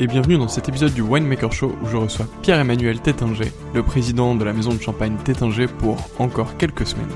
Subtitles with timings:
[0.00, 4.36] et bienvenue dans cet épisode du Winemaker Show où je reçois Pierre-Emmanuel Tétinger, le président
[4.36, 7.10] de la maison de champagne Tétinger pour encore quelques semaines.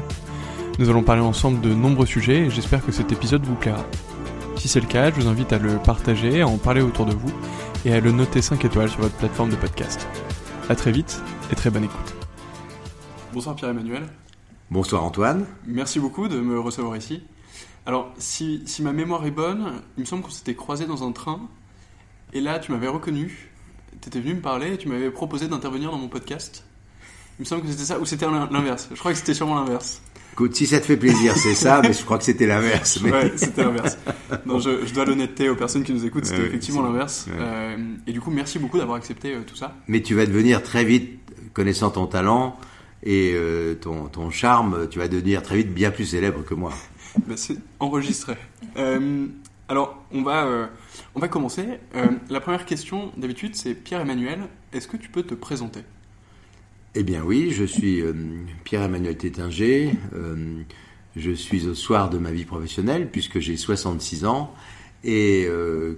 [0.80, 3.84] Nous allons parler ensemble de nombreux sujets et j'espère que cet épisode vous plaira.
[4.56, 7.14] Si c'est le cas, je vous invite à le partager, à en parler autour de
[7.14, 7.32] vous
[7.84, 10.08] et à le noter 5 étoiles sur votre plateforme de podcast.
[10.68, 11.22] A très vite
[11.52, 12.14] et très bonne écoute.
[13.32, 14.08] Bonsoir Pierre-Emmanuel.
[14.72, 15.46] Bonsoir Antoine.
[15.68, 17.22] Merci beaucoup de me recevoir ici.
[17.86, 21.12] Alors, si, si, ma mémoire est bonne, il me semble qu'on s'était croisés dans un
[21.12, 21.48] train.
[22.32, 23.50] Et là, tu m'avais reconnu.
[24.00, 26.64] Tu étais venu me parler et tu m'avais proposé d'intervenir dans mon podcast.
[27.38, 28.88] Il me semble que c'était ça, ou c'était l'inverse.
[28.92, 30.00] Je crois que c'était sûrement l'inverse.
[30.32, 33.00] Écoute, si ça te fait plaisir, c'est ça, mais je crois que c'était l'inverse.
[33.02, 33.12] Mais...
[33.12, 33.98] Ouais, c'était l'inverse.
[34.46, 37.26] Non, je, je dois l'honnêteté aux personnes qui nous écoutent, c'était effectivement l'inverse.
[37.30, 37.76] Euh,
[38.06, 39.76] et du coup, merci beaucoup d'avoir accepté euh, tout ça.
[39.88, 41.20] Mais tu vas devenir très vite,
[41.52, 42.56] connaissant ton talent
[43.02, 46.72] et euh, ton, ton charme, tu vas devenir très vite bien plus célèbre que moi.
[47.26, 48.36] Bah, c'est enregistré.
[49.72, 51.66] Euh, alors, on va, euh, commencer.
[51.94, 54.40] Euh, la première question, d'habitude, c'est Pierre-Emmanuel.
[54.72, 55.80] Est-ce que tu peux te présenter?
[56.94, 58.02] Eh bien oui, je suis
[58.64, 59.92] Pierre-Emmanuel Tétinger.
[61.16, 64.54] je suis au soir de ma vie professionnelle, puisque j'ai 66 ans,
[65.02, 65.48] et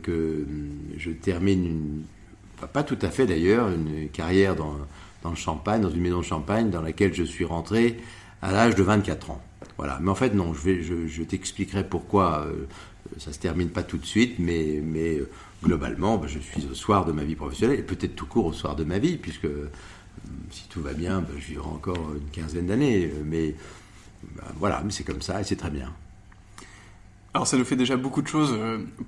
[0.05, 0.47] que
[0.97, 2.03] je termine, une,
[2.73, 4.77] pas tout à fait d'ailleurs, une carrière dans,
[5.29, 7.97] le champagne, dans une maison de champagne, dans laquelle je suis rentré
[8.41, 9.43] à l'âge de 24 ans.
[9.77, 9.99] Voilà.
[10.01, 12.67] Mais en fait, non, je, t'expliquerai pourquoi euh,
[13.19, 15.31] ça se termine pas tout de suite, mais, mais euh,
[15.63, 18.53] globalement, bah, je suis au soir de ma vie professionnelle, et peut-être tout court au
[18.53, 19.71] soir de ma vie, puisque euh,
[20.51, 23.11] si tout va bien, bah, je vivrai encore une quinzaine d'années.
[23.25, 23.55] Mais
[24.37, 25.93] bah, voilà, mais c'est comme ça, et c'est très bien.
[27.35, 28.57] Alors ça nous fait déjà beaucoup de choses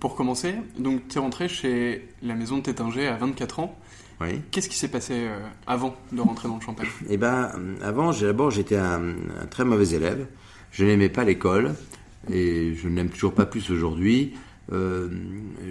[0.00, 0.56] pour commencer.
[0.80, 3.78] Donc tu es rentré chez la maison de Tétinger à 24 ans.
[4.20, 4.40] Oui.
[4.50, 5.28] Qu'est-ce qui s'est passé
[5.64, 6.88] avant de rentrer dans le champagne?
[7.08, 7.52] Eh ben,
[7.82, 10.26] avant, d'abord, j'étais un, un, très mauvais élève.
[10.72, 11.76] Je n'aimais pas l'école
[12.30, 14.34] et je n'aime toujours pas plus aujourd'hui.
[14.72, 15.08] Euh,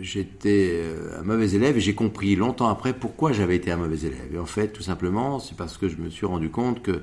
[0.01, 0.81] j'étais
[1.19, 4.33] un mauvais élève et j'ai compris longtemps après pourquoi j'avais été un mauvais élève.
[4.33, 7.01] Et en fait, tout simplement, c'est parce que je me suis rendu compte que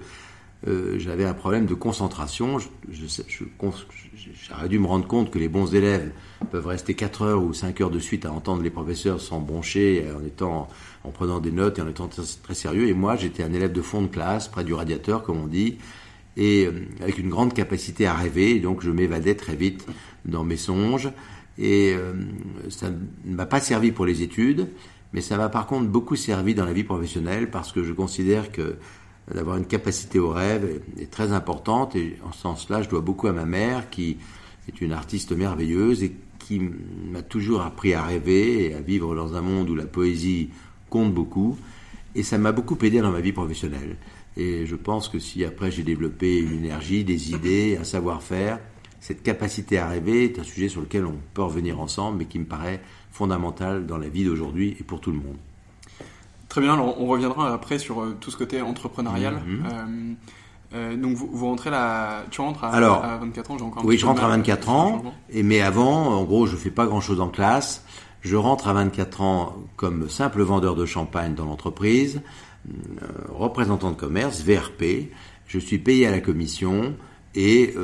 [0.68, 2.58] euh, j'avais un problème de concentration.
[2.88, 6.12] J'aurais dû me rendre compte que les bons élèves
[6.50, 10.06] peuvent rester 4 heures ou 5 heures de suite à entendre les professeurs sans broncher,
[10.16, 10.68] en étant,
[11.04, 12.08] en prenant des notes et en étant
[12.42, 12.88] très sérieux.
[12.88, 15.78] Et moi, j'étais un élève de fond de classe, près du radiateur, comme on dit,
[16.36, 18.58] et euh, avec une grande capacité à rêver.
[18.60, 19.86] Donc, je m'évadais très vite
[20.24, 21.10] dans mes songes.
[21.58, 22.14] Et euh,
[22.70, 24.68] ça ne m'a pas servi pour les études,
[25.12, 28.50] mais ça m'a par contre beaucoup servi dans la vie professionnelle parce que je considère
[28.52, 28.76] que
[29.32, 33.28] d'avoir une capacité au rêve est, très importante et en ce sens-là, je dois beaucoup
[33.28, 34.16] à ma mère qui
[34.68, 36.60] est une artiste merveilleuse et qui
[37.10, 40.50] m'a toujours appris à rêver et à vivre dans un monde où la poésie
[40.90, 41.56] compte beaucoup
[42.14, 43.96] et ça m'a beaucoup aidé dans ma vie professionnelle.
[44.36, 48.58] Et je pense que si après j'ai développé une énergie, des idées, un savoir-faire,
[49.00, 52.38] cette capacité à rêver est un sujet sur lequel on peut revenir ensemble, mais qui
[52.38, 52.80] me paraît
[53.10, 55.36] fondamental dans la vie d'aujourd'hui et pour tout le monde.
[56.48, 59.34] Très bien, alors on reviendra après sur euh, tout ce côté entrepreneurial.
[59.34, 59.64] Mhm.
[59.64, 60.14] Euh,
[60.74, 63.84] euh, donc vous, vous, rentrez là, tu rentres à, alors, à 24 ans, j'ai encore
[63.84, 67.20] Oui, je rentre à 24 ans, et mais avant, en gros, je fais pas grand-chose
[67.20, 67.84] en classe.
[68.20, 72.22] Je rentre à 24 ans comme simple vendeur de champagne dans l'entreprise,
[73.28, 75.10] représentant de commerce, VRP.
[75.46, 76.94] Je suis payé à la commission
[77.34, 77.74] et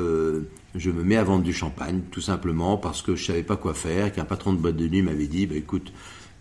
[0.75, 3.73] je me mets à vendre du champagne, tout simplement parce que je savais pas quoi
[3.73, 5.91] faire, qu'un patron de boîte de nuit m'avait dit, bah, écoute,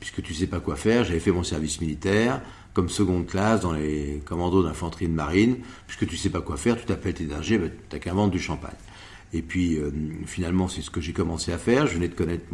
[0.00, 2.40] puisque tu sais pas quoi faire, j'avais fait mon service militaire
[2.74, 5.56] comme seconde classe dans les commandos d'infanterie de marine,
[5.88, 8.38] puisque tu sais pas quoi faire, tu t'appelles tes dingers, bah, t'as qu'à vendre du
[8.38, 8.76] champagne.
[9.32, 9.90] Et puis euh,
[10.26, 11.86] finalement, c'est ce que j'ai commencé à faire.
[11.86, 12.44] Je venais de connaître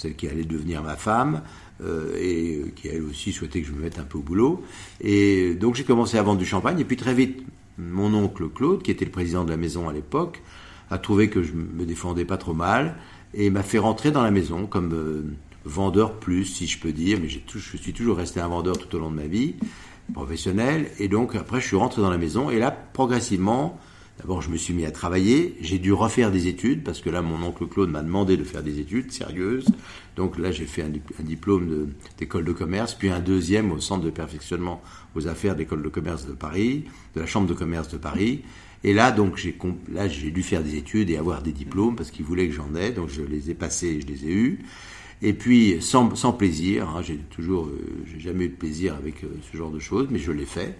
[0.00, 1.42] celle qui allait devenir ma femme
[1.84, 4.64] euh, et qui elle aussi souhaitait que je me mette un peu au boulot.
[5.00, 6.80] Et donc j'ai commencé à vendre du champagne.
[6.80, 7.44] Et puis très vite,
[7.78, 10.42] mon oncle Claude, qui était le président de la maison à l'époque,
[10.90, 12.96] a trouvé que je me défendais pas trop mal
[13.34, 15.22] et m'a fait rentrer dans la maison comme euh,
[15.64, 18.98] vendeur plus, si je peux dire, mais je suis toujours resté un vendeur tout au
[18.98, 19.54] long de ma vie
[20.14, 20.90] professionnelle.
[20.98, 23.78] Et donc après, je suis rentré dans la maison et là, progressivement,
[24.20, 25.56] d'abord, je me suis mis à travailler.
[25.60, 28.62] J'ai dû refaire des études parce que là, mon oncle Claude m'a demandé de faire
[28.62, 29.66] des études sérieuses.
[30.16, 34.10] Donc là, j'ai fait un, diplôme d'école de, commerce, puis un deuxième au centre de
[34.10, 34.82] perfectionnement
[35.14, 36.84] aux affaires d'école de commerce de Paris,
[37.14, 38.42] de la chambre de commerce de Paris.
[38.84, 39.56] Et là, donc, j'ai
[39.92, 42.74] là, j'ai dû faire des études et avoir des diplômes parce qu'ils voulaient que j'en
[42.74, 42.90] ai.
[42.92, 44.58] Donc, je les ai passés et je les ai eus.
[45.22, 49.22] Et puis sans, sans plaisir, hein, j'ai toujours, euh, j'ai jamais eu de plaisir avec
[49.22, 50.78] euh, ce genre de choses, mais je l'ai fait.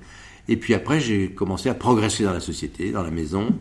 [0.50, 3.54] Et puis après, j'ai commencé à progresser dans la société, dans la maison,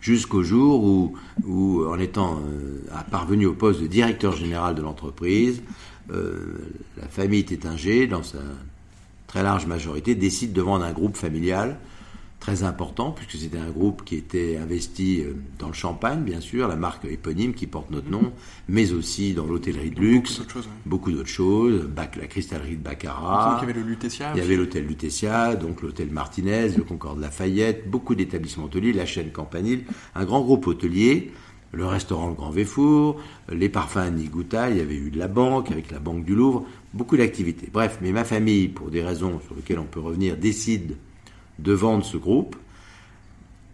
[0.00, 0.82] jusqu'au jour
[1.44, 2.78] où, en étant euh,
[3.10, 5.62] parvenu au poste de directeur général de l'entreprise,
[6.08, 8.38] la famille Tétinger, dans sa
[9.26, 11.76] très large majorité, décide de vendre un groupe familial
[12.40, 16.68] très important, puisque c'était un groupe qui était investi euh, dans le champagne, bien sûr,
[16.68, 18.32] la marque éponyme qui porte notre nom,
[18.68, 20.42] mais aussi dans l'hôtellerie de luxe,
[20.84, 23.58] beaucoup d'autres choses, la cristallerie de Baccarat.
[23.62, 24.32] Il y avait le Lutetia.
[24.34, 29.06] Il y avait l'hôtel Lutetia, donc l'hôtel Martinez, le Concorde Lafayette, beaucoup d'établissements hôteliers, la
[29.06, 29.84] chaîne Campanile,
[30.14, 31.32] un grand groupe hôtelier,
[31.72, 35.70] le restaurant Le Grand Véfour, les parfums Nigouta, il y avait eu de la banque
[35.70, 37.68] avec la Banque du Louvre, beaucoup d'activités.
[37.72, 40.96] Bref, mais ma famille, pour des raisons sur lesquelles on peut revenir, décide
[41.58, 42.56] de vendre ce groupe.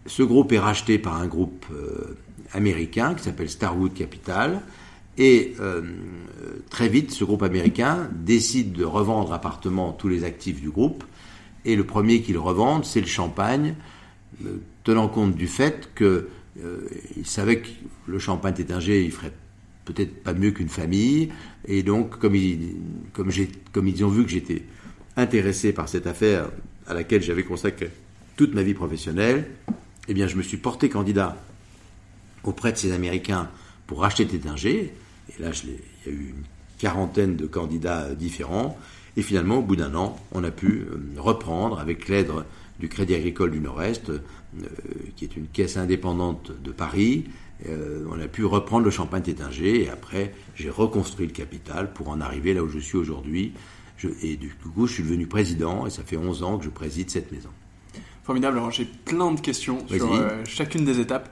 [0.05, 2.17] Ce groupe est racheté par un groupe euh,
[2.51, 4.61] américain qui s'appelle Starwood Capital.
[5.17, 5.81] Et euh,
[6.69, 11.03] très vite, ce groupe américain décide de revendre appartement tous les actifs du groupe.
[11.65, 13.75] Et le premier qu'ils revendent, c'est le champagne,
[14.45, 17.69] euh, tenant compte du fait qu'ils savaient que
[18.07, 19.33] le champagne Tétinger, il ferait
[19.85, 21.29] peut-être pas mieux qu'une famille.
[21.65, 22.75] Et donc, comme ils,
[23.13, 23.29] comme,
[23.71, 24.63] comme ils ont vu que j'étais
[25.15, 26.49] intéressé par cette affaire
[26.87, 27.91] à laquelle j'avais consacré
[28.35, 29.45] toute ma vie professionnelle,
[30.07, 31.37] eh bien, je me suis porté candidat
[32.43, 33.49] auprès de ces Américains
[33.87, 34.93] pour racheter Tétinger.
[35.29, 36.43] Et là, il y a eu une
[36.77, 38.77] quarantaine de candidats différents.
[39.15, 42.31] Et finalement, au bout d'un an, on a pu euh, reprendre, avec l'aide
[42.79, 44.19] du Crédit Agricole du Nord-Est, euh,
[45.15, 47.25] qui est une caisse indépendante de Paris,
[47.69, 49.83] euh, on a pu reprendre le champagne Tétinger.
[49.83, 53.53] Et après, j'ai reconstruit le capital pour en arriver là où je suis aujourd'hui,
[54.21, 57.09] et du coup, je suis devenu président et ça fait 11 ans que je préside
[57.09, 57.49] cette maison.
[58.23, 58.57] Formidable.
[58.57, 61.29] Alors, j'ai plein de questions sur euh, chacune des étapes.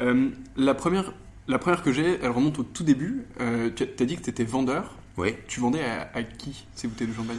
[0.00, 1.12] Euh, la, première,
[1.48, 3.24] la première que j'ai, elle remonte au tout début.
[3.40, 4.96] Euh, tu as dit que tu étais vendeur.
[5.18, 5.34] Oui.
[5.48, 7.36] Tu vendais à, qui ces bouteilles de champagne?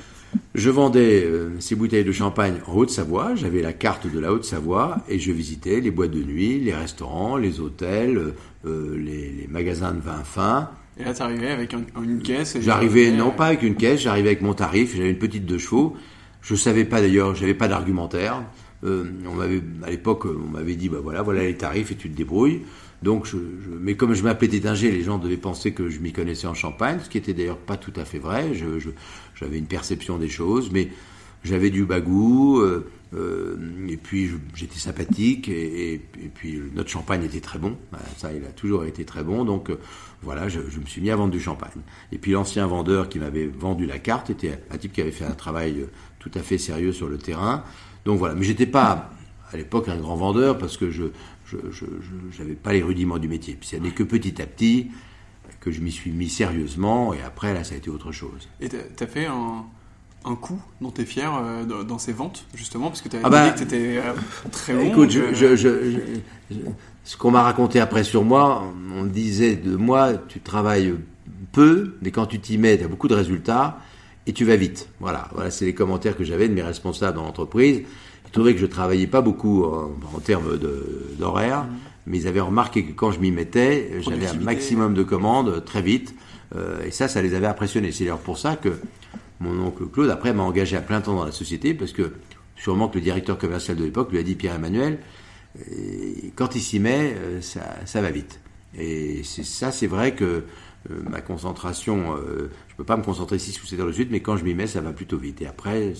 [0.53, 1.27] Je vendais
[1.59, 3.33] ces bouteilles de champagne en Haute-Savoie.
[3.33, 7.37] J'avais la carte de la Haute-Savoie et je visitais les boîtes de nuit, les restaurants,
[7.37, 8.33] les hôtels,
[8.63, 10.69] les, les, magasins de vin fin
[11.01, 14.41] Et là, tu arrivais avec une caisse J'arrivais, non pas avec une caisse, j'arrivais avec
[14.41, 15.95] mon tarif, j'avais une petite deux chevaux.
[16.41, 18.43] Je savais pas d'ailleurs, j'avais pas d'argumentaire.
[18.83, 22.09] Euh, on m'avait, à l'époque, on m'avait dit, bah voilà, voilà les tarifs et tu
[22.09, 22.61] te débrouilles.
[23.01, 23.37] Donc, je,
[23.79, 26.99] mais comme je m'appelais Tétinger, les gens devaient penser que je m'y connaissais en Champagne,
[27.03, 28.51] ce qui était d'ailleurs pas tout à fait vrai.
[29.35, 30.89] j'avais une perception des choses, mais
[31.43, 36.01] j'avais du bagou, euh, et puis j'étais sympathique, et,
[36.33, 37.77] puis notre champagne était très bon.
[38.17, 39.79] Ça, il a toujours été très bon, donc euh,
[40.21, 41.81] voilà, je, me suis mis à vendre du champagne.
[42.11, 45.25] Et puis l'ancien vendeur qui m'avait vendu la carte était un type qui avait fait
[45.25, 45.85] un travail
[46.19, 47.63] tout à fait sérieux sur le terrain.
[48.05, 49.11] Donc voilà, mais j'étais pas
[49.51, 51.05] à l'époque un grand vendeur parce que je
[51.69, 51.85] je
[52.39, 53.55] n'avais pas les rudiments du métier.
[53.59, 54.91] Puis ce n'est que petit à petit
[55.59, 58.49] que je m'y suis mis sérieusement et après là ça a été autre chose.
[58.59, 59.65] Et tu as fait un,
[60.25, 63.21] un coup dont tu es fier euh, dans ces ventes justement parce que tu as
[63.23, 64.13] ah dit bah, que tu étais euh,
[64.51, 64.81] très bon.
[64.81, 65.95] Écoute, euh,
[67.03, 68.63] ce qu'on m'a raconté après sur moi,
[68.95, 70.93] on disait de moi tu travailles
[71.51, 73.79] peu mais quand tu t'y mets tu as beaucoup de résultats
[74.27, 74.89] et tu vas vite.
[74.99, 77.81] Voilà, voilà c'est les commentaires que j'avais de mes responsables dans l'entreprise.
[78.25, 80.57] Ils trouvaient que je travaillais pas beaucoup en, termes
[81.19, 81.69] d'horaire, mmh.
[82.05, 85.81] mais ils avaient remarqué que quand je m'y mettais, j'avais un maximum de commandes très
[85.81, 86.15] vite.
[86.55, 87.91] Euh, et ça, ça les avait impressionnés.
[87.91, 88.79] C'est d'ailleurs pour ça que
[89.41, 92.13] mon oncle Claude, après, m'a engagé à plein temps dans la société, parce que
[92.55, 94.99] sûrement que le directeur commercial de l'époque lui a dit Pierre-Emmanuel,
[95.59, 98.39] euh, quand il s'y met, euh, ça, va vite.
[98.77, 100.43] Et ça, c'est vrai que
[100.89, 102.15] ma concentration,
[102.69, 104.55] je peux pas me concentrer 6 ou 7 heures de suite, mais quand je m'y
[104.55, 105.41] mets, ça va plutôt vite.
[105.41, 105.93] Et après,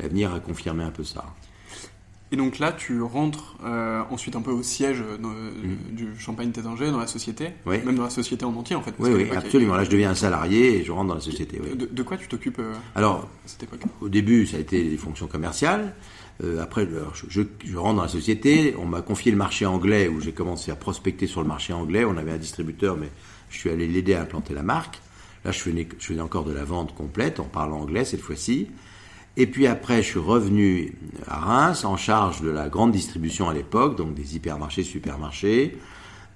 [0.00, 1.24] l'avenir a confirmé un peu ça.
[2.32, 5.94] Et donc là, tu rentres euh, ensuite un peu au siège mm.
[5.94, 8.94] du Champagne Tétinger dans la société, même dans la société en entier en fait.
[8.98, 9.76] Oui, oui, absolument.
[9.76, 11.58] Là, je deviens un salarié et je rentre dans la société.
[11.58, 13.80] De, quoi tu t'occupes euh, Alors, à cette époque?
[14.00, 15.94] Au début, ça a été des fonctions commerciales.
[16.42, 16.86] Euh, après,
[17.28, 18.74] je, je, rentre dans la société.
[18.78, 22.04] On m'a confié le marché anglais où j'ai commencé à prospecter sur le marché anglais.
[22.04, 23.10] On avait un distributeur, mais
[23.50, 25.00] je suis allé l'aider à implanter la marque.
[25.44, 28.68] Là, je faisais, je faisais encore de la vente complète en parlant anglais cette fois-ci.
[29.36, 30.94] Et puis après, je suis revenu
[31.26, 35.76] à Reims en charge de la grande distribution à l'époque, donc des hypermarchés, supermarchés.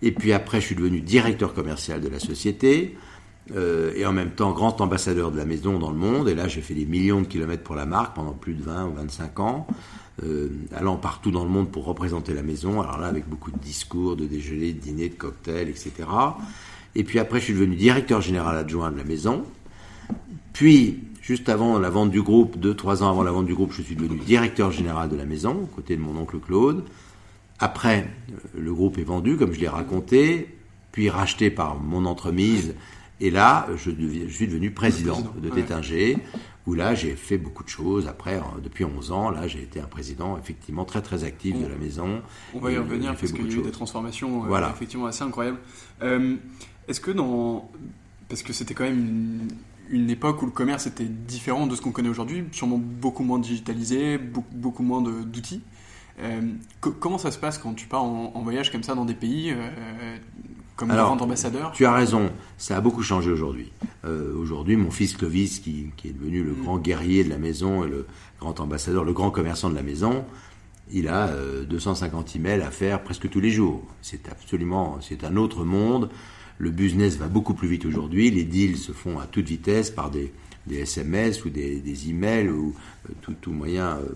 [0.03, 2.97] Et puis après, je suis devenu directeur commercial de la société.
[3.57, 6.29] Euh, et en même temps grand ambassadeur de la maison dans le monde.
[6.29, 8.87] Et là, j'ai fait des millions de kilomètres pour la marque pendant plus de 20
[8.87, 9.67] ou 25 ans,
[10.23, 12.81] euh, allant partout dans le monde pour représenter la maison.
[12.81, 15.93] Alors là, avec beaucoup de discours, de déjeuners, de dîners, de cocktails, etc.
[16.95, 19.45] Et puis après, je suis devenu directeur général adjoint de la maison.
[20.53, 21.01] Puis,
[21.31, 23.83] Juste avant la vente du groupe, deux, trois ans avant la vente du groupe, je
[23.83, 26.85] suis devenu directeur général de la maison, aux côtés de mon oncle Claude.
[27.61, 30.49] Après, euh, le groupe est vendu, comme je l'ai raconté,
[30.91, 32.75] puis racheté par mon entremise.
[33.21, 33.93] Et là, je,
[34.29, 36.19] suis devenu président, de Tétinger,
[36.67, 38.09] où là, j'ai fait beaucoup de choses.
[38.09, 41.77] Après, depuis 11 ans, là, j'ai été un président effectivement très très actif de la
[41.77, 42.23] maison.
[42.55, 44.73] On va y revenir parce qu'il y a eu des transformations euh, voilà.
[44.75, 45.59] effectivement assez incroyables.
[46.03, 46.35] Euh,
[46.89, 47.71] est-ce que dans...
[48.29, 49.49] Parce que c'était quand même une
[49.91, 53.39] une époque où le commerce était différent de ce qu'on connaît aujourd'hui, sûrement beaucoup moins
[53.39, 55.63] digitalisé, beaucoup, moins d'outils.
[56.21, 56.41] Euh,
[57.01, 60.17] comment ça se passe quand tu pars en, voyage comme ça dans des pays euh,
[60.77, 61.73] comme Alors, grand ambassadeur?
[61.73, 63.73] Tu as raison, ça a beaucoup changé aujourd'hui.
[64.05, 66.63] Euh, aujourd'hui, mon fils Clovis, qui, est devenu le mm.
[66.63, 68.07] grand guerrier de la maison et le
[68.39, 70.25] grand ambassadeur, le grand commerçant de la maison,
[70.93, 71.31] il a
[71.69, 73.83] 250 emails à faire presque tous les jours.
[74.03, 76.11] C'est absolument, c'est un autre monde.
[76.61, 78.31] Le business va beaucoup plus vite aujourd'hui.
[78.31, 80.31] Les deals se font à toute vitesse par des,
[80.71, 82.75] SMS ou des, des, emails ou
[83.09, 84.13] euh, tout, moyen euh,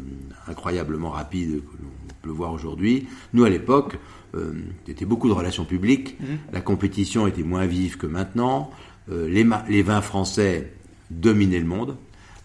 [0.47, 3.09] incroyablement rapide que l'on peut voir aujourd'hui.
[3.33, 3.99] Nous, à l'époque,
[4.35, 4.53] euh,
[4.87, 6.21] c'était beaucoup de relations publiques.
[6.21, 6.39] Mhm.
[6.53, 8.71] La compétition était moins vive que maintenant.
[9.11, 10.71] les, les vins français
[11.11, 11.97] dominaient le monde.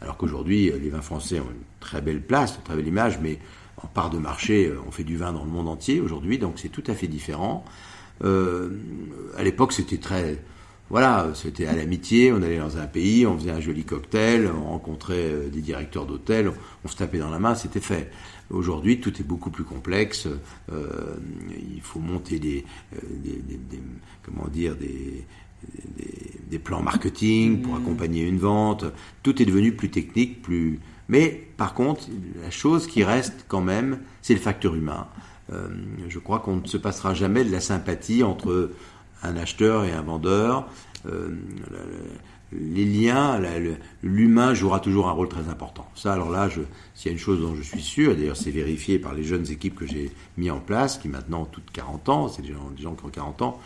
[0.01, 3.37] Alors qu'aujourd'hui, les vins français ont une très belle place, une très belle image, mais
[3.83, 6.69] en part de marché, on fait du vin dans le monde entier aujourd'hui, donc c'est
[6.69, 7.65] tout à fait différent.
[8.23, 8.69] Euh,
[9.37, 10.43] à l'époque, c'était très,
[10.89, 12.31] voilà, c'était à l'amitié.
[12.31, 16.05] On allait dans un pays, on faisait un joli cocktail, on rencontrait euh, des directeurs
[16.05, 16.51] d'hôtel,
[16.83, 18.11] on, se tapait dans la main, c'était fait.
[18.49, 20.27] Aujourd'hui, tout est beaucoup plus complexe.
[20.71, 21.17] Euh,
[21.75, 23.41] il faut monter des, des,
[24.23, 25.25] comment dire, des,
[26.49, 27.81] des, plans marketing pour mmh.
[27.81, 28.85] accompagner une vente.
[29.23, 30.79] Tout est devenu plus technique, plus.
[31.09, 32.07] Mais par contre,
[32.41, 35.07] la chose qui reste quand même, c'est le facteur humain.
[35.51, 35.67] Euh,
[36.07, 38.71] je crois qu'on ne se passera jamais de la sympathie entre
[39.23, 40.67] un acheteur et un vendeur.
[41.05, 41.29] Euh,
[42.51, 43.39] les liens,
[44.01, 45.87] l'humain jouera toujours un rôle très important.
[45.95, 46.49] Ça, alors là,
[46.95, 49.49] s'il y a une chose dont je suis sûr, d'ailleurs c'est vérifié par les jeunes
[49.51, 52.95] équipes que j'ai mis en place, qui maintenant ont toutes 40 ans, c'est des gens,
[52.95, 53.59] qui ont 40 ans,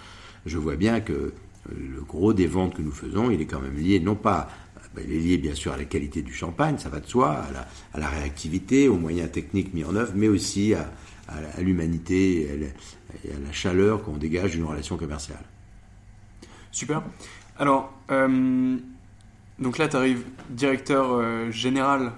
[0.45, 1.31] je vois bien que euh,
[1.69, 4.49] le gros des ventes que nous faisons, il est quand même lié non pas
[4.95, 7.41] ben, il est lié bien sûr à la qualité du champagne, ça va de soi,
[7.93, 10.91] à la réactivité, aux moyens techniques mis en œuvre, mais aussi à,
[11.27, 15.43] à l'humanité et, à la chaleur qu'on dégage d'une relation commerciale.
[16.71, 17.03] Super.
[17.57, 18.77] Alors, euh,
[19.59, 22.11] donc là, tu arrives directeur euh, général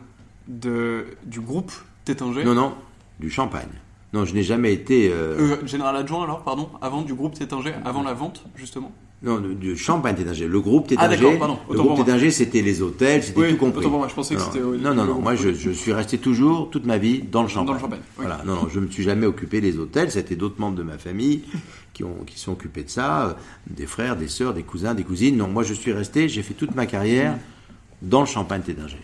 [0.47, 1.71] de, du groupe
[2.05, 2.43] Tétinger.
[2.43, 2.75] Non, non,
[3.19, 3.69] du champagne.
[4.13, 5.11] Non, je n'ai jamais été.
[5.11, 8.91] Euh, général adjoint alors, pardon, avant du groupe Tétinger, avant la vente, justement
[9.25, 10.47] non, du champagne Tétinger.
[10.47, 13.87] Le groupe Tétinger, ah, le groupe Tétinger, c'était les hôtels, c'était tout compris.
[13.87, 14.59] Moi, je pensais que c'était.
[14.59, 15.19] Non, non, non.
[15.19, 17.65] Moi, je, je, suis resté toujours toute ma vie dans le champagne.
[17.65, 17.99] Dans le champagne.
[18.17, 18.43] Voilà.
[18.45, 20.11] Non, non, je me suis jamais occupé des hôtels.
[20.11, 21.41] C'était d'autres membres de ma famille
[21.93, 23.33] qui ont qui sont occupés de ça, euh,
[23.67, 25.37] des frères, des sœurs, des cousins, des cousines.
[25.37, 26.29] Non, moi, je suis resté.
[26.29, 27.35] J'ai fait toute ma carrière
[28.03, 29.01] dans le champagne Tétinger.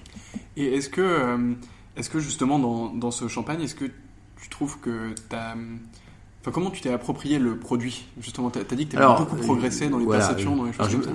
[0.56, 1.54] Et est-ce que, euh,
[1.98, 5.56] est-ce que justement dans, dans ce champagne, est-ce que tu trouves que tu as
[6.42, 9.36] Enfin, comment tu t'es approprié le produit Justement, tu as dit que tu as beaucoup
[9.36, 11.10] progressé dans les perceptions, dans les choses comme ça.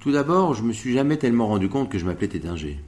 [0.00, 2.80] Tout d'abord, je me suis jamais tellement rendu compte que je m'appelais Tétinger.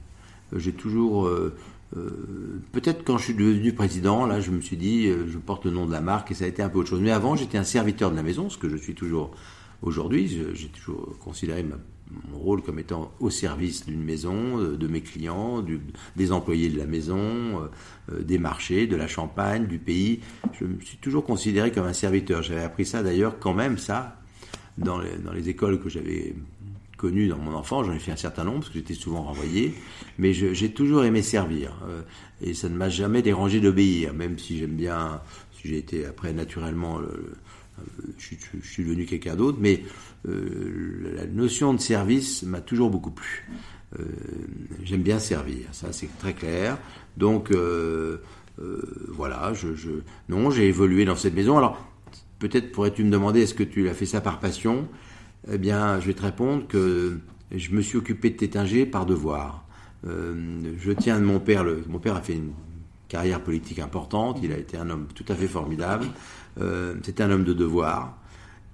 [0.52, 1.26] Euh, j'ai toujours...
[1.26, 1.54] Euh,
[1.96, 5.70] euh, peut-être quand je suis devenu président, là, je me suis dit, je porte le
[5.70, 7.00] nom de la marque et ça a été un peu autre chose.
[7.00, 9.30] Mais avant, j'étais un serviteur de la maison, ce que je suis toujours
[9.82, 10.28] aujourd'hui.
[10.54, 11.64] J'ai toujours considéré
[12.30, 15.64] mon rôle comme étant au service d'une maison, euh, de mes clients,
[16.16, 17.68] des employés de la maison, euh,
[18.12, 20.20] euh, des marchés, de la Champagne, du pays.
[20.52, 22.42] Je me suis toujours considéré comme un serviteur.
[22.42, 24.20] J'avais appris ça d'ailleurs quand même, ça,
[24.78, 26.34] dans les, dans les écoles que j'avais
[26.96, 27.86] connues dans mon enfance.
[27.86, 29.74] J'en ai fait un certain nombre parce que j'étais souvent renvoyé.
[30.18, 31.72] Mais j'ai toujours aimé servir.
[32.40, 35.20] et ça ne m'a jamais dérangé d'obéir, même si j'aime bien,
[35.52, 37.00] si j'ai été après naturellement...
[38.18, 39.82] je, je, suis devenu quelqu'un d'autre, mais
[40.28, 43.48] euh, la notion de service m'a toujours beaucoup plu.
[43.98, 44.04] Euh,
[44.82, 46.78] j'aime bien servir, ça c'est très clair.
[47.16, 48.18] Donc euh,
[49.08, 49.52] voilà,
[50.28, 51.58] non, j'ai évolué dans cette maison.
[51.58, 51.78] Alors
[52.38, 54.88] peut-être pourrais-tu me demander est-ce que tu as fait ça par passion?
[55.50, 57.18] Eh bien, je vais te répondre que
[57.54, 59.66] je me suis occupé de Tétinger par devoir.
[60.04, 61.64] je tiens de mon père.
[61.88, 62.52] Mon père a fait une
[63.08, 64.40] carrière politique importante.
[64.42, 66.06] Il a été un homme tout à fait formidable.
[67.02, 68.16] C'était un homme de devoir.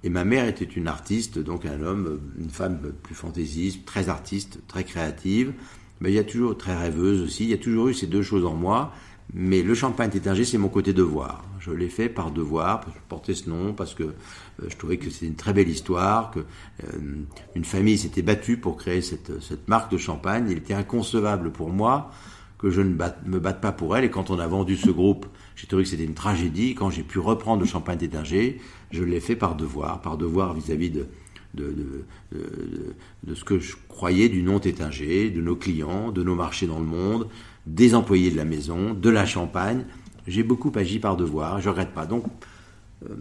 [0.03, 4.59] Et ma mère était une artiste, donc un homme, une femme plus fantaisiste, très artiste,
[4.67, 5.53] très créative.
[5.99, 7.43] Mais il y a toujours très rêveuse aussi.
[7.43, 8.91] Il y a toujours eu ces deux choses en moi.
[9.33, 11.45] Mais le champagne tétinger, c'est mon côté devoir.
[11.59, 14.13] Je l'ai fait par devoir, parce que je portais ce nom, parce que euh,
[14.67, 16.97] je trouvais que c'était une très belle histoire, que euh,
[17.55, 20.47] une famille s'était battue pour créer cette marque de champagne.
[20.49, 22.11] Il était inconcevable pour moi
[22.57, 22.93] que je ne
[23.25, 24.03] me batte pas pour elle.
[24.03, 25.27] Et quand on a vendu ce groupe,
[25.61, 26.73] j'ai trouvé que c'était une tragédie.
[26.73, 30.89] Quand j'ai pu reprendre le champagne d'Étinger, je l'ai fait par devoir, par devoir vis-à-vis
[30.89, 31.05] de,
[31.53, 36.65] de, de, ce que je croyais du nom Tétinger, de nos clients, de nos marchés
[36.65, 37.27] dans le monde,
[37.67, 39.85] des employés de la maison, de la champagne.
[40.25, 42.07] J'ai beaucoup agi par devoir, je ne regrette pas.
[42.07, 42.25] Donc,
[43.07, 43.13] euh,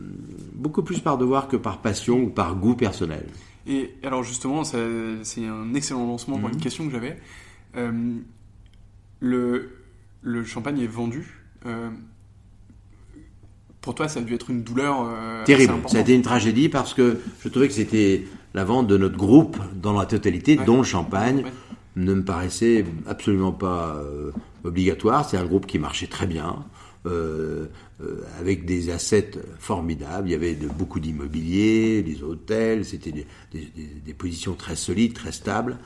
[0.55, 3.27] beaucoup plus par devoir que par passion ou par goût personnel.
[3.67, 6.63] Et alors justement, c'est un excellent lancement pour une mhm.
[6.63, 7.19] question que j'avais.
[7.77, 8.15] Euh,
[9.21, 9.73] le,
[10.23, 11.37] le champagne est vendu.
[11.67, 11.91] Euh,
[13.81, 15.75] pour toi, ça a dû être une douleur euh, terrible.
[15.87, 19.17] Ça a été une tragédie parce que je trouvais que c'était la vente de notre
[19.17, 21.45] groupe dans la totalité, dont le champagne,
[21.97, 24.31] ne me paraissait absolument pas euh,
[24.65, 25.29] obligatoire.
[25.29, 26.65] C'est un groupe qui marchait très bien.
[28.39, 30.29] avec des assets formidables.
[30.29, 33.71] Il y avait de, beaucoup d'immobilier, des hôtels, c'était des, des,
[34.05, 35.79] des, positions très solides, très stables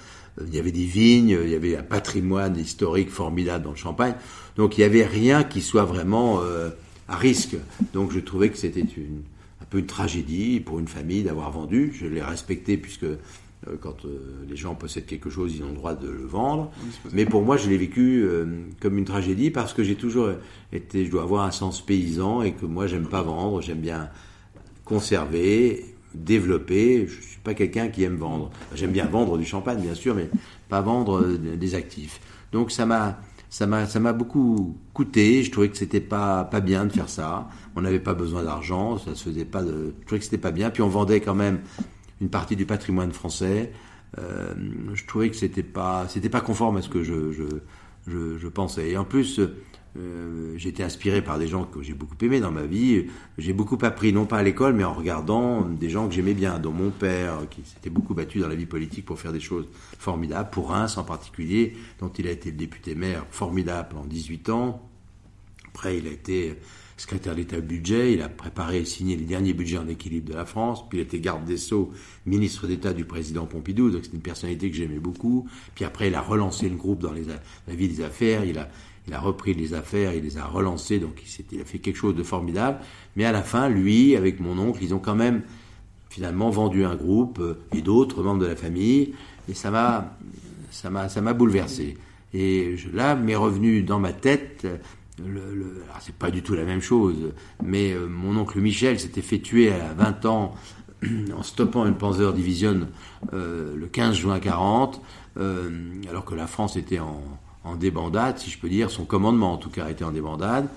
[0.42, 4.14] il y avait des vignes, il y avait un patrimoine historique formidable dans le Champagne.
[4.56, 6.70] Donc il n'y avait rien qui soit vraiment euh,
[7.08, 7.56] à risque.
[7.92, 9.22] Donc je trouvais que c'était une,
[9.60, 11.92] un peu une tragédie pour une famille d'avoir vendu.
[11.94, 13.16] Je l'ai respecté puisque euh,
[13.80, 16.70] quand euh, les gens possèdent quelque chose, ils ont le droit de le vendre.
[17.12, 18.26] Mais pour moi, je l'ai vécu
[18.80, 20.30] comme une tragédie parce que j'ai toujours
[20.72, 24.10] été, je dois avoir un sens paysan et que moi, j'aime pas vendre, j'aime bien
[24.84, 27.06] conserver, développer.
[27.06, 28.50] Je suis pas quelqu'un qui aime vendre.
[28.74, 30.28] J'aime bien vendre du champagne, bien sûr, mais
[30.68, 32.20] pas vendre euh, des actifs.
[32.52, 33.18] Donc ça m'a
[33.54, 35.44] ça m'a ça m'a beaucoup coûté.
[35.44, 37.48] Je trouvais que c'était pas pas bien de faire ça.
[37.76, 39.94] On n'avait pas besoin d'argent, ça se faisait pas de.
[40.00, 40.70] Je trouvais que c'était pas bien.
[40.70, 41.60] Puis on vendait quand même
[42.20, 43.70] une partie du patrimoine français.
[44.18, 44.54] Euh,
[44.92, 47.44] je trouvais que c'était pas c'était pas conforme à ce que je je,
[48.08, 48.90] je, je pensais.
[48.90, 49.40] Et en plus
[49.96, 53.06] euh, été inspiré par des gens que j'ai beaucoup aimés dans ma vie.
[53.38, 56.58] J'ai beaucoup appris, non pas à l'école, mais en regardant des gens que j'aimais bien,
[56.58, 59.68] dont mon père, qui s'était beaucoup battu dans la vie politique pour faire des choses
[59.98, 64.48] formidables, pour Reims en particulier, dont il a été le député maire formidable pendant 18
[64.50, 64.88] ans.
[65.68, 66.56] Après, il a été
[66.96, 70.44] secrétaire d'État budget, il a préparé et signé les derniers budgets en équilibre de la
[70.44, 71.92] France, puis il était garde des Sceaux,
[72.24, 75.48] ministre d'État du président Pompidou, donc c'est une personnalité que j'aimais beaucoup.
[75.74, 78.68] Puis après, il a relancé le groupe dans la vie des affaires, il a,
[79.06, 82.14] il a repris les affaires, il les a relancées, donc il, a fait quelque chose
[82.14, 82.78] de formidable.
[83.16, 85.42] Mais à la fin, lui, avec mon oncle, ils ont quand même
[86.08, 89.14] finalement vendu un groupe euh, et d'autres membres de la famille,
[89.48, 91.98] et ça m'a, bouleversé.
[92.32, 94.66] Et là, m'est revenu dans ma tête,
[95.24, 99.38] le c'est pas du tout la même chose, mais euh, mon oncle Michel s'était fait
[99.38, 100.54] tuer à 20 ans
[101.36, 102.88] en stoppant une Panzer Division
[103.32, 105.00] le 15 juin 40,
[105.36, 107.22] alors que la France était en,
[107.64, 110.68] en, débandade, si je peux dire, son commandement en tout cas était en débandade.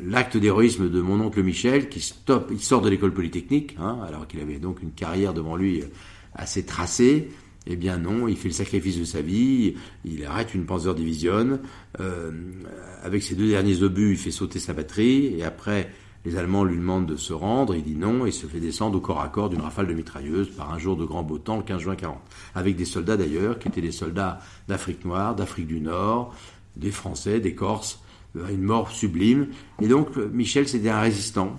[0.00, 2.14] L'acte d'héroïsme de mon oncle Michel, qui
[2.50, 5.84] il sort de l'école polytechnique, hein, alors qu'il avait donc une carrière devant lui
[6.34, 7.28] assez tracée,
[7.66, 11.60] eh bien non, il fait le sacrifice de sa vie, il arrête une Panzer Division,
[12.00, 12.30] euh,
[13.02, 15.90] avec ses deux derniers obus, il fait sauter sa batterie, et après,
[16.24, 19.00] les Allemands lui demandent de se rendre, il dit non, et se fait descendre au
[19.00, 21.62] corps à corps d'une rafale de mitrailleuse par un jour de grand beau temps, le
[21.62, 22.18] 15 juin 40.
[22.54, 26.34] Avec des soldats d'ailleurs, qui étaient des soldats d'Afrique noire, d'Afrique du Nord,
[26.76, 28.00] des Français, des Corses,
[28.36, 29.48] euh, une mort sublime.
[29.80, 31.58] Et donc, Michel, c'était un résistant.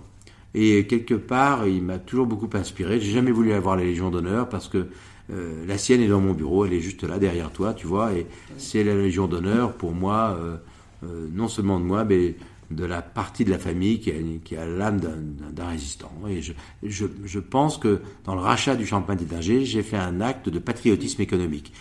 [0.56, 3.00] Et quelque part, il m'a toujours beaucoup inspiré.
[3.00, 4.88] J'ai jamais voulu avoir la Légion d'honneur parce que
[5.32, 8.14] euh, la sienne est dans mon bureau, elle est juste là derrière toi, tu vois,
[8.14, 10.58] et c'est la Légion d'honneur pour moi, euh,
[11.04, 12.36] euh, non seulement de moi, mais
[12.76, 16.12] de la partie de la famille qui a, l'âme d'un résistant.
[16.28, 20.50] Et je, je, pense que dans le rachat du champagne d'Étinger, j'ai fait un acte
[20.50, 21.74] de patriotisme économique.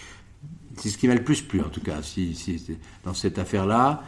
[0.76, 2.60] C'est ce qui m'a le plus plu, en tout cas, si, si,
[3.04, 4.04] dans cette affaire-là,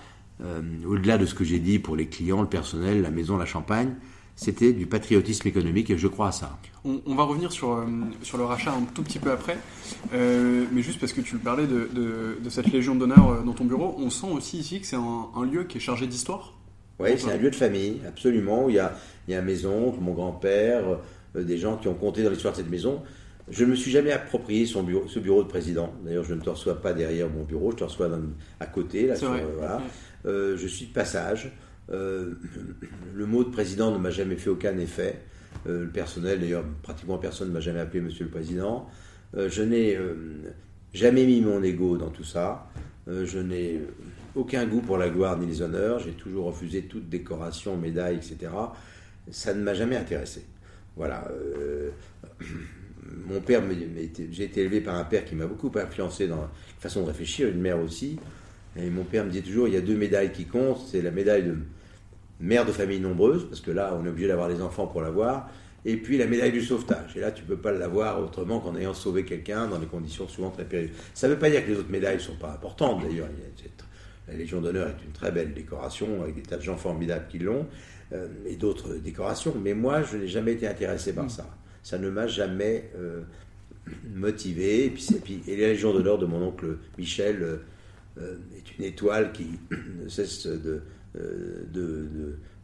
[0.87, 3.95] au-delà de ce que j'ai dit pour les clients, le personnel, la maison, la champagne,
[4.37, 6.59] c'était du patriotisme économique et je crois à ça.
[6.85, 7.87] On, va revenir sur, euh,
[8.23, 9.59] sur le rachat un tout petit peu après,
[10.13, 13.65] euh, mais juste parce que tu parlais de, de, cette Légion d'honneur euh, dans ton
[13.65, 16.53] bureau, on sent aussi ici que c'est un, lieu qui est chargé d'histoire
[17.01, 18.69] Oui, c'est un lieu de famille, absolument.
[18.69, 21.01] Il y a, il y a une maison, mon grand-père,
[21.35, 23.03] des gens qui ont compté dans l'histoire de cette maison.
[23.51, 25.93] Je ne me suis jamais approprié son bureau, ce bureau de président.
[26.05, 28.09] D'ailleurs, je ne te reçois pas derrière mon bureau, je te reçois
[28.61, 29.09] à côté.
[29.09, 29.83] Là, voilà.
[30.25, 31.53] je suis de passage.
[31.91, 32.35] Euh,
[33.15, 35.21] le mot de président ne m'a jamais fait aucun effet.
[35.67, 38.89] Euh, le personnel, d'ailleurs, pratiquement personne ne m'a jamais appelé Monsieur le Président.
[39.37, 39.99] Euh, je n'ai
[40.93, 42.71] jamais mis mon ego dans tout ça.
[43.07, 43.81] je n'ai
[44.35, 45.99] aucun goût pour la gloire ni les honneurs.
[45.99, 48.53] J'ai toujours refusé toute décoration, médaille, etc.
[49.31, 50.45] Ça ne m'a jamais intéressé.
[50.97, 51.29] Voilà.
[53.27, 53.63] mon père,
[54.31, 57.49] j'ai été élevé par un père qui m'a beaucoup influencé dans la façon de réfléchir,
[57.49, 58.19] une mère aussi.
[58.77, 61.11] Et mon père me dit toujours, il y a deux médailles qui comptent, c'est la
[61.11, 61.57] médaille de
[62.41, 65.49] mère de famille nombreuse, parce que là, on est obligé d'avoir les enfants pour l'avoir,
[65.85, 67.17] et puis la médaille du sauvetage.
[67.17, 70.27] Et là, tu ne peux pas l'avoir autrement qu'en ayant sauvé quelqu'un dans des conditions
[70.27, 70.97] souvent très périlleuses.
[71.13, 73.29] Ça ne veut pas dire que les autres médailles ne sont pas importantes, d'ailleurs.
[74.29, 77.39] La Légion d'honneur est une très belle décoration, avec des tas de gens formidables qui
[77.39, 77.67] l'ont,
[78.13, 81.47] euh, et d'autres décorations, mais moi, je n'ai jamais été intéressé par ça.
[81.83, 83.23] Ça ne m'a jamais euh,
[84.15, 84.95] motivé.
[85.47, 87.59] Et la Légion d'honneur de mon oncle Michel
[88.19, 89.59] euh, est une étoile qui
[90.03, 90.83] ne cesse de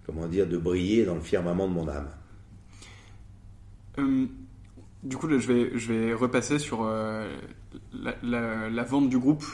[0.07, 2.09] comment dire, de briller dans le firmament de mon âme.
[5.03, 6.85] Du coup, je vais, je vais repasser sur
[7.93, 9.45] la, vente du groupe,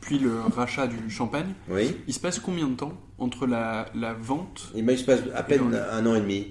[0.00, 1.52] puis le rachat du champagne.
[1.68, 1.96] Oui.
[2.06, 3.86] Il se passe combien de temps entre la,
[4.20, 6.48] vente Il, se passe à peine un an et demi.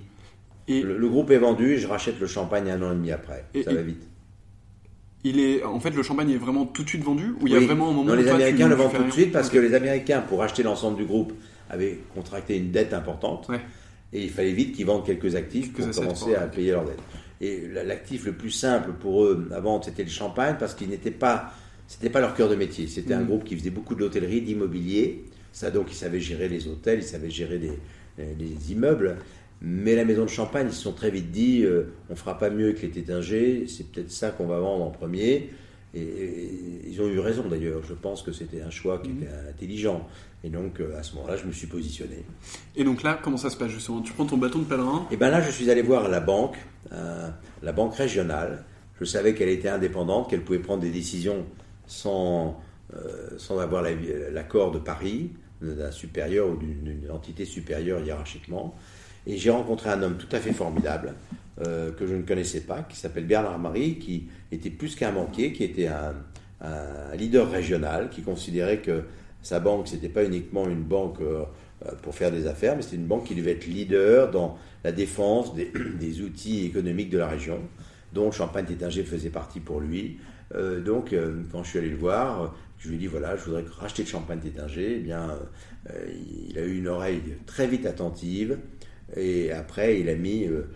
[0.67, 3.45] Et le, groupe est vendu et je rachète le champagne un an et demi après.
[3.63, 4.07] Ça va vite.
[5.25, 7.55] Il est, en fait, le champagne est vraiment tout de suite vendu ou il y
[7.55, 9.73] a vraiment un moment non, les Américains le vendent tout de suite parce que les
[9.73, 11.31] Américains, pour acheter l'ensemble du groupe,
[11.69, 13.49] avaient contracté une dette importante
[14.11, 16.99] et il fallait vite qu'ils vendent quelques actifs pour commencer à payer leurs dettes.
[17.41, 21.11] Et l'actif le plus simple pour eux à vendre, c'était le champagne parce qu'il n'était
[21.11, 21.53] pas,
[21.87, 22.87] c'était pas leur cœur de métier.
[22.87, 23.27] C'était un mm.
[23.27, 25.25] groupe qui faisait beaucoup d'hôtellerie, d'immobilier.
[25.51, 27.59] Ça, donc, ils savaient gérer les hôtels, ils savaient gérer
[28.17, 29.17] les immeubles.
[29.65, 32.49] Mais la maison de champagne, ils se sont très vite dit, euh, on fera pas
[32.49, 35.51] mieux que les Tétingers, c'est peut-être ça qu'on va vendre en premier.
[35.93, 37.81] Et, ils ont eu raison d'ailleurs.
[37.87, 39.23] Je pense que c'était un choix qui mhm.
[39.23, 40.07] était intelligent.
[40.43, 42.23] Et donc euh, à ce moment-là, je me suis positionné.
[42.75, 44.01] Et donc là, comment ça se passe justement?
[44.01, 45.07] Tu prends ton bâton de pèlerin?
[45.11, 46.57] Et bien là, je suis allé voir la banque,
[46.91, 47.29] euh,
[47.61, 48.63] la banque régionale.
[48.99, 51.45] Je savais qu'elle était indépendante, qu'elle pouvait prendre des décisions
[51.87, 52.61] sans,
[53.37, 53.83] sans avoir
[54.31, 58.75] l'accord de Paris, d'un supérieur ou d'une entité supérieure hiérarchiquement.
[59.25, 61.13] Et j'ai rencontré un homme tout à fait formidable,
[61.61, 65.53] euh, que je ne connaissais pas, qui s'appelle Bernard Marie, qui était plus qu'un banquier,
[65.53, 66.13] qui était un,
[67.17, 69.03] leader régional, qui considérait que
[69.41, 71.43] sa banque, ce n'était pas uniquement une banque euh,
[72.01, 75.53] pour faire des affaires, mais c'était une banque qui devait être leader dans la défense
[75.53, 75.71] des,
[76.21, 77.59] outils économiques de la région,
[78.13, 80.19] dont Champagne Tétinger faisait partie pour lui.
[80.55, 81.13] Euh, donc,
[81.51, 84.09] quand je suis allé le voir, je lui ai dit voilà, je voudrais racheter le
[84.09, 84.95] Champagne Tétinger.
[84.99, 85.37] Eh bien,
[86.49, 88.57] il a eu une oreille très vite attentive.
[89.15, 90.67] Et après, il a mis euh,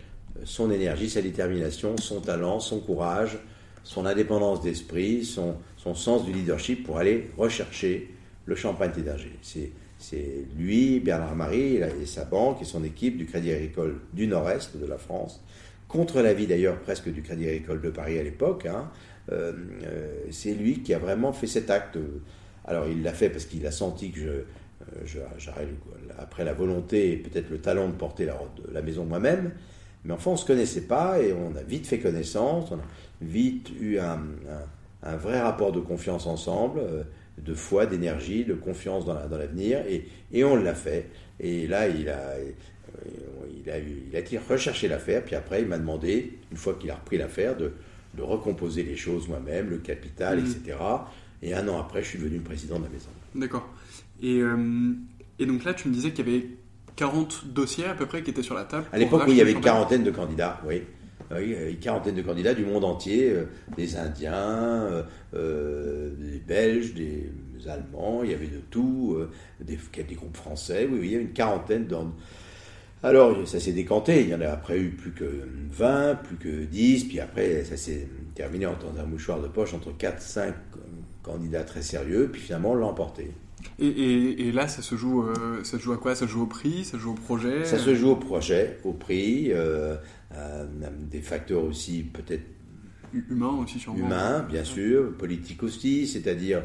[0.43, 3.37] son énergie, sa détermination, son talent, son courage,
[3.83, 5.55] son indépendance d'esprit, son,
[5.93, 8.09] sens du leadership pour aller rechercher
[8.45, 9.39] le champagne Tédinger.
[9.41, 14.75] C'est lui, Bernard Marie et sa banque et son équipe du Crédit Agricole du Nord-Est
[14.75, 15.41] de la France,
[15.87, 18.65] contre l'avis d'ailleurs presque du Crédit Agricole de Paris à l'époque.
[18.65, 18.91] Hein,
[19.31, 19.53] euh,
[19.85, 21.97] euh, c'est lui qui a vraiment fait cet acte.
[22.65, 24.31] Alors il l'a fait parce qu'il a senti que je,
[24.95, 25.19] euh,
[26.17, 28.37] après la volonté et peut-être le talent de porter la,
[28.71, 29.51] la maison moi-même,
[30.05, 32.85] Mais enfin, on ne se connaissait pas et on a vite fait connaissance, on a
[33.21, 34.19] vite eu un,
[35.17, 37.03] vrai rapport de confiance ensemble, euh,
[37.37, 41.09] de foi, d'énergie, de confiance dans l'avenir, et, et, on l'a fait.
[41.39, 42.33] Et là, il a,
[43.63, 46.89] il a, il a été rechercher l'affaire, puis après, il m'a demandé, une fois qu'il
[46.89, 47.73] a repris l'affaire, de,
[48.15, 50.45] de recomposer les choses moi-même, le capital, mmh.
[50.45, 50.77] etc.
[51.43, 53.09] Et un an après, je suis devenu président de la maison.
[53.35, 53.69] D'accord.
[54.21, 54.93] Et, euh,
[55.39, 56.45] et donc là, tu me disais qu'il y avait
[56.95, 58.85] 40 dossiers à peu près qui étaient sur la table.
[58.91, 60.83] À l'époque, où il y avait une quarantaine de candidats, oui.
[61.29, 63.43] Oui, une quarantaine de candidats du monde entier, euh,
[63.75, 65.03] des Indiens,
[65.33, 67.29] euh, des Belges, des
[67.67, 69.17] Allemands, il y avait de tout,
[69.59, 71.85] des, des, groupes français, oui, oui, il y avait une quarantaine.
[71.85, 72.13] Dans...
[73.03, 75.25] Alors, ça s'est décanté, il y en a après eu plus que
[75.69, 79.73] 20, plus que 10, puis après, ça s'est terminé en dans un mouchoir de poche
[79.73, 80.55] entre 4, 5
[81.23, 82.75] candidats très sérieux, puis finalement, on
[83.79, 86.15] Et, et, là, ça se, joue, euh, ça se joue à quoi?
[86.15, 86.83] Ça se joue au prix?
[86.83, 87.65] Ça se joue au projet?
[87.65, 89.95] Ça se joue au projet, au prix, euh,
[91.11, 92.43] des facteurs aussi peut-être...
[93.13, 93.99] Humains aussi, sûrement.
[93.99, 96.63] Humains, bien sûr, politiques aussi, c'est-à-dire,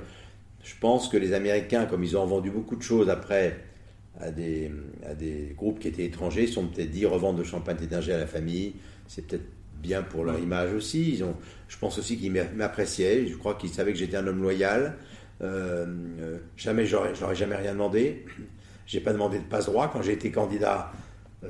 [0.64, 3.64] je pense que les Américains, comme ils ont vendu beaucoup de choses après
[4.20, 4.70] à des,
[5.06, 8.18] à des groupes qui étaient étrangers, ils sont peut-être dit revendre de champagne d'énergie à
[8.18, 8.74] la famille,
[9.06, 9.46] c'est peut-être
[9.82, 11.10] bien pour leur image aussi.
[11.14, 11.36] Ils ont,
[11.68, 14.96] je pense aussi qu'ils m'appréciaient, je crois qu'ils savaient que j'étais un homme loyal.
[15.42, 15.86] Euh,
[16.20, 18.24] euh, jamais, j'aurais, j'aurais jamais rien demandé.
[18.86, 19.90] J'ai pas demandé de passe-droit.
[19.92, 20.92] Quand j'ai été candidat,
[21.44, 21.48] euh,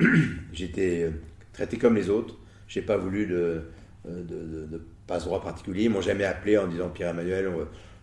[0.52, 1.10] j'étais
[1.52, 2.36] traité comme les autres.
[2.68, 3.62] J'ai pas voulu de,
[4.04, 5.84] de, passe-droit particulier.
[5.84, 7.50] Ils m'ont jamais appelé en disant Pierre-Emmanuel.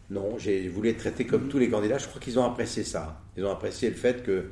[0.09, 1.97] Non, j'ai voulu être traité comme tous les candidats.
[1.97, 3.21] Je crois qu'ils ont apprécié ça.
[3.35, 4.45] Ils ont apprécié le fait que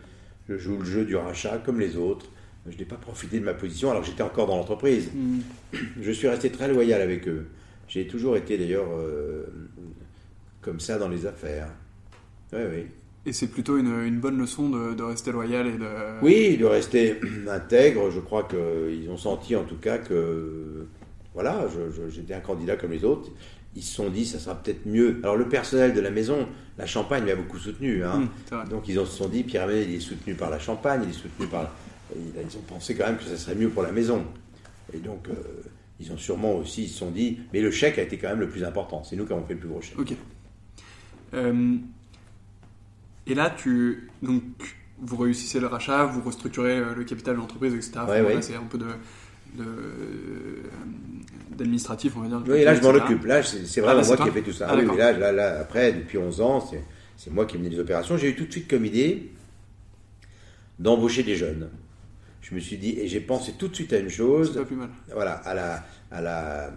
[0.50, 2.26] je joue le jeu du rachat comme les autres.
[2.70, 5.10] Je n'ai pas profité de ma position alors que j'étais encore dans l'entreprise.
[5.14, 5.40] Mm.
[6.02, 7.48] Je suis resté très loyal avec eux.
[7.88, 8.88] J'ai toujours été d'ailleurs
[10.62, 11.68] comme ça dans les affaires.
[12.54, 12.86] Oui, oui.
[13.26, 16.22] Et c'est plutôt une, bonne leçon de, rester loyal et de...
[16.24, 17.20] Oui, de rester
[17.50, 18.10] intègre.
[18.10, 20.88] Je crois qu'ils ont senti en tout cas que,
[21.34, 21.68] voilà,
[22.10, 23.30] j'étais un candidat comme les autres.
[23.76, 25.20] Ils se sont dit, ça sera peut-être mieux.
[25.24, 26.48] Alors le personnel de la maison,
[26.78, 28.04] la Champagne m'a beaucoup soutenu.
[28.04, 28.28] Hein.
[28.52, 31.14] Hum, Donc ils se sont dit, Pierre il est soutenu par la Champagne, il est
[31.14, 31.74] soutenu par...
[32.16, 34.26] Ils ont pensé quand même que ça serait mieux pour la maison.
[34.94, 35.34] Et donc, euh,
[36.02, 38.40] ils ont sûrement aussi, ils se sont dit, mais le chèque a été quand même
[38.40, 39.04] le plus important.
[39.04, 40.00] C'est nous qui avons fait le plus gros chèque.
[40.00, 40.14] Ok.
[41.34, 41.78] Euh,
[43.28, 44.44] et là, tu, donc,
[45.00, 47.92] vous réussissez le rachat, vous restructurez euh, le capital de l'entreprise, etc.
[48.42, 49.66] C'est un peu de,
[51.56, 52.44] d'administratif, on va dire.
[52.48, 53.26] Oui, là, je m'en occupe.
[53.26, 54.68] Là, c'est vraiment ah, moi qui ai fait tout ça.
[54.70, 56.70] Ah, oui, là, là, là, après, depuis 11 ans,
[57.18, 58.18] c'est moi qui ai mené les opérations.
[58.18, 59.32] J'ai eu tout de suite comme idée
[60.80, 61.70] d'embaucher des jeunes.
[62.42, 64.56] Je me suis dit, et j'ai pensé tout de suite à une chose.
[64.56, 64.90] Pas plus mal.
[65.14, 66.72] Voilà, à la, à la,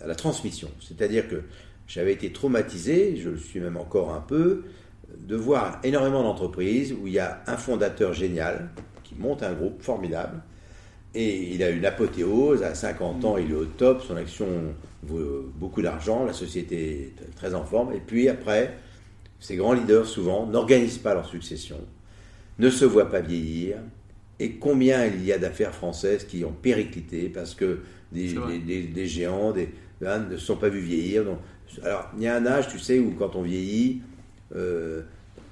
[0.00, 0.70] à la transmission.
[0.80, 1.42] C'est-à-dire que
[1.88, 4.62] j'avais été traumatisé, je le suis même encore un peu,
[5.18, 8.68] de voir énormément d'entreprises où il y a un fondateur génial
[9.02, 10.42] qui monte un groupe formidable
[11.14, 14.46] et il a une apothéose, à 50 ans il est au top, son action
[15.02, 18.76] vaut beaucoup d'argent, la société est très en forme et puis après,
[19.40, 21.80] ces grands leaders souvent n'organisent pas leur succession,
[22.58, 23.78] ne se voient pas vieillir
[24.38, 27.80] et combien il y a d'affaires françaises qui ont périclité parce que
[28.12, 28.28] des,
[29.06, 29.70] géants des,
[30.04, 31.24] hein, ne se sont pas vus vieillir.
[31.24, 31.38] Donc,
[31.82, 34.02] alors, il y a un âge, tu sais, où quand on vieillit,
[34.54, 35.02] euh,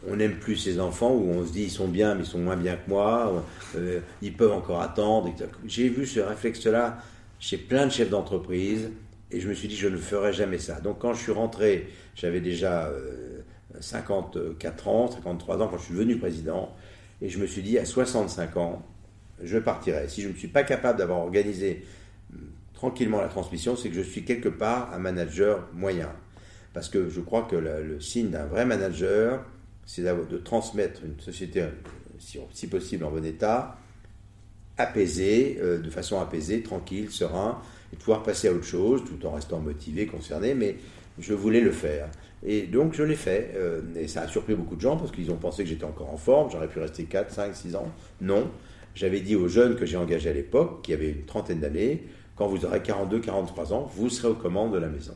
[0.08, 2.38] on n'aime plus ses enfants, où on se dit ils sont bien, mais ils sont
[2.38, 3.44] moins bien que moi,
[3.76, 5.32] euh, ils peuvent encore attendre.
[5.66, 6.98] J'ai vu ce réflexe-là
[7.38, 8.90] chez plein de chefs d'entreprise,
[9.30, 10.80] et je me suis dit je ne ferai jamais ça.
[10.80, 12.90] Donc quand je suis rentré, j'avais déjà
[13.80, 16.72] 54 euh, ans, 53 ans quand je suis devenu président,
[17.20, 18.82] et je me suis dit à 65 ans,
[19.42, 20.08] je partirai.
[20.08, 21.84] Si je ne suis pas capable d'avoir organisé
[22.76, 26.12] tranquillement la transmission, c'est que je suis quelque part un manager moyen.
[26.72, 29.44] Parce que je crois que le, signe d'un vrai manager,
[29.86, 31.64] c'est de transmettre une société,
[32.18, 33.78] si, possible, en bon état,
[34.76, 37.62] apaisée, euh, de façon apaisée, tranquille, serein,
[37.92, 40.76] et pouvoir passer à autre chose, tout en restant motivé, concerné, mais
[41.18, 42.10] je voulais le faire.
[42.44, 45.30] Et donc je l'ai fait, euh, et ça a surpris beaucoup de gens, parce qu'ils
[45.30, 47.90] ont pensé que j'étais encore en forme, j'aurais pu rester 4, 5, 6 ans.
[48.20, 48.50] Non,
[48.94, 52.04] j'avais dit aux jeunes que j'ai engagés à l'époque, qui avaient une trentaine d'années,
[52.36, 55.14] quand vous aurez 42, 43 ans, vous serez aux commandes de la maison.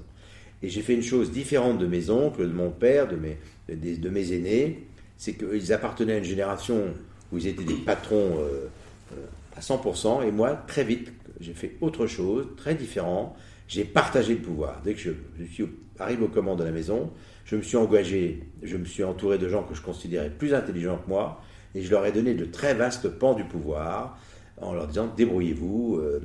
[0.63, 4.09] Et j'ai fait une chose différente de mes oncles, de mon père, de mes, de,
[4.09, 6.89] mes aînés, c'est qu'ils appartenaient à une génération
[7.33, 8.67] où ils étaient des patrons euh,
[9.13, 13.37] euh, à 100%, et moi, très vite, j'ai fait autre chose, très différent.
[13.69, 14.81] J'ai partagé le pouvoir.
[14.83, 15.13] Dès que je,
[15.51, 15.65] suis
[15.99, 17.11] arrivé aux commandes de la maison,
[17.45, 20.99] je me suis engagé, je me suis entouré de gens que je considérais plus intelligents
[20.99, 21.41] que moi,
[21.75, 24.19] et je leur ai donné de très vastes pans du pouvoir,
[24.61, 26.01] en leur disant débrouillez-vous.
[26.03, 26.21] Euh,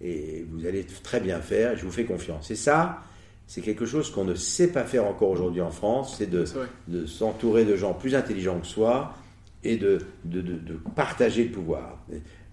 [0.00, 2.50] vous allez très bien faire, je vous fais confiance.
[2.50, 3.02] Et ça,
[3.46, 6.44] c'est quelque chose qu'on ne sait pas faire encore aujourd'hui en France, c'est de,
[6.88, 9.14] de s'entourer de gens plus intelligents que soi
[9.64, 11.98] et de, de, de, partager le pouvoir.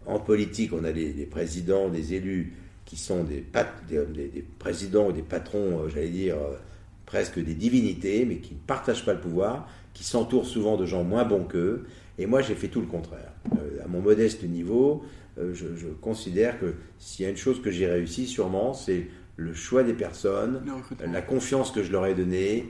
[0.05, 2.53] en politique, on a des, présidents, des élus
[2.85, 3.45] qui sont des,
[3.87, 6.55] des, présidents ou des patrons, euh, j'allais dire, euh,
[7.05, 11.03] presque des divinités, mais qui ne partagent pas le pouvoir, qui s'entourent souvent de gens
[11.03, 11.85] moins bons qu'eux.
[12.17, 13.33] Et moi, j'ai fait tout le contraire.
[13.53, 15.03] Euh, à mon modeste niveau,
[15.53, 19.83] je, considère que s'il y a une chose que j'ai réussi, sûrement, c'est le choix
[19.83, 20.63] des personnes,
[21.11, 22.65] la confiance que je leur ai donnée,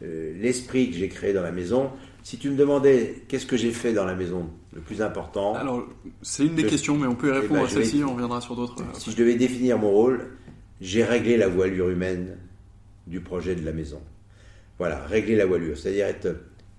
[0.00, 1.90] l'esprit que j'ai créé dans la maison.
[2.22, 5.54] Si tu me demandais qu'est-ce que j'ai fait dans la maison, le plus important.
[5.54, 5.86] Alors,
[6.22, 8.40] c'est une des questions, mais on peut y eh répondre ben, à celle-ci, on reviendra
[8.40, 8.80] sur d'autres.
[8.80, 10.28] Euh, si je devais définir mon rôle,
[10.80, 12.36] j'ai réglé la voilure humaine
[13.06, 14.00] du projet de la maison.
[14.78, 16.28] Voilà, régler la voilure, c'est-à-dire être,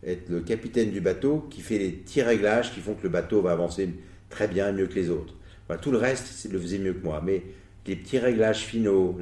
[0.05, 3.41] être le capitaine du bateau qui fait les petits réglages qui font que le bateau
[3.41, 3.89] va avancer
[4.29, 5.35] très bien, mieux que les autres.
[5.81, 7.21] Tout le reste, il le faisait mieux que moi.
[7.23, 7.43] Mais
[7.85, 9.17] les petits réglages finaux,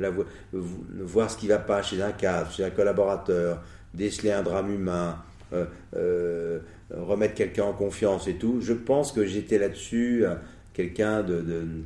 [0.51, 3.63] voir ce qui ne va pas chez un cadre, chez un collaborateur,
[3.93, 5.17] déceler un drame humain,
[5.53, 6.59] euh, euh,
[6.91, 8.59] remettre quelqu'un en confiance et tout.
[8.61, 10.35] Je pense que j'étais là-dessus euh,
[10.73, 11.85] quelqu'un de,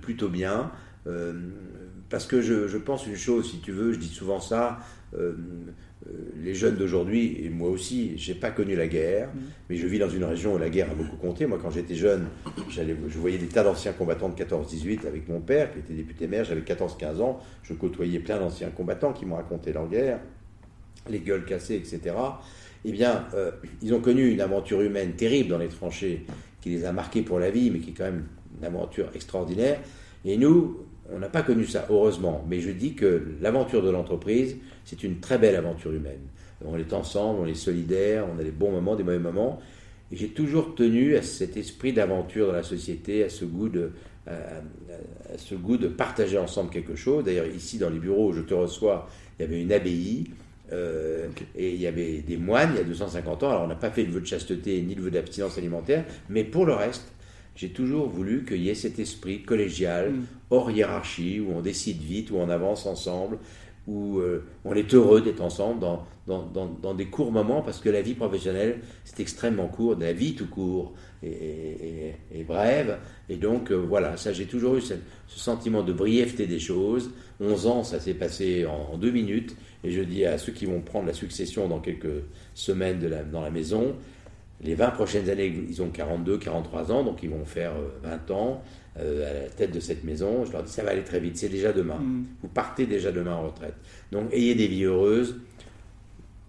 [0.00, 0.70] plutôt bien.
[2.10, 4.78] parce que je, pense une chose, si tu veux, je dis souvent ça,
[6.36, 9.38] les jeunes d'aujourd'hui, et moi aussi, j'ai pas connu la guerre, mmh.
[9.68, 11.46] mais je vis dans une région où la guerre a beaucoup compté.
[11.46, 12.26] Moi, quand j'étais jeune,
[12.68, 16.44] je voyais des tas d'anciens combattants de 14-18 avec mon père, qui était député maire,
[16.44, 20.20] j'avais 14-15 ans, je côtoyais plein d'anciens combattants qui m'ont raconté leur guerre
[21.08, 22.14] les gueules cassées, etc.,
[22.84, 23.50] eh bien, euh,
[23.82, 26.24] ils ont connu une aventure humaine terrible dans les tranchées
[26.60, 28.26] qui les a marqués pour la vie, mais qui est quand même
[28.58, 29.80] une aventure extraordinaire.
[30.24, 32.44] Et nous, on n'a pas connu ça, heureusement.
[32.48, 36.20] Mais je dis que l'aventure de l'entreprise, c'est une très belle aventure humaine.
[36.64, 39.60] On est ensemble, on est solidaires, on a des bons moments, des mauvais moments.
[40.10, 43.90] Et j'ai toujours tenu à cet esprit d'aventure dans la société, à ce goût de,
[44.26, 47.24] à ce goût de partager ensemble quelque chose.
[47.24, 50.30] D'ailleurs, ici, dans les bureaux où je te reçois, il y avait une abbaye
[50.72, 53.50] euh, et il y avait des moines il y a 250 ans.
[53.50, 56.42] Alors on n'a pas fait le vœu de chasteté ni le vœu d'abstinence alimentaire, mais
[56.42, 57.12] pour le reste,
[57.56, 60.26] j'ai toujours voulu qu'il y ait cet esprit collégial, mm.
[60.50, 63.38] hors hiérarchie, où on décide vite, où on avance ensemble,
[63.86, 67.88] où euh, on est heureux d'être ensemble dans, dans, dans, des courts moments, parce que
[67.88, 72.98] la vie professionnelle, c'est extrêmement court, la vie tout court est, brève.
[73.28, 74.94] Et donc, euh, voilà, ça, j'ai toujours eu ce,
[75.28, 77.10] sentiment de brièveté des choses.
[77.40, 79.56] 11 ans, ça s'est passé en, deux minutes.
[79.84, 83.22] Et je dis à ceux qui vont prendre la succession dans quelques semaines de la,
[83.22, 83.94] dans la maison,
[84.62, 88.34] les 20 prochaines années, ils ont 42, 43 ans, donc ils vont faire 20 euh,
[88.34, 88.62] ans
[88.98, 90.44] euh, à la tête de cette maison.
[90.44, 91.98] Je leur dis, ça va aller très vite, c'est déjà demain.
[91.98, 92.24] Mm.
[92.42, 93.74] Vous partez déjà demain en retraite.
[94.12, 95.36] Donc ayez des vies heureuses,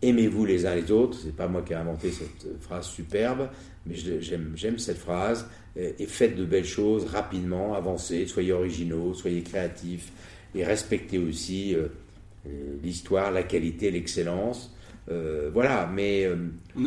[0.01, 1.17] aimez-vous les uns les autres.
[1.21, 3.49] C'est pas moi qui ai inventé cette phrase superbe,
[3.85, 5.47] mais j'aime cette phrase.
[5.75, 10.11] Et faites de belles choses rapidement, avancez, soyez originaux, soyez créatifs
[10.55, 11.75] et respectez aussi
[12.47, 14.73] euh, l'histoire, la qualité, l'excellence.
[15.09, 16.25] Euh, voilà, mais.
[16.25, 16.35] Euh,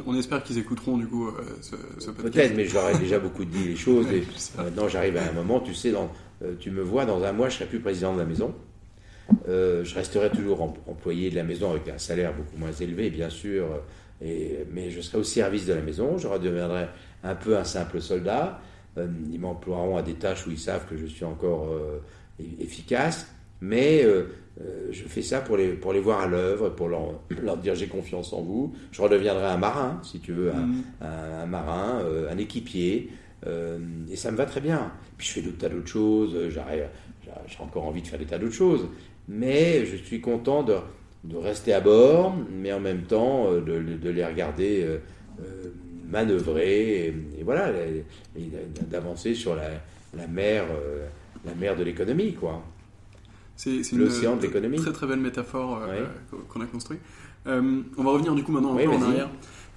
[0.07, 1.31] on, espère qu'ils écouteront du coup
[1.63, 2.35] ce, ce podcast.
[2.35, 4.07] Peut-être, mais je leur ai déjà beaucoup dit les choses.
[4.13, 4.25] et
[4.57, 6.11] maintenant, j'arrive à un moment, tu sais, dans,
[6.59, 8.55] tu me vois, dans un mois, je serai plus président de la maison.
[9.49, 13.67] je resterai toujours employé de la maison avec un salaire beaucoup moins élevé, bien sûr,
[14.23, 16.19] et, mais je serai au service de la maison.
[16.19, 16.89] Je redeviendrai
[17.25, 18.61] un peu un simple soldat.
[18.99, 21.75] ils m'emploieront à des tâches où ils savent que je suis encore
[22.61, 23.27] efficace.
[23.63, 24.05] Mais
[24.59, 27.57] euh, euh, je fais ça pour les, pour les voir à l'œuvre, pour leur, leur
[27.57, 28.75] dire j'ai confiance en vous.
[28.93, 30.85] Je redeviendrai un marin, si tu veux, un, mm.
[31.03, 33.11] un, marin, euh, un équipier.
[33.47, 34.93] et ça me va très bien.
[35.17, 36.37] Puis je fais d'autres tas d'autres choses.
[36.51, 38.87] J'ai encore envie de faire des tas d'autres choses.
[39.29, 40.77] Mais je suis content de,
[41.25, 44.87] de, rester à bord, mais en même temps de, de les regarder
[46.09, 47.07] manœuvrer.
[47.39, 47.73] Et, voilà,
[48.91, 49.71] d'avancer sur la,
[50.17, 50.65] la mer,
[51.47, 52.63] la mer de l'économie, quoi.
[53.61, 54.79] C'est l'océan de l'économie.
[54.79, 56.07] Très très belle métaphore euh,
[56.49, 57.01] qu'on a construite.
[57.47, 59.29] Euh, on va revenir du coup maintenant un peu en arrière.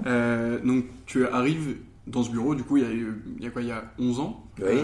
[0.05, 1.75] Euh, donc tu arrives
[2.07, 3.83] dans ce bureau, du coup, il y a, il y a quoi Il y a
[3.99, 4.81] 11 ans Oui,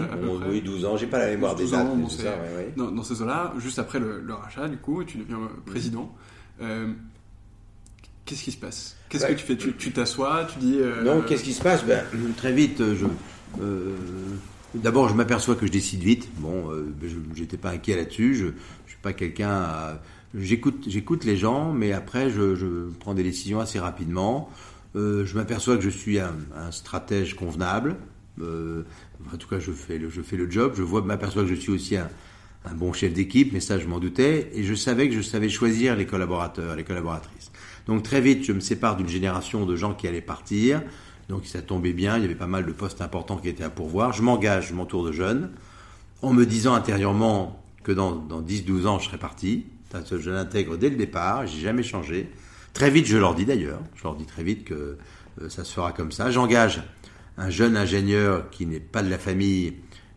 [0.48, 1.86] oui 12 ans, j'ai pas la mémoire des dates.
[1.86, 2.34] Dans, ça,
[2.76, 6.14] dans, dans, ces eaux-là, juste après le, rachat, du coup, tu deviens président.
[8.24, 8.96] qu'est-ce qui se passe?
[9.08, 9.56] Qu'est-ce que tu fais?
[9.56, 10.78] Tu t'assois, tu, dis...
[11.04, 11.84] Non, qu'est-ce qui se passe?
[11.84, 12.04] Ben,
[12.36, 13.06] Très vite, je...
[14.74, 16.28] D'abord, je m'aperçois que je décide vite.
[16.38, 16.94] Bon, euh,
[17.36, 18.34] n'étais pas inquiet là-dessus.
[18.36, 18.52] Je, ne
[18.86, 19.50] suis pas quelqu'un.
[19.50, 20.00] À...
[20.34, 24.48] J'écoute, j'écoute les gens, mais après, je, je, prends des décisions assez rapidement.
[24.94, 27.96] Euh, je m'aperçois que je suis un, un stratège convenable.
[28.40, 28.84] Euh,
[29.32, 30.74] en tout cas, je fais le, je fais le job.
[30.76, 32.08] Je vois, m'aperçois que je suis aussi un,
[32.64, 34.50] un bon chef d'équipe, mais ça, je m'en doutais.
[34.54, 37.50] Et je savais que je savais choisir les collaborateurs, les collaboratrices.
[37.86, 40.82] Donc très vite, je me sépare d'une génération de gens qui allaient partir.
[41.30, 43.70] Donc ça tombait bien, il y avait pas mal de postes importants qui étaient à
[43.70, 44.12] pourvoir.
[44.12, 45.52] Je m'engage, je m'entoure de jeunes,
[46.22, 49.66] en me disant intérieurement que dans, dans 10-12 ans, je serai parti.
[49.94, 52.28] Je l'intègre dès le départ, j'ai jamais changé.
[52.74, 54.98] Très vite, je leur dis d'ailleurs, je leur dis très vite que
[55.40, 56.32] euh, ça se fera comme ça.
[56.32, 56.82] J'engage
[57.38, 59.74] un jeune ingénieur qui n'est pas de la famille,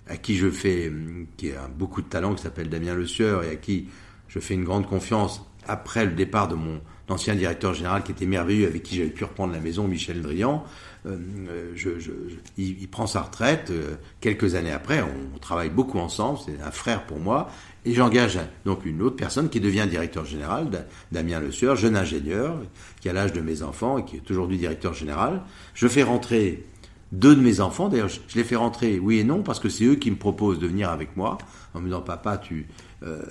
[0.07, 0.91] à qui je fais,
[1.37, 3.87] qui a beaucoup de talent, qui s'appelle Damien Le Sieur, et à qui
[4.29, 8.25] je fais une grande confiance après le départ de mon ancien directeur général qui était
[8.25, 10.63] merveilleux, avec qui j'avais pu reprendre la maison, Michel Drian.
[11.05, 11.17] Euh,
[11.75, 11.89] je,
[12.57, 15.01] il, prend sa retraite euh, quelques années après.
[15.01, 16.39] On, travaille beaucoup ensemble.
[16.45, 17.49] C'est un frère pour moi.
[17.85, 22.57] Et j'engage donc une autre personne qui devient directeur général, Damien Le Sieur, jeune ingénieur,
[23.01, 25.41] qui a l'âge de mes enfants et qui est aujourd'hui directeur général.
[25.73, 26.63] Je fais rentrer
[27.11, 27.89] deux de mes enfants.
[27.89, 30.59] D'ailleurs, je, les fais rentrer oui et non parce que c'est eux qui me proposent
[30.59, 31.37] de venir avec moi
[31.73, 32.67] en me disant papa, tu
[33.05, 33.21] euh,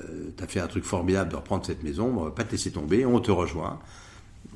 [0.41, 3.07] as fait un truc formidable de reprendre cette maison, on va pas te laisser tomber,
[3.07, 3.79] on te rejoint.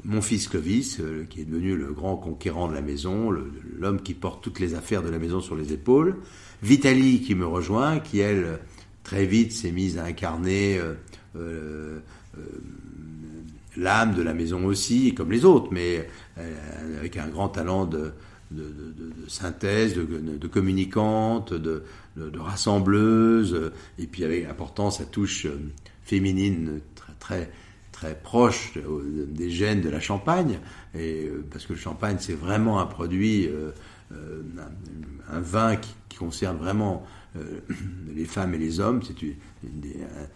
[0.04, 4.14] Mon fils Clovis, euh, qui est devenu le grand conquérant de la maison, l'homme qui
[4.14, 6.16] porte toutes les affaires de la maison sur les épaules.
[6.62, 8.58] Vitalie qui me rejoint, qui elle
[9.04, 10.80] très vite s'est mise à incarner
[11.36, 11.98] euh,
[13.76, 16.08] l'âme de la maison aussi, comme les autres, mais
[16.98, 18.12] avec un grand talent de,
[18.51, 21.82] de, synthèse, de, communicante, de,
[22.38, 25.59] rassembleuse, et puis avec important sa touche euh,
[26.03, 27.51] féminine très, très,
[27.92, 28.72] très proche
[29.28, 30.61] des gènes de la Champagne,
[30.94, 33.72] et, euh, parce que le Champagne c'est vraiment un produit, euh,
[35.30, 37.05] un, vin qui, concerne vraiment
[38.14, 39.14] les femmes et les hommes, c'est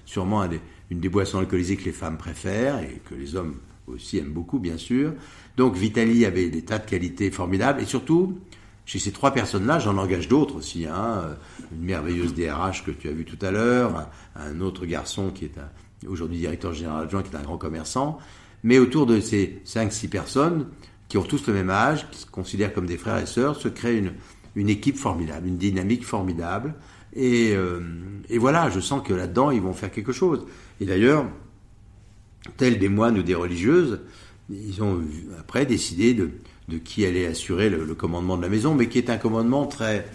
[0.04, 0.46] sûrement
[0.90, 3.54] une des boissons alcoolisées que les femmes préfèrent et que les hommes
[3.86, 5.14] aussi aiment beaucoup bien sûr.
[5.56, 8.38] Donc Vitali avait des tas de qualités formidables et surtout,
[8.86, 10.86] chez ces trois personnes-là, j'en engage d'autres aussi.
[10.86, 11.36] Hein,
[11.72, 15.58] une merveilleuse DRH que tu as vue tout à l'heure, un, autre garçon qui est
[16.08, 18.18] aujourd'hui directeur général adjoint, qui est un grand commerçant.
[18.62, 20.66] Mais autour de ces cinq, six personnes,
[21.08, 23.68] qui ont tous le même âge, qui se considèrent comme des frères et sœurs, se
[23.68, 24.12] crée une,
[24.54, 26.74] une équipe formidable, une dynamique formidable.
[27.14, 27.80] Et, euh,
[28.28, 30.46] et voilà, je sens que là-dedans, ils vont faire quelque chose.
[30.80, 31.26] Et d'ailleurs,
[32.56, 34.00] tels des moines ou des religieuses,
[34.50, 35.00] ils ont
[35.38, 36.30] après décidé de,
[36.78, 40.06] qui allait assurer le, commandement de la maison, mais qui est un commandement très,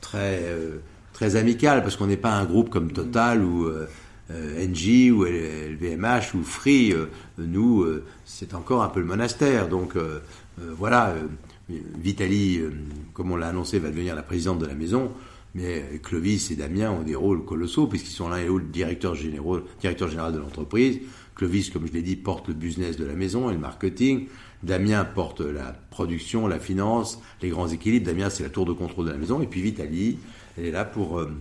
[0.00, 0.78] très, euh,
[1.12, 3.86] très amical, parce qu'on n'est pas un groupe comme Total ou euh,
[4.30, 6.94] euh, ou LVMH ou Free.
[7.38, 7.84] nous,
[8.24, 9.68] c'est encore un peu le monastère.
[9.68, 9.94] Donc
[10.78, 11.14] voilà,
[11.68, 12.60] Vitali,
[13.12, 15.12] comme on l'a annoncé, va devenir la présidente de la maison.
[15.54, 19.14] Mais Clovis et Damien ont des rôles colossaux puisqu'ils sont l'un et l'autre directeur,
[19.80, 21.00] directeur général de l'entreprise.
[21.34, 24.26] Clovis, comme je l'ai dit, porte le business de la maison et le marketing.
[24.62, 28.06] Damien porte la production, la finance, les grands équilibres.
[28.06, 29.42] Damien, c'est la tour de contrôle de la maison.
[29.42, 30.18] Et puis Vitali,
[30.56, 31.32] elle est là pour euh,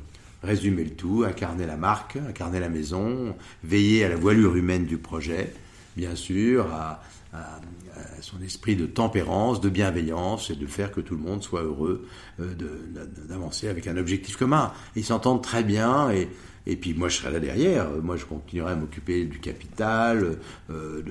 [0.43, 4.97] résumer le tout, incarner la marque, incarner la maison, veiller à la voilure humaine du
[4.97, 5.53] projet,
[5.95, 7.01] bien sûr, à,
[8.19, 12.05] son esprit de tempérance, de bienveillance et de faire que tout le monde soit heureux
[12.41, 12.53] euh,
[13.25, 14.73] d'avancer avec un objectif commun.
[14.97, 16.27] Ils s'entendent très bien et
[16.67, 17.89] et puis moi, je serai là derrière.
[18.01, 20.37] Moi, je continuerai à m'occuper du capital,
[20.69, 21.01] euh,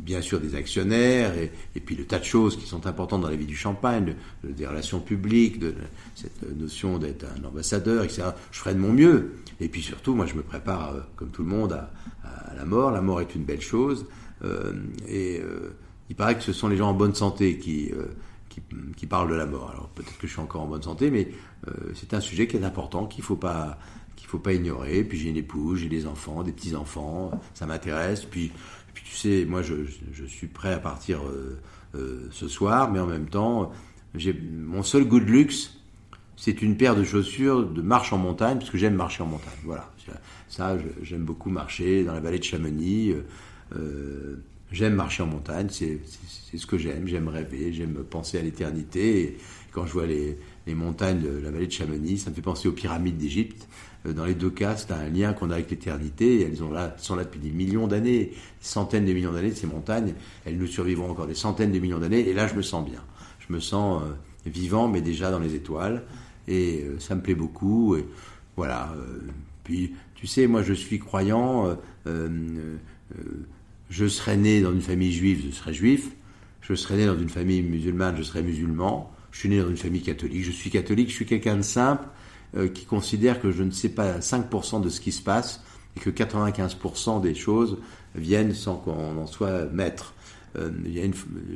[0.00, 3.36] bien sûr des actionnaires, et, puis le tas de choses qui sont importantes dans la
[3.36, 5.74] vie du champagne, des relations publiques, de,
[6.14, 8.30] cette notion d'être un ambassadeur, etc.
[8.50, 9.34] Je ferai de mon mieux.
[9.60, 11.90] Et puis surtout, moi, je me prépare, euh, comme tout le monde, à,
[12.56, 12.90] la mort.
[12.90, 14.06] La mort est une belle chose.
[14.44, 14.72] Euh,
[15.08, 15.40] et
[16.08, 17.92] il paraît que ce sont les gens en bonne santé qui
[18.96, 19.70] qui, parle de la mort.
[19.70, 21.28] Alors peut-être que je suis encore en bonne santé, mais
[21.68, 23.78] euh, c'est un sujet qui est important, qu'il faut pas
[24.26, 25.04] faut pas ignorer.
[25.04, 28.24] Puis j'ai une épouse, j'ai des enfants, des petits enfants, ça m'intéresse.
[28.24, 28.52] Puis,
[28.94, 29.74] tu sais, moi je,
[30.12, 31.58] je, suis prêt à partir euh,
[31.94, 33.72] euh, ce soir, mais en même temps,
[34.52, 35.78] mon seul goût de luxe,
[36.36, 39.58] c'est une paire de chaussures de marche en montagne, parce que j'aime marcher en montagne.
[39.64, 39.90] Voilà,
[40.48, 43.14] ça j'aime beaucoup marcher dans la vallée de Chamonix.
[44.72, 46.00] J'aime marcher en montagne, c'est
[46.56, 47.06] ce que j'aime.
[47.06, 49.38] J'aime rêver, j'aime penser à l'éternité.
[49.72, 52.66] Quand je vois les, les, montagnes de la vallée de Chamonix, ça me fait penser
[52.66, 53.68] aux pyramides d'Égypte.
[54.06, 56.42] Euh, dans les deux cas, c'est un lien qu'on a avec l'éternité.
[56.42, 60.14] Elles ont là, sont là depuis des millions d'années, centaines de millions d'années, ces montagnes.
[60.44, 62.28] Elles nous survivront encore des centaines de millions d'années.
[62.28, 63.02] Et là, je me sens bien.
[63.46, 66.02] Je me sens euh, vivant, mais déjà dans les étoiles.
[66.48, 67.96] Et euh, ça me plaît beaucoup.
[67.96, 68.04] Et
[68.56, 68.94] voilà.
[69.62, 71.76] puis, tu sais, moi, je suis croyant
[73.90, 76.10] je serais né dans une famille juive, je serais juif.
[76.60, 79.12] Je serais né dans une famille musulmane, je serais musulman.
[79.30, 81.08] Je suis né dans une famille catholique, je suis catholique.
[81.08, 82.06] Je suis quelqu'un de simple
[82.56, 85.62] euh, qui considère que je ne sais pas 5% de ce qui se passe
[85.96, 87.78] et que 95% des choses
[88.14, 90.14] viennent sans qu'on en soit maître.
[90.56, 90.70] Euh,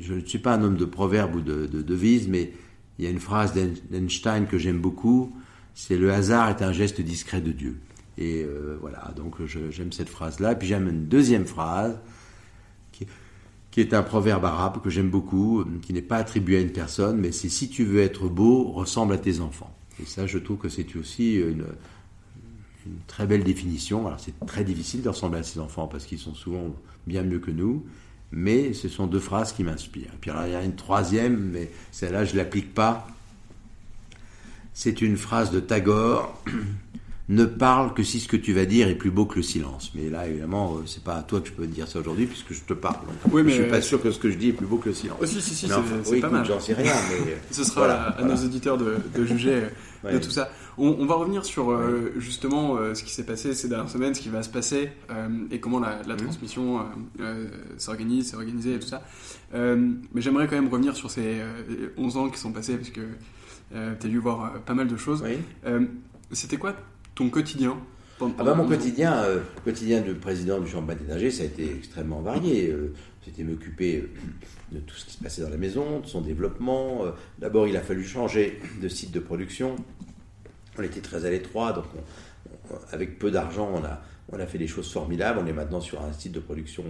[0.01, 2.53] je ne suis pas un homme de proverbe ou de, de devise, mais
[2.99, 3.55] il y a une phrase
[3.91, 5.35] d'Einstein que j'aime beaucoup,
[5.75, 7.81] c'est le hasard est un geste discret de Dieu.
[8.19, 10.55] Et euh, voilà, donc j'aime cette phrase-là.
[10.55, 11.99] Puis j'aime une deuxième phrase
[13.71, 17.19] qui est un proverbe arabe que j'aime beaucoup, qui n'est pas attribué à une personne,
[17.19, 19.73] mais c'est si tu veux être beau, ressemble à tes enfants.
[20.03, 21.67] Et ça, je trouve que c'est aussi une,
[23.07, 24.07] très belle définition.
[24.07, 26.75] Alors c'est très difficile de ressembler à ses enfants parce qu'ils sont souvent
[27.07, 27.85] bien mieux que nous,
[28.33, 30.13] mais ce sont deux phrases qui m'inspirent.
[30.21, 33.07] Puis alors, il y a une troisième, mais celle-là, je ne l'applique pas.
[34.73, 36.43] C'est une phrase de Tagore.
[37.31, 39.93] Ne parle que si ce que tu vas dire est plus beau que le silence.
[39.95, 42.53] Mais là, évidemment, euh, c'est pas à toi que je peux dire ça aujourd'hui puisque
[42.53, 42.97] je te parle.
[43.31, 44.89] oui, mais je suis pas sûr que ce que je dis est plus beau que
[44.89, 45.19] le silence.
[45.23, 45.69] Oh, si, si, si,
[46.03, 46.45] c'est pas mal.
[46.45, 46.93] J'en sais rien,
[47.25, 49.63] mais ce sera à, nos auditeurs de, juger
[50.05, 50.51] de tout ça.
[50.77, 54.21] On, va revenir sur euh, justement euh, ce qui s'est passé ces dernières semaines, ce
[54.21, 54.91] qui va se passer
[55.53, 56.19] et comment la, la mmh.
[56.19, 56.85] transmission
[57.79, 59.05] s'organise, s'est organisée et tout ça.
[59.53, 61.37] mais j'aimerais quand même revenir sur ces
[61.97, 63.03] 11 ans qui sont passés parce que
[63.71, 63.77] tu
[64.07, 65.23] as dû voir pas mal de choses.
[66.33, 66.75] C'était quoi
[67.21, 67.77] ton quotidien
[68.39, 72.21] ah bah, mon quotidien, euh, quotidien de président du Chambre d'Énergie, ça a été extrêmement
[72.21, 72.69] varié.
[72.69, 72.93] Euh,
[73.25, 74.11] C'était m'occuper euh,
[74.73, 77.07] de tout ce qui se passait dans la maison, de son développement.
[77.07, 79.75] Euh, d'abord, il a fallu changer de site de production.
[80.79, 81.87] On était très à l'étroit, donc
[82.93, 84.03] avec peu d'argent, on a,
[84.33, 85.41] on a fait des choses formidables.
[85.43, 86.85] On est maintenant sur un site de production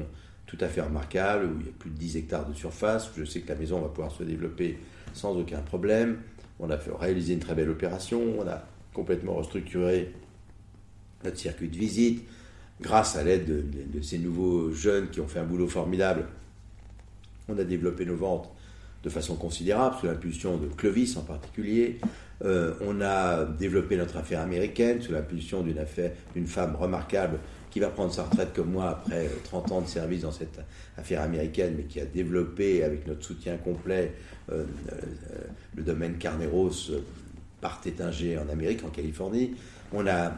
[0.47, 3.09] tout à fait remarquable, où il y a plus de 10 hectares de surface.
[3.17, 4.79] Je sais que la maison va pouvoir se développer
[5.13, 6.19] sans aucun problème.
[6.59, 8.21] On a fait réaliser une très belle opération.
[8.41, 10.13] On a complètement restructuré
[11.25, 12.25] notre circuit de visite.
[12.81, 16.27] Grâce à l'aide de, ces nouveaux jeunes qui ont fait un boulot formidable,
[17.49, 18.51] on a développé nos ventes
[19.03, 21.99] de façon considérable, sous l'impulsion de Clovis en particulier.
[22.43, 27.39] Euh, on a développé notre affaire américaine sous l'impulsion d'une affaire, d'une femme remarquable
[27.71, 30.61] qui va prendre sa retraite comme moi après 30 ans de service dans cette
[30.97, 34.15] affaire américaine, mais qui a développé avec notre soutien complet
[34.51, 34.97] euh, euh,
[35.77, 36.91] le domaine Carneros
[37.61, 39.55] par Tétinger en Amérique, en Californie.
[39.93, 40.31] On a euh,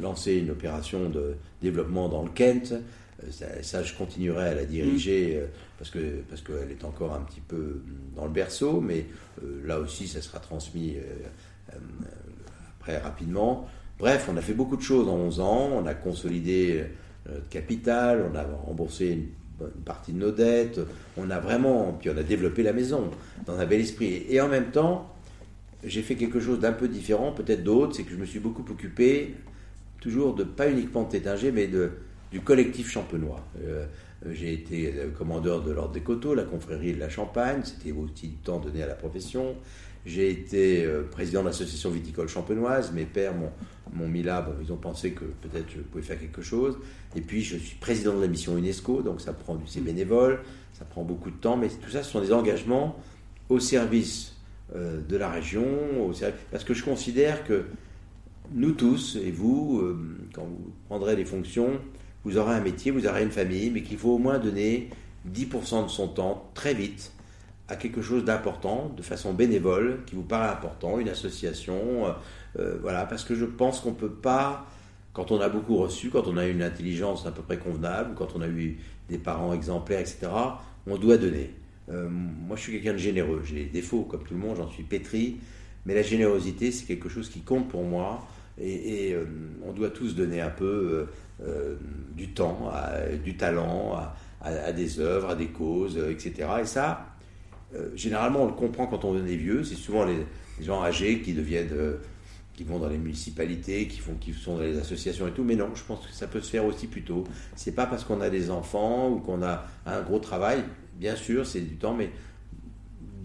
[0.00, 2.72] lancé une opération de développement dans le Kent.
[2.72, 5.38] Euh, ça, je continuerai à la diriger mm.
[5.38, 5.46] euh,
[5.78, 7.82] parce que parce qu'elle est encore un petit peu
[8.14, 9.06] dans le berceau, mais
[9.64, 10.96] là aussi, ça sera transmis
[12.80, 13.66] après rapidement.
[13.98, 15.70] Bref, on a fait beaucoup de choses en 11 ans.
[15.74, 16.84] On a consolidé
[17.26, 19.28] notre capital, on a remboursé une
[19.60, 20.80] une partie de nos dettes,
[21.16, 23.10] on a vraiment, puis on a développé la maison
[23.46, 24.24] dans un bel esprit.
[24.28, 25.14] Et en même temps,
[25.84, 28.64] j'ai fait quelque chose d'un peu différent, peut-être d'autre, c'est que je me suis beaucoup
[28.70, 29.34] occupé,
[30.00, 31.90] toujours de, pas uniquement de Tétinger, mais de,
[32.30, 33.44] du collectif champenois.
[33.62, 33.86] Euh,
[34.30, 38.36] j'ai été commandeur de l'Ordre des Coteaux, la confrérie de la Champagne, c'était aussi du
[38.36, 39.56] temps donné à la profession.
[40.06, 44.76] J'ai été euh, président de l'association viticole champenoise, mes pères m'ont mis là, ils ont
[44.76, 46.78] pensé que peut-être je pouvais faire quelque chose.
[47.16, 50.40] Et puis je suis président de la mission UNESCO, donc ça prend du c'est bénévole,
[50.72, 52.98] ça prend beaucoup de temps, mais tout ça ce sont des engagements
[53.48, 54.36] au service
[54.74, 55.66] euh, de la région,
[56.50, 57.64] parce que je considère que
[58.52, 59.98] nous tous, et vous, euh,
[60.32, 61.80] quand vous prendrez les fonctions,
[62.24, 64.90] vous aurez un métier, vous aurez une famille, mais qu'il faut au moins donner
[65.28, 67.12] 10% de son temps très vite
[67.68, 72.14] à quelque chose d'important, de façon bénévole, qui vous paraît important, une association,
[72.58, 74.66] euh, voilà, parce que je pense qu'on ne peut pas,
[75.12, 78.34] quand on a beaucoup reçu, quand on a une intelligence à peu près convenable, quand
[78.34, 80.28] on a eu des parents exemplaires, etc.,
[80.86, 81.54] on doit donner.
[81.88, 83.42] Euh, moi, je suis quelqu'un de généreux.
[83.44, 85.38] J'ai des défauts, comme tout le monde, j'en suis pétri.
[85.86, 88.26] Mais la générosité, c'est quelque chose qui compte pour moi.
[88.58, 89.24] Et, euh,
[89.64, 91.06] on doit tous donner un peu
[91.42, 91.76] euh,
[92.14, 92.70] du temps,
[93.24, 93.98] du talent,
[94.42, 96.48] à, des œuvres, à des causes, etc.
[96.62, 97.06] Et ça,
[97.94, 99.64] généralement, on le comprend quand on est vieux.
[99.64, 100.26] C'est souvent les,
[100.60, 101.68] gens âgés qui deviennent
[102.60, 105.44] qui vont dans les municipalités, qui, font, qui sont dans les associations et tout.
[105.44, 107.24] Mais non, je pense que ça peut se faire aussi plus tôt.
[107.56, 110.62] C'est pas parce qu'on a des enfants ou qu'on a un gros travail
[111.00, 112.10] bien sûr, c'est du temps, mais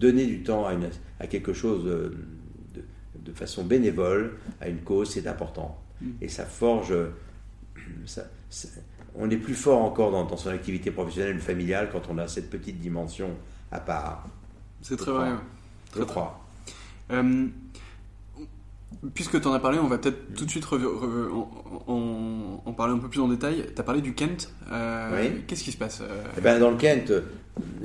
[0.00, 5.78] donner du temps à, quelque chose de, façon bénévole, à une cause, c'est important.
[6.00, 6.06] Mm.
[6.22, 6.94] Et ça forge.
[9.14, 12.48] on est plus fort encore dans, son activité professionnelle ou familiale quand on a cette
[12.48, 13.30] petite dimension
[13.70, 14.26] à part.
[14.80, 15.30] C'est très vrai.
[15.94, 16.40] Je crois.
[19.04, 20.66] Euh, Puisque tu en as parlé, on va peut-être tout de suite
[21.86, 23.64] en, parler un peu plus en détail.
[23.74, 24.52] Tu as parlé du Kent.
[24.70, 27.12] Euh, qu'est-ce qui se passe euh eh ben, Dans le Kent,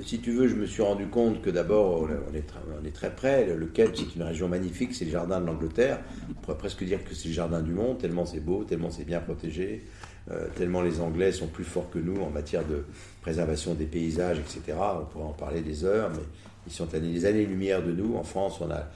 [0.04, 2.44] si tu veux, je me suis rendu compte que d'abord, on est,
[2.82, 3.56] on est très près.
[3.56, 6.00] Le Kent, c'est une région magnifique, c'est le jardin de l'Angleterre.
[6.30, 9.06] On pourrait presque dire que c'est le jardin du monde, tellement c'est beau, tellement c'est
[9.06, 9.86] bien protégé,
[10.30, 12.84] euh, tellement les Anglais sont plus forts que nous en matière de
[13.22, 14.78] préservation des paysages, etc.
[15.02, 16.24] On pourrait en parler des heures, mais
[16.68, 18.16] ils sont à des années-lumière de nous.
[18.16, 18.88] En France, on a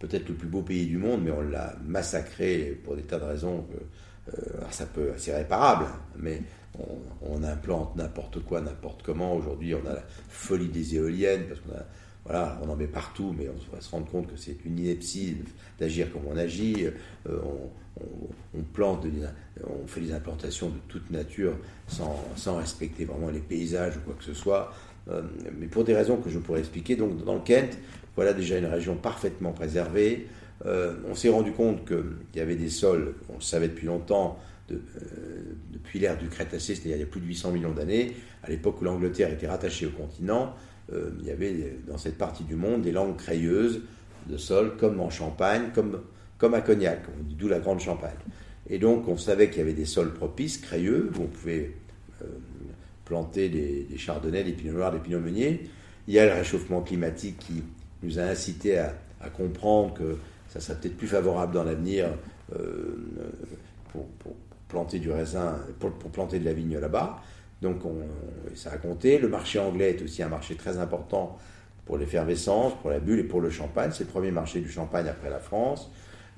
[0.00, 3.24] peut-être le plus beau pays du monde, mais on l'a massacré pour des tas de
[3.24, 3.62] raisons.
[3.70, 5.86] Que, euh, ça peut, c'est réparable,
[6.18, 6.42] mais
[7.22, 9.34] on, implante n'importe quoi, n'importe comment.
[9.34, 11.72] Aujourd'hui, on a la folie des éoliennes parce qu'on
[12.24, 15.38] voilà, on en met partout, mais on va se rendre compte que c'est une ineptie
[15.78, 16.86] d'agir comme on agit.
[17.28, 17.38] Euh,
[18.54, 19.06] on, plante,
[19.66, 21.54] on fait des implantations de toute nature
[21.88, 24.72] sans, sans, respecter vraiment les paysages ou quoi que ce soit.
[25.10, 25.22] Euh,
[25.58, 26.96] mais pour des raisons que je pourrais expliquer.
[26.96, 27.78] Donc, dans le Kent,
[28.16, 30.26] voilà déjà une région parfaitement préservée.
[30.66, 32.04] Euh, on s'est rendu compte qu'il
[32.36, 34.38] y avait des sols, on le savait depuis longtemps,
[34.68, 38.80] depuis l'ère du Crétacé, c'est-à-dire il y a plus de 800 millions d'années, à l'époque
[38.80, 40.54] où l'Angleterre était rattachée au continent,
[40.92, 43.80] il y avait dans cette partie du monde des langues crayeuses
[44.28, 46.02] de sol, comme en Champagne, comme,
[46.38, 47.00] comme à Cognac,
[47.36, 48.14] d'où la Grande Champagne.
[48.68, 51.72] Et donc on savait qu'il y avait des sols propices, crayeux, où on pouvait
[53.10, 55.68] planter des, chardonnays, des pinots noirs, des pinots meuniers.
[56.06, 57.64] Il y a le réchauffement climatique qui
[58.04, 58.94] nous a incité à,
[59.36, 60.16] comprendre que
[60.48, 62.06] ça serait peut-être plus favorable dans l'avenir
[62.56, 62.94] euh,
[63.92, 64.06] pour,
[64.68, 67.20] planter du raisin, pour, planter de la vigne là-bas.
[67.62, 67.96] Donc on,
[68.54, 69.18] ça a compté.
[69.18, 71.36] Le marché anglais est aussi un marché très important
[71.86, 73.90] pour l'effervescence, pour la bulle et pour le champagne.
[73.92, 75.90] C'est le premier marché du champagne après la France.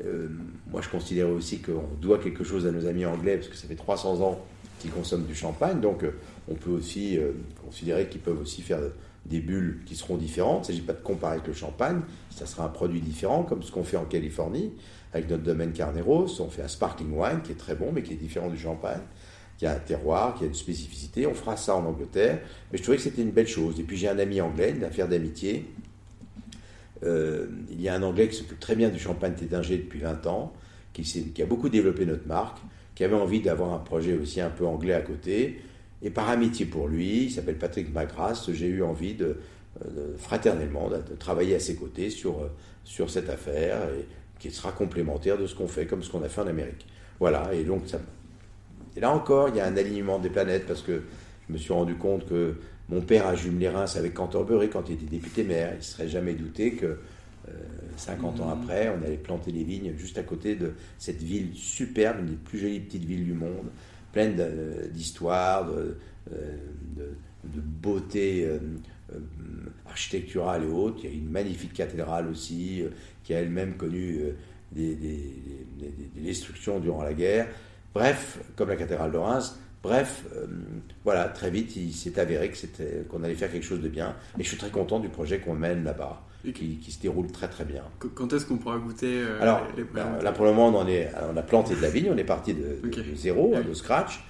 [0.02, 0.28] Euh,
[0.70, 3.68] moi, je considère aussi qu'on doit quelque chose à nos amis anglais, parce que ça
[3.68, 4.40] fait 300 ans
[4.82, 5.80] qu'ils consomment du champagne.
[5.80, 6.12] Donc, euh,
[6.48, 7.18] on peut aussi
[7.64, 8.80] considérer qu'ils peuvent aussi faire
[9.26, 10.68] des bulles qui seront différentes.
[10.68, 13.62] Il ne s'agit pas de comparer avec le champagne, ça sera un produit différent, comme
[13.62, 14.72] ce qu'on fait en Californie
[15.12, 16.40] avec notre domaine Carneros.
[16.40, 19.02] On fait un sparkling wine qui est très bon, mais qui est différent du champagne,
[19.58, 21.26] qui a un terroir, qui a une spécificité.
[21.26, 23.78] On fera ça en Angleterre, mais je trouvais que c'était une belle chose.
[23.78, 25.66] Et puis j'ai un ami anglais, une affaire d'amitié.
[27.04, 30.26] Euh, il y a un anglais qui s'occupe très bien du champagne Tétinger depuis 20
[30.26, 30.52] ans,
[30.92, 32.58] qui, qui a beaucoup développé notre marque,
[32.94, 35.60] qui avait envie d'avoir un projet aussi un peu anglais à côté
[36.02, 39.36] et par amitié pour lui, il s'appelle Patrick Magras, j'ai eu envie de,
[40.18, 42.50] fraternellement de, travailler à ses côtés sur,
[42.84, 44.06] sur cette affaire et
[44.38, 46.86] qui sera complémentaire de ce qu'on fait, comme ce qu'on a fait en Amérique.
[47.20, 48.00] Voilà, et donc ça,
[48.96, 51.02] et là encore, il y a un alignement des planètes parce que
[51.48, 52.56] je me suis rendu compte que
[52.88, 55.70] mon père a jumelé Reims avec Canterbury quand il était député maire.
[55.72, 56.98] Il ne serait jamais douté que
[57.96, 61.50] 50 euh, ans après, on allait planter des vignes juste à côté de cette ville
[61.54, 63.70] superbe, une des plus jolies petites villes du monde,
[64.12, 64.40] pleine
[64.92, 65.96] d'histoires, de,
[66.32, 66.56] euh,
[66.96, 68.58] de, beauté euh,
[69.86, 70.98] architecturale et autres.
[71.02, 72.84] Il y a une magnifique cathédrale aussi,
[73.24, 74.20] qui a elle-même connu
[74.70, 74.96] des,
[76.16, 77.48] destructions durant la guerre.
[77.94, 80.24] Bref, comme la cathédrale de Reims, Bref,
[81.02, 82.52] voilà, très vite, il s'est avéré
[83.08, 84.14] qu'on allait faire quelque chose de bien.
[84.38, 87.48] Et je suis très content du projet qu'on mène là-bas qui, qui, se déroule très
[87.48, 87.82] très bien.
[88.14, 89.62] Quand est-ce qu'on pourra goûter euh, Alors,
[89.94, 92.24] ben, là pour le moment, on, est, on a planté de la vigne, on est
[92.24, 92.80] parti de,
[93.14, 94.24] zéro, hein, de scratch.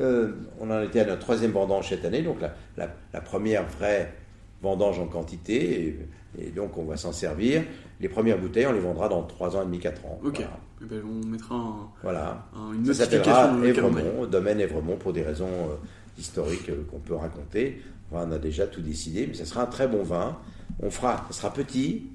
[0.00, 4.14] Euh, on en était à notre troisième vendange cette année, donc la, la, première vraie
[4.62, 5.98] vendange en quantité,
[6.38, 7.64] et, donc on va s'en servir.
[8.00, 10.20] Les premières bouteilles, on les vendra dans 3 ans et demi, 4 ans.
[10.24, 12.46] Ok, eh ben, on mettra un, voilà.
[12.56, 13.62] un, une notification.
[13.64, 15.74] Évremont, domaine Évremont, pour des raisons euh,
[16.16, 17.82] historiques qu'on peut raconter.
[18.12, 20.38] on a déjà tout décidé, mais ça sera un très bon vin
[20.80, 22.06] on fera, ce sera petit,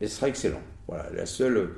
[0.00, 0.62] mais ce sera excellent.
[0.88, 1.68] Voilà, la seule euh,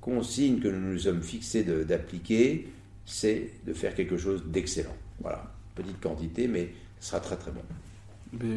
[0.00, 2.68] consigne que nous nous sommes fixés d'appliquer,
[3.04, 4.96] c'est de faire quelque chose d'excellent.
[5.20, 7.62] Voilà, petite quantité, mais ce sera très très bon.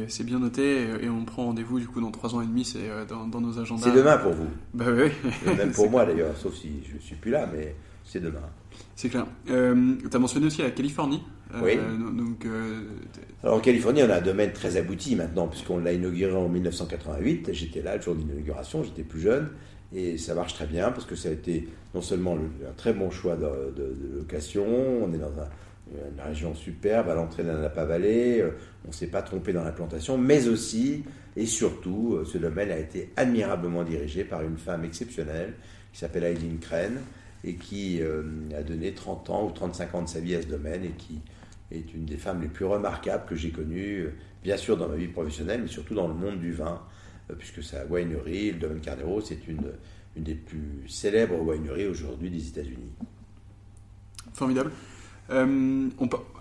[0.07, 2.89] C'est bien noté et on prend rendez-vous du coup dans trois ans et demi, c'est
[2.89, 3.83] euh, dans, nos agendas.
[3.83, 4.47] C'est demain pour vous.
[4.73, 5.11] Bah oui.
[5.57, 8.41] même pour moi d'ailleurs, sauf si je ne suis plus là, mais c'est demain.
[8.95, 9.25] C'est clair.
[9.49, 11.23] Euh, tu as mentionné aussi la Californie.
[11.55, 11.77] Euh, oui.
[12.15, 12.81] donc, euh,
[13.43, 17.49] Alors en Californie, on a un domaine très abouti maintenant, puisqu'on l'a inauguré en 1988.
[17.53, 19.49] J'étais là le jour d'inauguration, j'étais plus jeune.
[19.93, 23.09] Et ça marche très bien, parce que ça a été non seulement un très bon
[23.09, 24.65] choix de, location,
[25.03, 25.31] on est dans
[25.89, 28.43] une région superbe, à l'entrée de la Napa Valley,
[28.85, 31.03] on ne s'est pas trompé dans l'implantation, mais aussi,
[31.35, 35.55] et surtout, ce domaine a été admirablement dirigé par une femme exceptionnelle
[35.91, 36.99] qui s'appelle Eileen Crane,
[37.43, 38.23] et qui euh,
[38.57, 41.19] a donné 30 ans ou 35 ans de sa vie à ce domaine et qui
[41.71, 44.13] est une des femmes les plus remarquables que j'ai connues, euh,
[44.43, 46.81] bien sûr dans ma vie professionnelle, mais surtout dans le monde du vin,
[47.29, 49.71] euh, puisque sa winery, le domaine Carnero, c'est une,
[50.15, 52.91] une des plus célèbres wineries aujourd'hui des États-Unis.
[54.33, 54.71] Formidable.
[55.31, 55.89] on,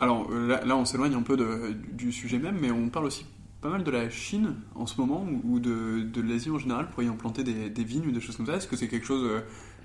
[0.00, 3.26] alors là, on s'éloigne un peu de, du sujet même, mais on parle aussi
[3.60, 7.02] pas mal de la Chine en ce moment ou de, de l'Asie en général pour
[7.02, 8.54] y implanter des, des vignes ou des choses comme ça.
[8.54, 9.42] Est-ce que c'est quelque chose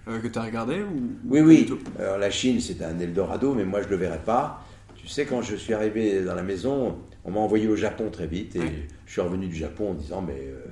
[0.08, 1.70] euh, que tu as regardé ou, Oui, oui.
[1.98, 4.64] Alors, la Chine, c'est un Eldorado, mais moi, je ne le verrai pas.
[5.04, 8.26] Tu sais, quand je suis arrivé dans la maison, on m'a envoyé au Japon très
[8.26, 10.66] vite et je suis revenu du Japon en disant Mais euh,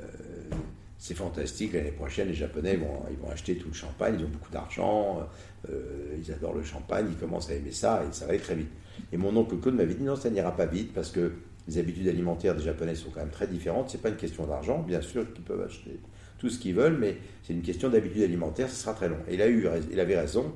[0.00, 0.56] euh,
[0.96, 4.30] c'est fantastique, l'année prochaine, les Japonais vont, ils vont acheter tout le champagne, ils ont
[4.30, 5.28] beaucoup d'argent,
[5.68, 8.70] ils adorent le champagne, ils commencent à aimer ça et ça va aller très vite.
[9.12, 11.32] Et mon oncle Claude m'avait dit Non, ça n'ira pas vite parce que
[11.68, 13.90] les habitudes alimentaires des Japonais sont quand même très différentes.
[13.90, 16.00] C'est pas une question d'argent, bien sûr qu'ils peuvent acheter
[16.38, 19.18] tout ce qu'ils veulent, mais c'est une question d'habitude alimentaire, ce sera très long.
[19.28, 20.54] Et il, a eu, il avait raison,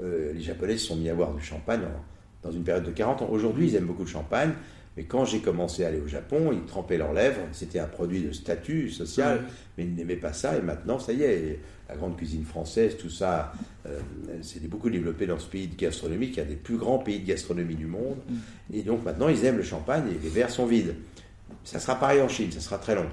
[0.00, 1.80] euh, les Japonais se sont mis à boire du champagne
[2.44, 3.28] dans une période de 40 ans.
[3.30, 4.52] Aujourd'hui, ils aiment beaucoup le champagne,
[4.96, 8.22] mais quand j'ai commencé à aller au Japon, ils trempaient leurs lèvres, c'était un produit
[8.22, 9.44] de statut social,
[9.76, 13.10] mais ils n'aimaient pas ça, et maintenant, ça y est, la grande cuisine française, tout
[13.10, 13.52] ça,
[13.86, 13.98] euh,
[14.42, 17.18] c'est beaucoup développé dans ce pays de gastronomie, qui est un des plus grands pays
[17.20, 18.74] de gastronomie du monde, mm.
[18.74, 20.94] et donc maintenant, ils aiment le champagne, et les verres sont vides.
[21.64, 23.06] Ça sera pareil en Chine, ça sera très long.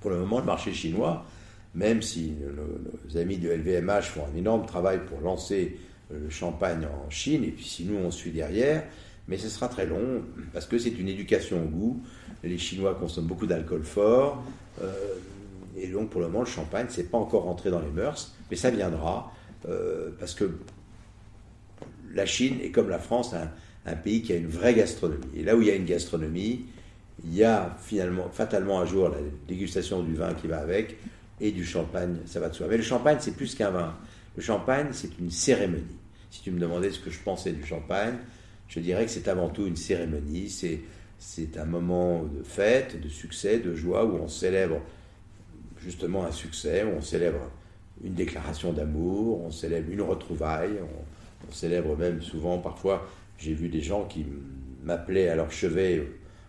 [0.00, 1.26] Pour le moment, le marché chinois,
[1.74, 5.76] même si nos, amis de LVMH font un énorme travail pour lancer
[6.10, 8.84] le champagne en Chine, et puis si nous on suit derrière,
[9.28, 12.02] mais ce sera très long, parce que c'est une éducation au goût.
[12.42, 14.42] Les Chinois consomment beaucoup d'alcool fort,
[14.82, 14.92] euh,
[15.76, 18.56] et donc pour le moment le champagne, c'est pas encore rentré dans les mœurs, mais
[18.56, 19.32] ça viendra,
[19.68, 20.50] euh, parce que
[22.14, 23.50] la Chine est comme la France, un,
[23.84, 25.26] un, pays qui a une vraie gastronomie.
[25.36, 26.64] Et là où il y a une gastronomie,
[27.24, 30.96] il y a finalement, fatalement un jour, la dégustation du vin qui va avec,
[31.40, 32.66] et du champagne, ça va de soi.
[32.68, 33.94] Mais le champagne, c'est plus qu'un vin.
[34.36, 35.97] Le champagne, c'est une cérémonie.
[36.30, 38.14] Si tu me demandais ce que je pensais du champagne,
[38.68, 40.80] je dirais que c'est avant tout une cérémonie, c'est,
[41.18, 44.80] c'est un moment de fête, de succès, de joie, où on célèbre
[45.78, 47.50] justement un succès, où on célèbre
[48.04, 53.08] une déclaration d'amour, on célèbre une retrouvaille, on, célèbre même souvent, parfois,
[53.38, 54.26] j'ai vu des gens qui
[54.82, 56.06] m'appelaient à leur chevet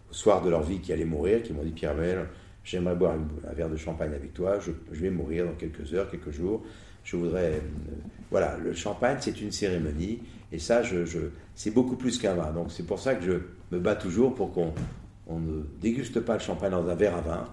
[0.10, 2.26] au soir de leur vie qui allaient mourir, qui m'ont dit Pierre Mel,
[2.64, 3.16] j'aimerais boire
[3.50, 6.64] un verre de champagne avec toi, je, vais mourir dans quelques heures, quelques jours,
[7.10, 7.54] je voudrais...
[7.54, 7.60] Euh,
[8.30, 10.20] voilà, le champagne, c'est une cérémonie,
[10.52, 10.84] et ça,
[11.56, 12.52] c'est beaucoup plus qu'un vin.
[12.52, 13.32] Donc c'est pour ça que je
[13.72, 14.74] me bats toujours pour qu'on
[15.26, 17.46] on ne déguste pas le champagne dans un verre à vin,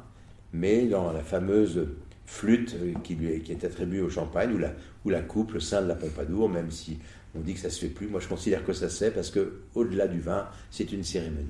[0.53, 1.89] mais dans la fameuse
[2.27, 4.73] flûte qui, lui, qui est attribuée au champagne, ou la,
[5.07, 6.99] la coupe, le sein de la Pompadour, même si
[7.35, 8.09] on dit que ça se fait plus.
[8.09, 11.47] Moi, je considère que ça se fait parce que au-delà du vin, c'est une cérémonie.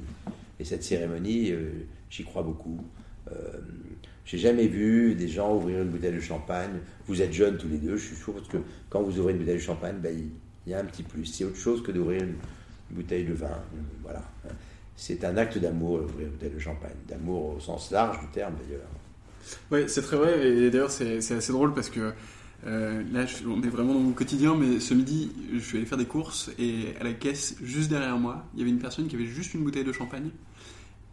[0.61, 1.71] Et cette cérémonie, euh,
[2.11, 2.81] j'y crois beaucoup.
[3.33, 3.59] Euh,
[4.27, 6.81] j'ai jamais vu des gens ouvrir une bouteille de champagne.
[7.07, 8.59] Vous êtes jeunes tous les deux, je suis sûr, parce que
[8.91, 10.13] quand vous ouvrez une bouteille de champagne, ben,
[10.67, 11.25] il y a un petit plus.
[11.25, 12.35] C'est autre chose que d'ouvrir une,
[12.91, 13.59] bouteille de vin.
[14.03, 14.23] Voilà.
[14.97, 16.97] C'est un acte d'amour, ouvrir une bouteille de champagne.
[17.09, 18.87] D'amour au sens large du terme, d'ailleurs.
[19.71, 20.49] Oui, c'est très vrai.
[20.49, 22.13] Et d'ailleurs, c'est assez drôle parce que
[22.67, 25.99] euh, là, on est vraiment dans mon quotidien, mais ce midi, je suis allé faire
[25.99, 29.15] des courses et à la caisse, juste derrière moi, il y avait une personne qui
[29.15, 30.31] avait juste une bouteille de champagne.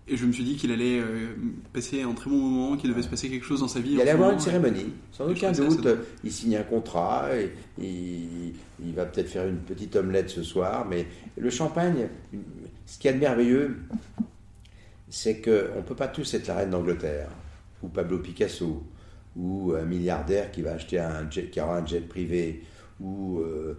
[0.06, 1.34] Et je me suis dit qu'il allait euh,
[1.72, 3.94] passer un très bon moment, qu'il devait se passer quelque chose dans sa vie.
[3.94, 5.88] Il allait avoir une cérémonie, sans aucun doute.
[6.26, 10.86] Il signe un contrat, et, il, il, va peut-être faire une petite omelette ce soir,
[10.86, 12.10] mais le champagne,
[12.86, 13.78] ce qui est merveilleux,
[15.10, 17.30] c'est qu'on ne peut pas tous être la reine d'Angleterre,
[17.82, 18.84] ou Pablo Picasso,
[19.38, 22.64] ou un milliardaire qui va acheter un jet, qui aura un jet privé,
[23.00, 23.78] ou euh,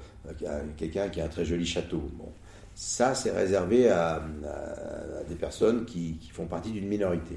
[0.78, 2.08] quelqu'un qui a un très joli château.
[2.14, 2.32] Bon.
[2.74, 4.22] Ça, c'est réservé à,
[5.28, 7.36] des personnes qui, font partie d'une minorité.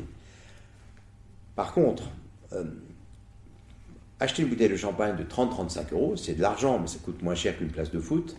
[1.56, 2.04] Par contre,
[2.54, 2.64] euh,
[4.20, 7.36] acheter une bouteille de champagne de 30-35 euros, c'est de l'argent, mais ça coûte moins
[7.36, 8.36] cher qu'une place de foot.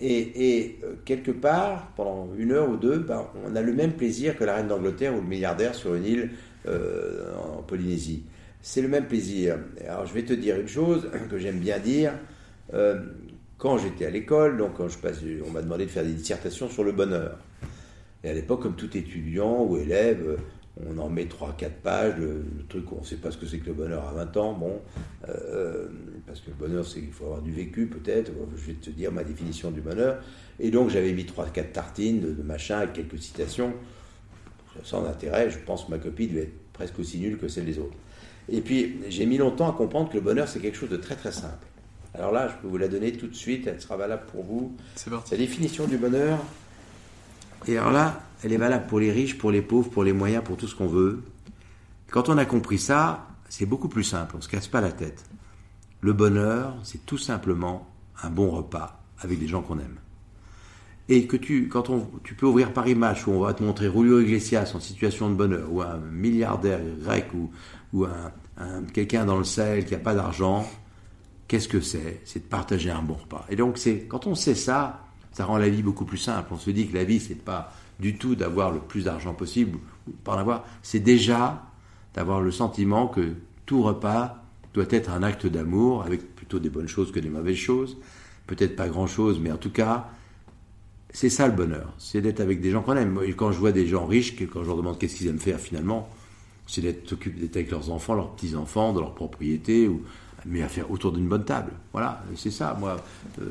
[0.00, 4.36] Et, euh, quelque part, pendant une heure ou deux, ben, on a le même plaisir
[4.36, 6.30] que la reine d'Angleterre ou le milliardaire sur une île
[6.66, 8.24] euh, en Polynésie
[8.62, 9.58] c'est le même plaisir.
[9.86, 12.12] Alors je vais te dire une chose que j'aime bien dire.
[13.62, 17.38] Quand j'étais à l'école, on m'a demandé de faire des dissertations sur le bonheur.
[18.24, 20.36] Et à l'époque, comme tout étudiant ou élève,
[20.84, 23.66] on en met 3-4 pages, le, truc on ne sait pas ce que c'est que
[23.66, 24.80] le bonheur à 20 ans, bon,
[25.28, 25.86] euh,
[26.26, 29.12] parce que le bonheur, c'est qu'il faut avoir du vécu peut-être, je vais te dire
[29.12, 30.20] ma définition du bonheur.
[30.58, 33.74] Et donc j'avais mis 3-4 tartines de, de, machin avec quelques citations,
[34.82, 37.78] sans intérêt, je pense que ma copie devait être presque aussi nulle que celle des
[37.78, 37.96] autres.
[38.48, 41.14] Et puis, j'ai mis longtemps à comprendre que le bonheur, c'est quelque chose de très
[41.14, 41.64] très simple.
[42.14, 44.76] Alors là, je peux vous la donner tout de suite, elle sera valable pour vous.
[44.96, 45.32] C'est parti.
[45.32, 46.38] La définition du bonheur,
[47.66, 50.42] et alors là, elle est valable pour les riches, pour les pauvres, pour les moyens,
[50.42, 51.22] pour tout ce qu'on veut.
[52.10, 54.92] Quand on a compris ça, c'est beaucoup plus simple, on ne se casse pas la
[54.92, 55.24] tête.
[56.00, 57.88] Le bonheur, c'est tout simplement
[58.22, 59.98] un bon repas avec des gens qu'on aime.
[61.08, 63.90] Et que tu, quand on, tu peux ouvrir Paris Match où on va te montrer
[63.90, 67.50] Julio Iglesias en situation de bonheur, ou un milliardaire grec, ou,
[67.92, 70.68] ou un, un, quelqu'un dans le Sahel qui n'a pas d'argent,
[71.52, 72.22] qu'est-ce que c'est?
[72.24, 73.44] C'est de partager un bon repas.
[73.50, 76.48] Et donc, c'est quand on sait ça, ça rend la vie beaucoup plus simple.
[76.50, 79.78] On se dit que la vie, c'est pas du tout d'avoir le plus d'argent possible,
[80.08, 81.62] ou pas c'est déjà
[82.14, 83.34] d'avoir le sentiment que
[83.66, 84.42] tout repas
[84.72, 87.98] doit être un acte d'amour, avec plutôt des bonnes choses que des mauvaises choses.
[88.46, 90.08] Peut-être pas grand-chose, mais en tout cas,
[91.10, 91.92] c'est ça le bonheur.
[91.98, 93.20] C'est d'être avec des gens qu'on aime.
[93.36, 96.08] Quand je vois des gens riches, quand je leur demande qu'est-ce qu'ils aiment faire finalement,
[96.66, 97.12] c'est d'être
[97.54, 100.00] avec leurs enfants, leurs petits-enfants, de leur propriété, ou,
[100.46, 101.72] mais à faire autour d'une bonne table.
[101.92, 102.76] Voilà, c'est ça.
[102.78, 102.96] Moi,
[103.40, 103.44] euh,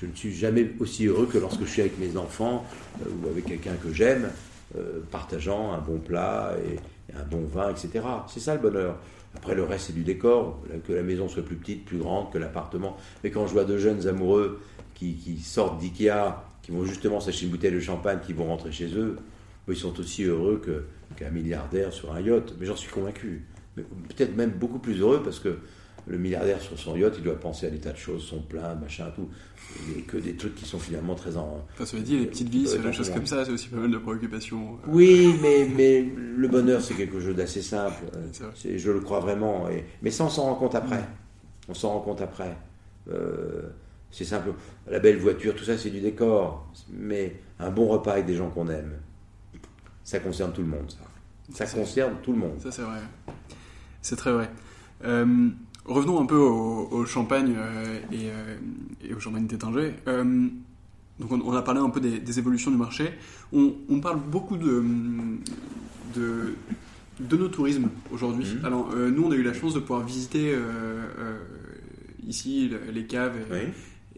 [0.00, 2.64] je ne suis jamais aussi heureux que lorsque je suis avec mes enfants
[3.02, 4.30] euh, ou avec quelqu'un que j'aime,
[4.76, 6.78] euh, partageant un bon plat et,
[7.16, 8.04] un bon vin, etc.
[8.26, 8.96] C'est ça le bonheur.
[9.34, 12.36] Après, le reste, c'est du décor, que la maison soit plus petite, plus grande que
[12.36, 12.98] l'appartement.
[13.24, 14.60] Mais quand je vois deux jeunes amoureux
[14.94, 18.94] qui, sortent d'IKEA, qui vont justement s'acheter une bouteille de champagne, qui vont rentrer chez
[18.94, 19.16] eux,
[19.68, 20.60] ils sont aussi heureux
[21.16, 22.52] qu'un milliardaire sur un yacht.
[22.60, 23.46] Mais j'en suis convaincu.
[23.74, 25.56] Peut-être même beaucoup plus heureux parce que
[26.08, 28.74] le milliardaire sur son yacht, il doit penser à des tas de choses, son plein,
[28.74, 29.28] machin, tout.
[29.96, 31.64] Et que des trucs qui sont finalement très en.
[31.74, 33.90] Enfin, ça veut dire, les petites vies, des choses comme ça, c'est aussi pas mal
[33.90, 34.78] de préoccupations.
[34.86, 38.04] Oui, mais, mais le bonheur, c'est quelque chose d'assez simple.
[38.54, 39.68] C'est, je le crois vraiment.
[39.68, 41.06] Et, mais ça, on s'en rend compte après.
[41.68, 42.56] On s'en rend compte après.
[43.10, 43.68] Euh,
[44.10, 44.54] C'est simple.
[44.90, 46.72] La belle voiture, tout ça, c'est du décor.
[46.90, 48.92] Mais un bon repas avec des gens qu'on aime,
[50.02, 51.64] ça concerne tout le monde, ça.
[51.66, 52.58] Ça concerne tout le monde.
[52.58, 53.00] Ça, c'est vrai.
[54.00, 54.50] C'est très vrai.
[55.04, 55.48] Euh,
[55.88, 57.98] revenons un peu au, champagne euh,
[59.02, 59.94] et, au champagne tétinger.
[60.06, 63.10] donc, on, a parlé un peu des, évolutions du marché.
[63.52, 64.84] On, parle beaucoup de,
[66.14, 66.54] de,
[67.20, 68.46] de nos tourismes aujourd'hui.
[68.54, 68.64] Mhm.
[68.64, 70.54] Alors, nous, on a eu la chance de pouvoir visiter
[72.26, 73.34] ici les caves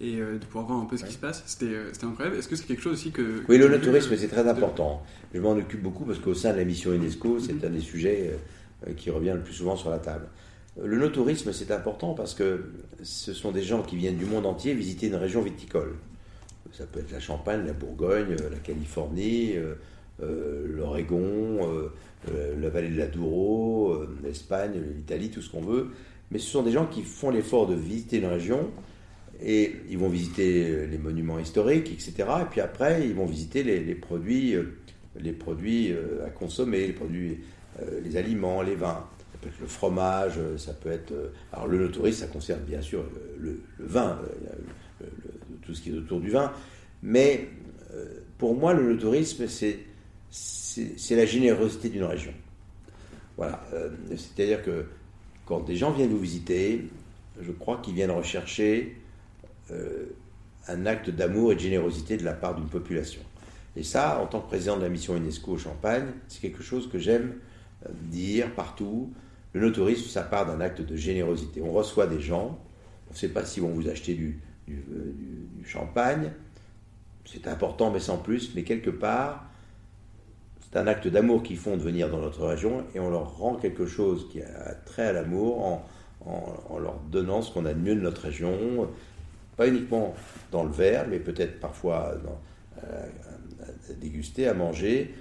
[0.00, 1.44] et, euh, de pouvoir voir un peu ce qui se passe.
[1.62, 2.36] Euh, c'était incroyable.
[2.36, 3.42] Est-ce que c'est quelque chose aussi que...
[3.48, 5.02] oui, le tourisme, c'est très important.
[5.34, 7.64] Je m'en occupe beaucoup parce qu'au sein de la mission UNESCO, c'est mhm.
[7.64, 8.38] un des sujets
[8.86, 10.26] euh, qui revient le plus souvent sur la table.
[10.82, 12.64] Le no-tourisme, c'est important parce que
[13.02, 15.94] ce sont des gens qui viennent du monde entier visiter une région viticole.
[16.72, 19.54] Ça peut être la Champagne, la Bourgogne, la Californie,
[20.20, 21.58] l'Oregon,
[22.26, 25.90] la vallée de la Douro, l'Espagne, l'Italie, tout ce qu'on veut.
[26.30, 28.70] Mais ce sont des gens qui font l'effort de visiter une région
[29.42, 32.28] et ils vont visiter les monuments historiques, etc.
[32.42, 34.78] Et puis après, ils vont visiter les, produits, euh,
[35.16, 39.04] euh, à consommer, euh, les aliments, les vins.
[39.40, 41.12] Peut être le fromage, ça peut être.
[41.52, 43.04] Alors le tourisme, ça concerne bien sûr
[43.38, 44.18] le, vin,
[45.62, 46.52] tout ce qui est autour du vin.
[47.02, 47.48] Mais
[48.36, 52.34] pour moi, le tourisme, c'est la générosité d'une région.
[53.38, 53.64] Voilà.
[54.10, 54.84] C'est-à-dire que
[55.46, 56.88] quand des gens viennent vous visiter,
[57.40, 58.96] je crois qu'ils viennent rechercher
[59.70, 60.06] euh,
[60.68, 63.22] un acte d'amour et de générosité de la part d'une population.
[63.76, 66.88] Et ça, en tant que président de la mission UNESCO au Champagne, c'est quelque chose
[66.88, 67.34] que j'aime
[67.86, 69.12] euh, dire partout.
[69.52, 71.60] Le no-tourisme, ça part d'un acte de générosité.
[71.62, 72.58] On reçoit des gens,
[73.08, 75.12] on ne sait pas s'ils vont vous acheter du, du, euh,
[75.64, 76.32] champagne,
[77.24, 79.44] c'est important, mais sans plus, mais quelque part,
[80.60, 83.56] c'est un acte d'amour qu'ils font de venir dans notre région et on leur rend
[83.56, 85.86] quelque chose qui a trait à l'amour en,
[86.24, 88.88] en, leur donnant ce qu'on a de mieux de notre région,
[89.56, 90.14] pas uniquement
[90.52, 92.14] dans le verre, mais peut-être parfois
[92.76, 95.14] à, déguster, à manger,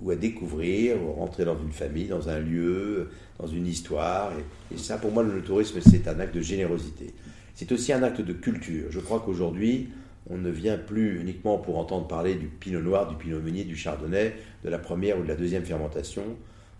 [0.00, 4.32] ou à découvrir, ou rentrer dans une famille, dans un lieu, dans une histoire.
[4.72, 7.14] Et, ça, pour moi, le tourisme, c'est un acte de générosité.
[7.54, 8.86] C'est aussi un acte de culture.
[8.90, 9.88] Je crois qu'aujourd'hui,
[10.28, 13.76] on ne vient plus uniquement pour entendre parler du pinot noir, du pinot meunier, du
[13.76, 14.34] chardonnay,
[14.64, 16.24] de la première ou de la deuxième fermentation.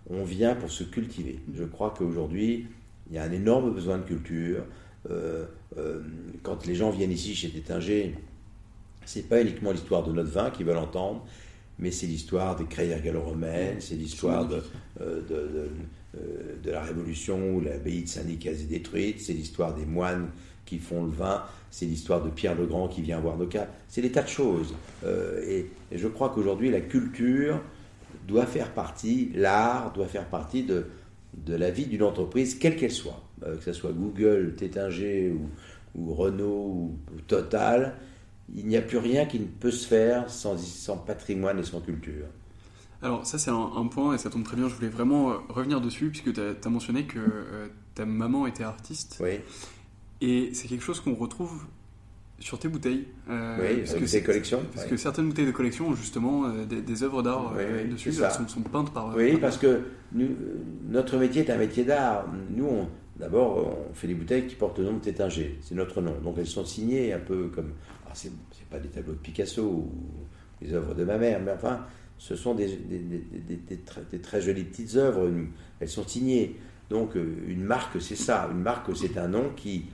[0.09, 1.39] On vient pour se cultiver.
[1.55, 2.67] Je crois qu'aujourd'hui,
[3.09, 4.63] il y a un énorme besoin de culture.
[5.09, 5.45] Euh,
[5.77, 6.01] euh,
[6.43, 8.13] quand les gens viennent ici chez Tétinger,
[9.05, 11.25] c'est pas uniquement l'histoire de notre vin qu'ils veulent entendre,
[11.79, 14.61] mais c'est l'histoire des crayères gallo-romaines, c'est l'histoire de,
[15.01, 15.21] euh,
[16.63, 20.29] de, la Révolution où l'abbaye de Saint-Nicaise est détruite, c'est l'histoire des moines
[20.65, 23.67] qui font le vin, c'est l'histoire de Pierre le Grand qui vient voir nos cas,
[23.87, 24.73] c'est des tas de choses.
[25.05, 27.61] et, je crois qu'aujourd'hui, la culture
[28.27, 30.87] doit faire partie, l'art doit faire partie de,
[31.45, 33.21] de la vie d'une entreprise, quelle qu'elle soit.
[33.43, 35.31] Euh, que ce soit Google, Tétinger
[35.95, 37.95] ou, Renault ou, Total,
[38.53, 41.81] il n'y a plus rien qui ne peut se faire sans, sans patrimoine et sans
[41.81, 42.25] culture.
[43.01, 45.81] Alors ça c'est un, point et ça tombe très bien, je voulais vraiment euh, revenir
[45.81, 49.17] dessus puisque tu as, mentionné que euh, ta maman était artiste.
[49.19, 49.39] Oui.
[50.19, 51.65] Et c'est quelque chose qu'on retrouve
[52.39, 53.07] sur tes bouteilles.
[53.27, 54.63] oui, parce que tes collections.
[54.73, 57.53] Parce que certaines bouteilles de collection ont justement des, œuvres d'art
[57.89, 59.15] dessus, elles sont, sont, peintes par...
[59.15, 59.81] Oui, parce que
[60.11, 60.29] nous,
[60.87, 62.25] notre métier est un métier d'art.
[62.49, 62.87] Nous, on,
[63.19, 66.13] D'abord, on fait des bouteilles qui portent le nom de Tétinger, c'est notre nom.
[66.23, 67.71] Donc elles sont signées un peu comme.
[68.17, 69.91] C'est pas des tableaux de Picasso ou
[70.61, 71.85] des œuvres de ma mère, mais enfin,
[72.17, 72.67] ce sont des,
[74.21, 75.29] très, jolies petites œuvres.
[75.79, 76.57] Elles sont signées.
[76.89, 78.49] Donc euh, une marque, c'est ça.
[78.51, 79.85] Une marque, c'est un nom qui,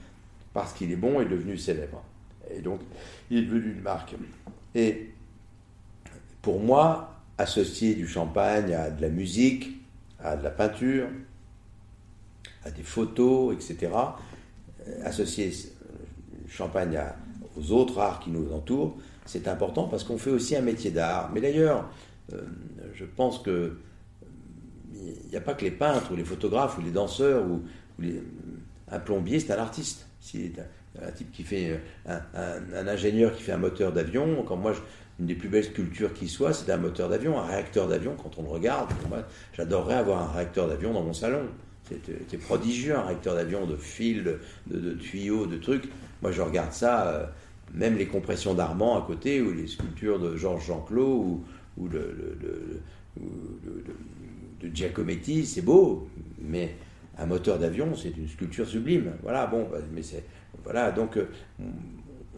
[0.53, 2.03] parce qu'il est bon, est devenu célèbre.
[2.51, 2.81] Et donc,
[3.29, 4.15] il est devenu une marque.
[4.75, 5.09] Et
[6.41, 9.81] pour moi, associer du champagne à de la musique,
[10.19, 11.07] à de la peinture,
[12.63, 13.91] à des photos, etc.
[14.87, 15.51] Euh, associer
[16.49, 16.99] Champagne
[17.57, 18.95] aux autres arts qui nous entourent,
[19.25, 21.31] c'est important parce qu'on fait aussi un métier d'art.
[21.33, 21.89] Mais d'ailleurs,
[22.33, 22.41] euh,
[22.93, 23.77] je pense que
[24.93, 27.61] il n'y a pas que les peintres ou les photographes ou les danseurs ou,
[28.89, 30.07] un plombier, c'est un artiste.
[30.19, 30.51] C'est
[31.01, 34.43] un, type qui fait un, ingénieur qui fait un moteur d'avion.
[34.47, 34.73] Quand moi,
[35.19, 38.15] une des plus belles sculptures qui soit, c'est un moteur d'avion, un réacteur d'avion.
[38.21, 39.23] Quand on le regarde, moi,
[39.53, 41.43] j'adorerais avoir un réacteur d'avion dans mon salon.
[41.87, 44.23] C'était prodigieux, un réacteur d'avion de fils,
[44.67, 45.89] de, tuyaux, de trucs.
[46.21, 47.25] Moi, je regarde ça, euh,
[47.73, 51.39] même les compressions d'Armand à côté, ou les sculptures de Georges Jean-Claude,
[51.77, 52.81] ou, de
[54.73, 56.07] Giacometti, c'est beau,
[56.39, 56.75] mais
[57.17, 59.13] un moteur d'avion, c'est une sculpture sublime.
[59.21, 60.23] Voilà, bon, bah, mais c'est.
[60.63, 61.27] Voilà, donc, euh,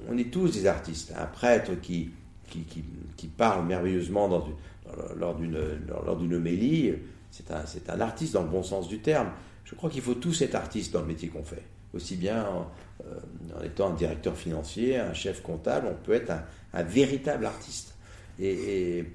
[0.10, 1.14] on est tous des artistes.
[1.18, 2.12] Un prêtre qui,
[2.48, 4.28] qui, parle merveilleusement
[5.18, 6.94] lors d'une homélie,
[7.32, 9.30] c'est un, un, artiste dans le bon sens du terme.
[9.66, 11.64] Je crois qu'il faut tous être artistes dans le métier qu'on fait.
[11.94, 12.72] aussi bien en,
[13.64, 16.32] étant un directeur financier, un chef comptable, on peut être
[16.74, 17.96] un, véritable artiste.
[18.40, 19.06] Et,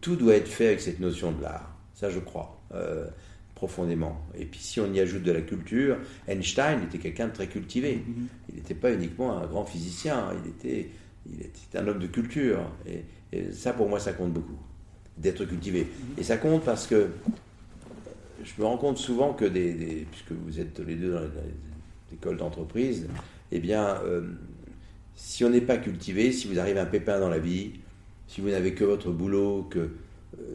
[0.00, 1.74] tout doit être fait avec cette notion de l'art.
[1.94, 2.60] Ça, je crois.
[3.54, 4.20] profondément.
[4.36, 5.96] Et puis si on y ajoute de la culture,
[6.28, 7.96] Einstein était quelqu'un de très cultivé.
[7.96, 8.26] Mm-hmm.
[8.50, 10.90] Il n'était pas uniquement un grand physicien, il était,
[11.26, 12.70] il était un homme de culture.
[12.86, 14.58] Et, et ça, pour moi, ça compte beaucoup,
[15.16, 15.86] d'être cultivé.
[16.18, 17.08] Et ça compte parce que
[18.44, 22.36] je me rends compte souvent que, des, puisque vous êtes les deux dans les écoles
[22.36, 23.08] d'entreprise,
[23.50, 24.22] eh bien, euh,
[25.14, 27.72] si on n'est pas cultivé, si vous arrivez un pépin dans la vie,
[28.28, 29.88] si vous n'avez que votre boulot, que euh,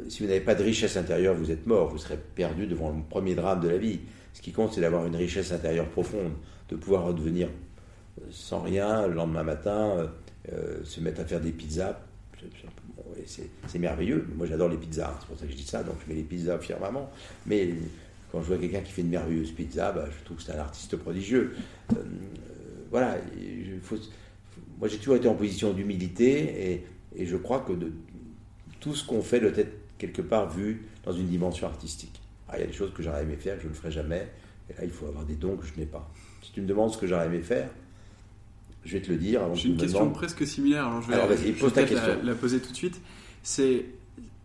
[0.08, 3.02] si vous n'avez pas de richesse intérieure, vous êtes mort, vous serez perdu devant le
[3.10, 4.00] premier drame de la vie.
[4.34, 6.34] Ce qui compte, c'est d'avoir une richesse intérieure profonde,
[6.70, 10.10] de pouvoir redevenir euh, sans rien le lendemain matin,
[10.84, 12.00] se mettre à faire des pizzas,
[13.26, 14.28] c'est merveilleux.
[14.36, 16.26] Moi, j'adore les pizzas, c'est pour ça que je dis ça, donc je mets les
[16.26, 17.12] pizzas fièrement.
[17.46, 17.74] Mais
[18.32, 20.60] quand je vois quelqu'un qui fait une merveilleuse pizza, bah, je trouve que c'est un
[20.60, 21.56] artiste prodigieux.
[21.94, 22.02] Euh,
[22.92, 23.18] voilà,
[24.80, 26.84] moi j'ai toujours été en position d'humilité
[27.16, 27.74] et, je crois que
[28.80, 32.22] tout ce qu'on fait doit être quelque part vu dans une dimension artistique.
[32.54, 34.28] il y a des choses que j'aurais aimé faire que je ne ferai jamais,
[34.70, 36.10] et là il faut avoir des dons que je n'ai pas.
[36.44, 37.70] Si tu me demandes ce que j'aurais aimé faire,
[38.90, 39.42] je vais te le dire.
[39.54, 41.16] J'ai une question presque similaire, alors je vais,
[42.24, 43.00] La, poser tout de suite.
[43.44, 43.86] C'est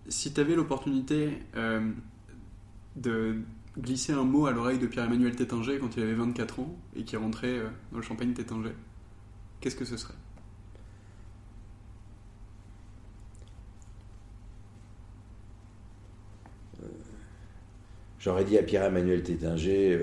[0.09, 1.81] si tu avais l'opportunité euh,
[2.97, 3.37] de
[3.79, 7.17] glisser un mot à l'oreille de Pierre-Emmanuel Tétinger quand il avait 24 ans et qui
[7.17, 8.73] rentrait euh, dans le champagne Tétinger,
[9.61, 10.15] qu'est-ce que ce serait?
[16.83, 16.87] Euh,
[18.19, 19.99] J'aurais dit à Pierre-Emmanuel Tétinger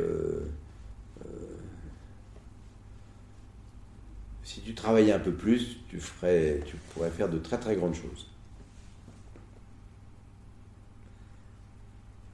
[4.52, 7.96] si tu travaillais un peu plus, tu, ferais, tu pourrais faire de très très grandes
[7.96, 8.28] choses.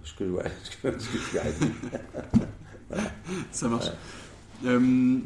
[0.04, 0.24] Ce que,
[0.64, 0.98] ce que,
[2.90, 3.04] voilà.
[3.52, 3.92] Ça marche.
[4.66, 5.20] Euh,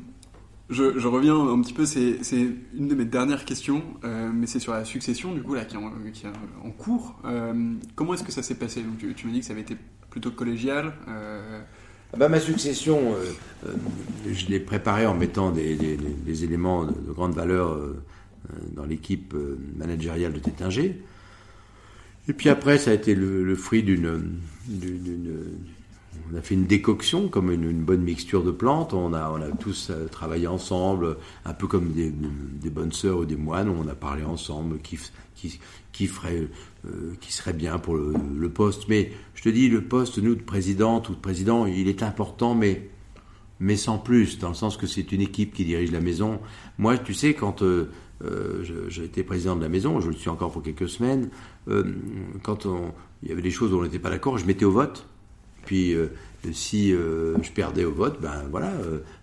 [0.70, 2.20] je, reviens un petit peu, c'est
[2.74, 5.78] une de mes dernières questions, euh, mais c'est sur la succession, du coup, là, qui
[5.78, 7.22] est en, cours.
[7.24, 8.82] Euh, comment est-ce que ça s'est passé?
[8.82, 9.78] Donc, tu, tu m'as dit que ça avait été
[10.10, 10.94] plutôt collégial.
[12.14, 13.32] Ah bah, ma succession, euh,
[13.68, 13.74] euh,
[14.34, 18.04] je l'ai préparée en mettant des, éléments de, grande valeur euh,
[18.74, 19.34] dans l'équipe
[19.78, 21.02] managériale de Tétinger.
[22.28, 24.30] Et puis après, ça a été le, fruit d'une,
[26.32, 28.94] on a fait une décoction comme une, bonne mixture de plantes.
[28.94, 33.36] On a, on a tous travaillé ensemble, un peu comme des, bonnes sœurs ou des
[33.36, 33.70] moines.
[33.70, 35.00] On a parlé ensemble, qui,
[35.92, 36.48] qui, ferait,
[36.86, 38.88] euh, qui serait bien pour le, poste.
[38.88, 42.56] Mais je te dis, le poste, nous, de présidente ou de président, il est important,
[42.56, 42.90] mais,
[43.60, 46.40] mais sans plus, dans le sens que c'est une équipe qui dirige la maison.
[46.78, 47.90] Moi, tu sais, quand euh,
[48.24, 51.30] euh, j'ai été président de la maison, je le suis encore pour quelques semaines,
[52.44, 52.66] quand
[53.24, 55.08] il y avait des choses où on n'était pas d'accord, je mettais au vote.
[55.66, 55.96] Puis
[56.52, 58.72] si je perdais au vote, ben voilà,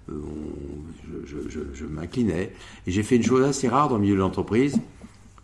[0.09, 1.37] je,
[1.75, 2.53] je, m'inclinais.
[2.87, 4.79] Et j'ai fait une chose assez rare dans le milieu de l'entreprise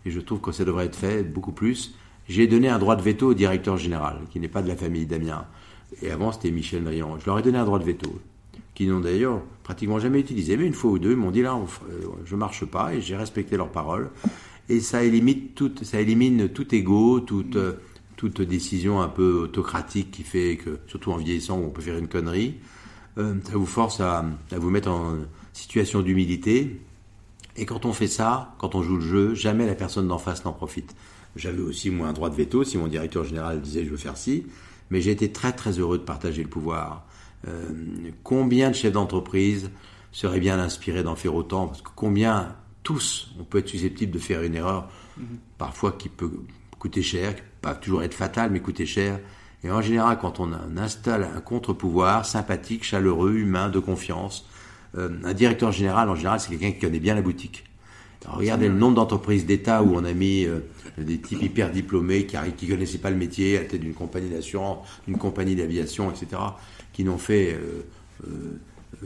[0.05, 1.95] et je trouve que ça devrait être fait beaucoup plus.
[2.27, 5.05] J'ai donné un droit de veto au directeur général, qui n'est pas de la famille
[5.05, 5.45] Damien.
[6.01, 7.19] Et avant, c'était Michel Drian.
[7.19, 8.19] Je leur ai donné un droit de veto,
[8.73, 10.57] qu'ils n'ont d'ailleurs pratiquement jamais utilisé.
[10.57, 11.59] Mais une fois ou deux, ils m'ont dit là,
[12.25, 14.09] je marche pas, et j'ai respecté leur parole.
[14.69, 17.57] Et ça élimine tout, ça élimine tout ego, toute,
[18.15, 22.07] toute décision un peu autocratique qui fait que, surtout en vieillissant, on peut faire une
[22.07, 22.55] connerie.
[23.17, 25.17] Euh, ça vous force à, à vous mettre en
[25.53, 26.81] situation d'humilité
[27.57, 30.43] et quand on fait ça, quand on joue le jeu, jamais la personne d'en face
[30.43, 30.95] n'en profite.
[31.35, 34.17] J'avais aussi moi un droit de veto si mon directeur général disait je veux faire
[34.17, 34.45] ci,
[34.89, 37.05] mais j'ai été très très heureux de partager le pouvoir.
[37.47, 37.69] Euh,
[38.23, 39.69] combien de chefs d'entreprise
[40.11, 41.67] seraient bien inspirés d'en faire autant?
[41.67, 45.25] Parce que combien tous on peut être susceptible de faire une erreur, mhm.
[45.57, 46.31] parfois qui peut
[46.77, 49.19] coûter cher, qui peut pas toujours être fatale, mais coûter cher.
[49.63, 54.47] Et en général, quand on installe un contre-pouvoir sympathique, chaleureux, humain, de confiance,
[54.95, 57.63] euh, un directeur général, en général, c'est quelqu'un qui connaît bien la boutique.
[58.27, 60.59] regardez le nombre d'entreprises d'État où on a mis euh,
[60.99, 64.87] des types hyper diplômés qui ne connaissaient pas le métier à tête d'une compagnie d'assurance,
[65.07, 66.39] d'une compagnie d'aviation, etc.,
[66.93, 67.57] qui n'ont fait,
[68.27, 68.59] euh,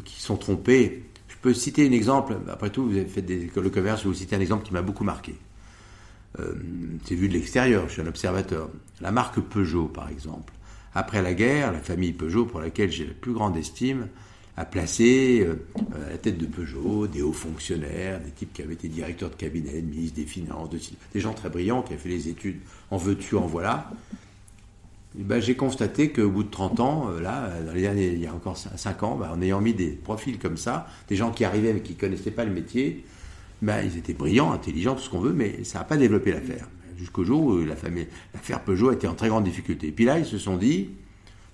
[0.04, 1.06] qui sont trompés.
[1.30, 2.36] Je peux citer un exemple.
[2.52, 4.02] Après tout, vous avez fait des écoles commerce.
[4.02, 5.36] Je vais vous citer un exemple qui m'a beaucoup marqué.
[7.06, 7.88] C'est vu de l'extérieur.
[7.88, 8.70] Je suis un observateur.
[9.02, 10.54] La marque Peugeot, par exemple.
[10.94, 14.08] Après la guerre, la famille Peugeot, pour laquelle j'ai la plus grande estime,
[14.60, 15.56] a placé euh,
[15.96, 19.36] à la tête de Peugeot des hauts fonctionnaires, des types qui avaient été directeurs de
[19.36, 20.70] cabinet, ministres des Finances,
[21.14, 22.60] des gens très brillants qui avaient fait les études
[22.92, 23.90] en veux-tu, en voilà.
[25.16, 28.28] ben, j'ai constaté qu'au bout de 30 ans, euh, là, dans les derniers, il y
[28.28, 31.46] a encore 5 ans, ben, en ayant mis des profils comme ça, des gens qui
[31.46, 33.06] arrivaient mais qui ne connaissaient pas le métier,
[33.62, 36.68] ben, ils étaient brillants, intelligents, tout ce qu'on veut, mais ça n'a pas développé l'affaire.
[36.98, 39.88] Jusqu'au jour où l'affaire Peugeot était en très grande difficulté.
[39.88, 40.90] Et puis là, ils se sont dit,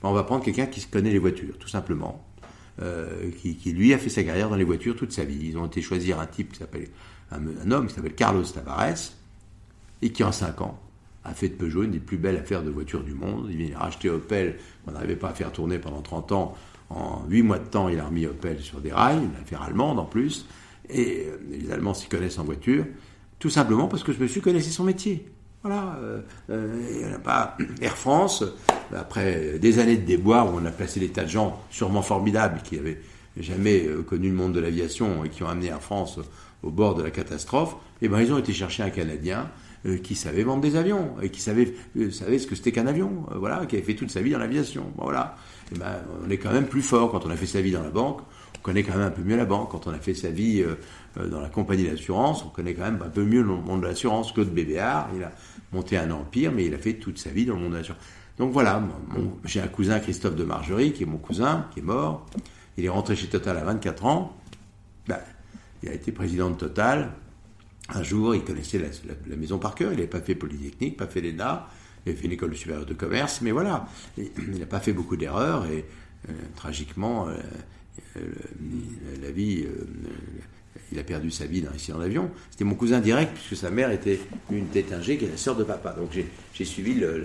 [0.02, 2.26] ben, on va prendre quelqu'un qui se connaît les voitures, tout simplement
[3.40, 5.48] qui, qui, lui a fait sa carrière dans les voitures toute sa vie.
[5.50, 6.90] Ils ont été choisir un type qui s'appelle
[7.32, 9.14] un, homme qui s'appelle Carlos Tavares
[10.02, 10.80] et qui en 5 ans
[11.24, 13.48] a fait de Peugeot une des plus belles affaires de voitures du monde.
[13.50, 16.56] Il vient racheter Opel, on n'arrivait pas à faire tourner pendant 30 ans.
[16.90, 19.98] En 8 mois de temps, il a remis Opel sur des rails, une affaire allemande
[19.98, 20.46] en plus.
[20.90, 22.86] Et les Allemands s'y connaissent en voiture,
[23.40, 25.28] tout simplement parce que je me suis connaissé son métier.
[25.62, 26.22] Voilà, euh,
[26.92, 27.58] il n'y en a pas.
[27.82, 28.44] Air France,
[28.96, 32.62] après des années de déboires où on a placé des tas de gens sûrement formidables
[32.64, 33.02] qui n'avaient
[33.38, 36.20] jamais connu le monde de l'aviation et qui ont amené Air France
[36.64, 39.50] au bord de la catastrophe, eh ben, ils ont été chercher un Canadien
[40.04, 41.74] qui savait vendre des avions et qui savait,
[42.12, 44.92] savait ce que c'était qu'un avion, voilà, qui avait fait toute sa vie dans l'aviation.
[44.98, 45.36] Voilà.
[45.74, 47.84] Eh ben, on est quand même plus fort quand on a fait sa vie dans
[47.84, 48.22] la banque
[48.66, 49.70] connaît quand même un peu mieux la banque.
[49.70, 50.74] Quand on a fait sa vie euh,
[51.18, 53.86] euh, dans la compagnie d'assurance, on connaît quand même un peu mieux le monde de
[53.86, 54.32] l'assurance.
[54.32, 55.32] Claude Bébéard, il a
[55.72, 58.02] monté un empire, mais il a fait toute sa vie dans le monde de l'assurance.
[58.40, 58.82] Donc voilà,
[59.46, 62.26] j'ai un cousin, Christophe de Margerie, qui est mon cousin, qui est mort.
[62.78, 64.36] Il est rentré chez Total à 24 ans.
[65.08, 65.20] Ben,
[65.84, 67.12] il a été président de Total.
[67.90, 69.92] Un jour, il connaissait la, maison par cœur.
[69.92, 71.70] Il n'avait pas fait Polytechnique, pas fait l'ENA.
[72.06, 73.88] Il avait fait une école supérieure de commerce, mais voilà,
[74.18, 75.86] il n'a pas fait beaucoup d'erreurs et
[76.30, 77.28] euh, tragiquement,
[79.22, 79.86] la vie, euh,
[80.92, 82.30] il a perdu sa vie dans l'accident d'avion.
[82.52, 84.20] C'était mon cousin direct, puisque sa mère était
[84.52, 85.94] une tétingée, qui est la sœur de papa.
[85.94, 86.10] Donc
[86.54, 87.24] j'ai suivi le,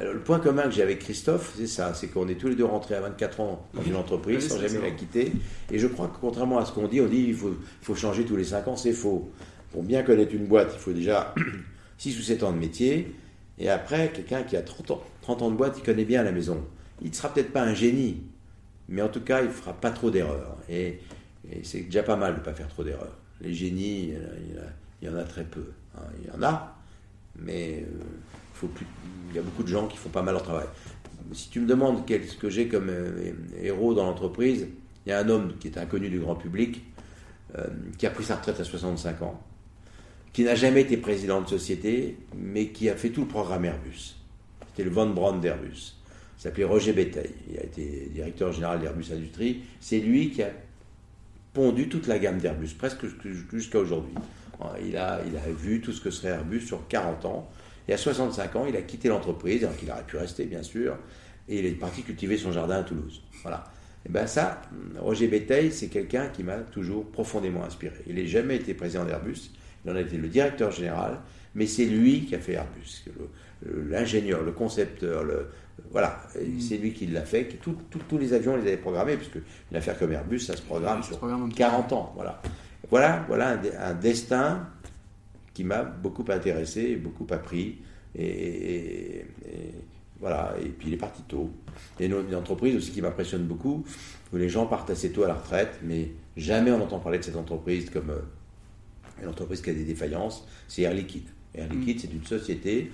[0.00, 2.64] le point commun que j'ai avec Christophe, c'est ça, c'est qu'on est tous les deux
[2.64, 5.32] rentrés à 24 ans dans une entreprise sans jamais la quitter.
[5.70, 8.24] Et je crois que contrairement à ce qu'on dit, on dit il faut, faut changer
[8.24, 9.30] tous les 5 ans, c'est faux.
[9.70, 11.34] Pour bien connaître une boîte, il faut déjà
[11.98, 13.14] 6 ou 7 ans de métier.
[13.58, 16.32] Et après, quelqu'un qui a 30 ans, 30 ans de boîte, il connaît bien la
[16.32, 16.64] maison.
[17.02, 18.22] Il ne sera peut-être pas un génie,
[18.88, 20.56] mais en tout cas, il ne fera pas trop d'erreurs.
[20.68, 21.00] Et,
[21.64, 23.16] c'est déjà pas mal de ne pas faire trop d'erreurs.
[23.40, 24.12] Les génies,
[25.00, 25.64] il y en a très peu.
[25.96, 26.02] Hein.
[26.22, 26.76] Il y en a,
[27.38, 28.00] mais euh,
[28.54, 28.86] faut plus,
[29.30, 30.66] il y a beaucoup de gens qui font pas mal leur travail.
[31.32, 34.68] Si tu me demandes ce que j'ai comme euh, héros dans l'entreprise,
[35.06, 36.82] il y a un homme qui est inconnu du grand public,
[37.58, 37.66] euh,
[37.98, 39.40] qui a pris sa retraite à 65 ans,
[40.32, 44.16] qui n'a jamais été président de société, mais qui a fait tout le programme Airbus.
[44.68, 45.96] C'était le Von Braun d'Airbus
[46.42, 47.30] s'appelait Roger Béteil.
[47.50, 49.62] Il a été directeur général d'Airbus Industrie.
[49.80, 50.50] C'est lui qui a
[51.52, 53.04] pondu toute la gamme d'Airbus, presque
[53.52, 54.14] jusqu'à aujourd'hui.
[54.84, 57.50] Il a, il a vu tout ce que serait Airbus sur 40 ans.
[57.86, 60.96] Et à 65 ans, il a quitté l'entreprise, alors qu'il aurait pu rester, bien sûr,
[61.48, 63.22] et il est parti cultiver son jardin à Toulouse.
[63.42, 63.64] Voilà.
[64.04, 64.62] Et bien ça,
[64.98, 67.96] Roger Béteil, c'est quelqu'un qui m'a toujours profondément inspiré.
[68.08, 69.50] Il n'a jamais été président d'Airbus,
[69.84, 71.20] il en a été le directeur général,
[71.54, 73.04] mais c'est lui qui a fait Airbus.
[73.64, 75.46] L'ingénieur, le concepteur, le,
[75.90, 76.60] voilà, mm.
[76.60, 77.58] c'est lui qui l'a fait.
[77.60, 79.38] tous les avions les avaient programmés, puisque
[79.70, 81.18] une affaire comme Airbus, ça se programme sur
[81.54, 82.12] 40 ans.
[82.14, 82.40] Voilà,
[82.90, 84.68] voilà, voilà un, destin
[85.54, 87.78] qui m'a beaucoup intéressé, et beaucoup appris.
[88.14, 89.24] Et,
[90.20, 91.50] voilà, et puis il est parti tôt.
[91.98, 93.84] Y a une, entreprise aussi qui m'impressionne beaucoup,
[94.32, 97.24] où les gens partent assez tôt à la retraite, mais jamais on entend parler de
[97.24, 98.20] cette entreprise comme euh,
[99.20, 101.28] une entreprise qui a des défaillances, c'est Air Liquide.
[101.54, 102.00] Air Liquide, mm.
[102.00, 102.90] c'est une société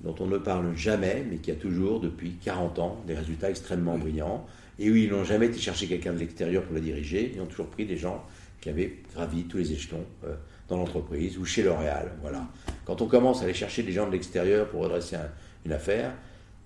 [0.00, 3.98] dont on ne parle jamais, mais qui a toujours, depuis 40 ans, des résultats extrêmement
[3.98, 4.46] brillants,
[4.78, 7.46] et où ils n'ont jamais été chercher quelqu'un de l'extérieur pour le diriger, ils ont
[7.46, 8.24] toujours pris des gens
[8.60, 10.34] qui avaient gravi tous les échelons euh,
[10.68, 12.12] dans l'entreprise ou chez L'Oréal.
[12.22, 12.46] Voilà.
[12.84, 15.16] Quand on commence à aller chercher des gens de l'extérieur pour redresser
[15.64, 16.12] une affaire,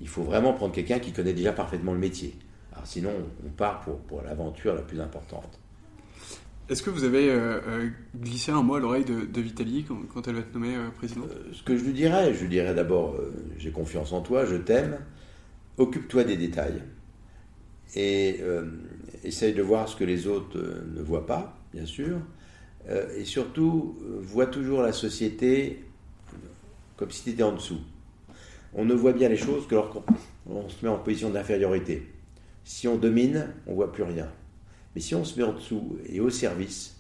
[0.01, 2.35] il faut vraiment prendre quelqu'un qui connaît déjà parfaitement le métier.
[2.73, 3.11] Alors sinon,
[3.45, 5.59] on part pour, pour l'aventure la plus importante.
[6.69, 10.29] Est-ce que vous avez euh, euh, glissé un mot à l'oreille de, de Vitali quand,
[10.29, 11.31] elle va être nommée euh, présidente?
[11.55, 13.19] Ce que je lui dirais, je lui dirais d'abord,
[13.57, 14.99] j'ai confiance en toi, je t'aime,
[15.79, 16.83] occupe-toi des détails
[17.97, 18.41] et
[19.25, 20.59] essaye de voir ce que les autres
[20.95, 22.19] ne voient pas, bien sûr,
[23.17, 25.85] et surtout, vois toujours la société
[26.99, 27.81] comme si tu étais en dessous.
[28.75, 32.13] On ne voit bien les choses que lorsqu'on se met en position d'infériorité.
[32.65, 34.29] Si on domine, on voit plus rien.
[34.99, 36.97] Mais si on se met en dessous et au service,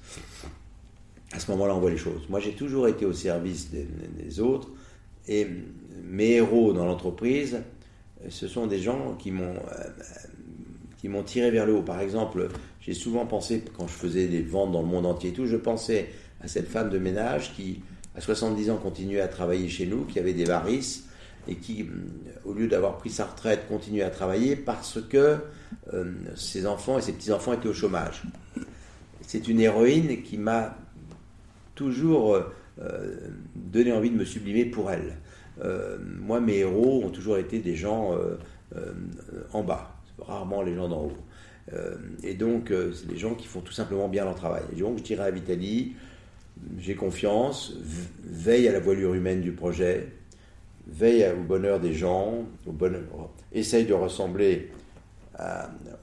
[1.32, 2.28] à ce moment-là, on voit les choses.
[2.28, 4.68] Moi, j'ai toujours été au service des, autres.
[5.26, 5.48] Et
[6.04, 7.60] mes héros dans l'entreprise,
[8.28, 9.84] ce sont des gens qui m'ont euh,
[10.98, 11.82] qui m'ont tiré vers le haut.
[11.82, 12.50] Par exemple,
[12.80, 15.56] j'ai souvent pensé, quand je faisais des ventes dans le monde entier et tout, je
[15.56, 16.10] pensais
[16.40, 17.80] à cette femme de ménage qui,
[18.14, 21.07] à 70 ans, continuait à travailler chez nous, qui avait des varices
[21.48, 21.86] et qui,
[22.44, 25.38] au lieu d'avoir pris sa retraite, continuait à travailler parce que
[25.94, 28.22] euh, ses enfants et ses petits-enfants étaient au chômage.
[29.22, 30.76] C'est une héroïne qui m'a
[31.74, 33.16] toujours euh,
[33.56, 35.16] donné envie de me sublimer pour elle.
[35.64, 38.16] Euh, moi, mes héros ont toujours été des gens
[39.52, 41.16] en bas, rarement les gens d'en haut.
[42.22, 44.62] et donc, c'est des gens qui font tout simplement bien leur travail.
[44.76, 45.94] Et donc, je dirais à Vitali,
[46.78, 47.74] j'ai confiance,
[48.24, 50.08] veille à la voilure humaine du projet,
[50.88, 52.44] veille au bonheur des gens,
[53.52, 54.70] essaye de ressembler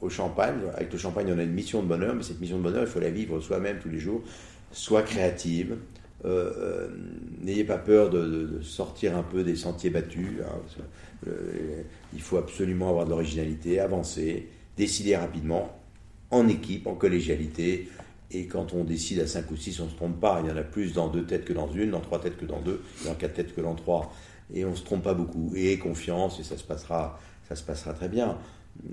[0.02, 0.60] au champagne.
[0.76, 2.88] Avec le champagne, on a une mission de bonheur, mais cette mission de bonheur, il
[2.88, 4.22] faut la vivre soi-même tous les jours.
[4.72, 5.78] Soit créative.
[6.24, 6.88] Euh, euh,
[7.42, 10.42] n'ayez pas peur de, sortir un peu des sentiers battus.
[10.44, 11.32] Hein,
[12.14, 14.48] il faut absolument avoir de l'originalité, avancer,
[14.78, 15.78] décider rapidement,
[16.32, 17.90] en équipe, en collégialité.
[18.32, 20.42] Et quand on décide à 5 ou 6, on ne se trompe pas.
[20.44, 22.46] Il y en a plus dans deux têtes que dans une, dans trois têtes que
[22.46, 24.12] dans deux, dans quatre têtes que dans trois.
[24.54, 25.52] Et on se trompe pas beaucoup.
[25.56, 28.38] Et confiance, et ça se passera, ça se passera très bien.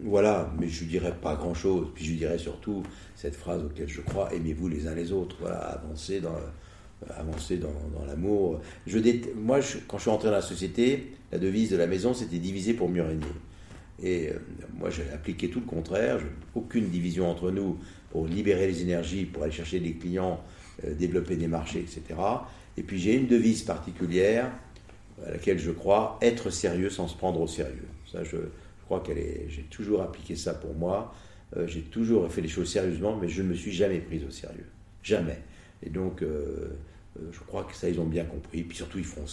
[0.03, 1.89] Voilà, mais je ne dirais pas grand-chose.
[1.95, 2.83] Puis je dirais surtout
[3.17, 5.37] cette phrase auquel je crois, aimez-vous les uns les autres.
[5.41, 6.37] Voilà, avancez dans,
[7.17, 7.73] avancer dans,
[8.07, 8.61] l'amour.
[8.87, 8.99] Je
[9.37, 12.75] moi, quand je suis rentré dans la société, la devise de la maison, c'était diviser
[12.75, 13.27] pour mieux régner.
[14.03, 14.39] Et euh,
[14.79, 16.19] moi, j'ai appliqué tout le contraire.
[16.55, 17.79] aucune division entre nous
[18.11, 20.41] pour libérer les énergies, pour aller chercher des clients,
[20.85, 22.03] euh, développer des marchés, etc.
[22.77, 24.51] Et puis j'ai une devise particulière
[25.27, 27.89] à laquelle je crois être sérieux sans se prendre au sérieux.
[28.11, 28.37] Ça, je,
[28.85, 29.47] crois qu'elle est.
[29.49, 31.15] J'ai toujours appliqué ça pour moi.
[31.57, 34.31] Euh, j'ai toujours fait les choses sérieusement, mais je ne me suis jamais pris au
[34.31, 34.67] sérieux.
[35.03, 35.39] Jamais.
[35.85, 38.63] Et donc, je crois que ça, ils ont bien compris.
[38.63, 39.25] Puis surtout, ils feront,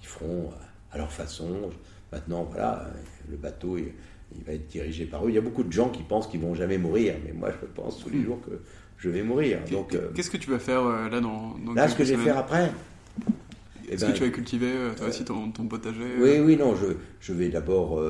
[0.00, 0.50] ils feront
[0.92, 1.70] à leur façon.
[2.12, 2.90] Maintenant, voilà,
[3.30, 5.30] le bateau, il, va être dirigé par eux.
[5.30, 7.66] Il y a beaucoup de gens qui pensent qu'ils vont jamais mourir, mais moi, je
[7.66, 8.24] pense tous les hmm.
[8.24, 8.60] jours que
[8.98, 9.58] je vais mourir.
[9.70, 12.14] Donc, euh, qu'est-ce que tu vas faire euh, là dans, dans Là, ce que je
[12.14, 12.70] vais faire après.
[13.92, 16.86] Est-ce que ben, tu vas cultiver euh, toi aussi ton, potager Oui, oui, non, je,
[17.20, 18.00] je vais d'abord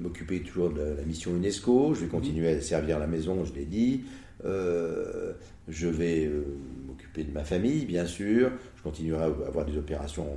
[0.00, 1.94] m'occuper toujours de la, mission UNESCO.
[1.94, 4.04] Je vais continuer à servir la maison, je l'ai dit.
[4.44, 6.30] je vais
[6.86, 8.50] m'occuper de ma famille, bien sûr.
[8.76, 10.28] Je continuerai à avoir des opérations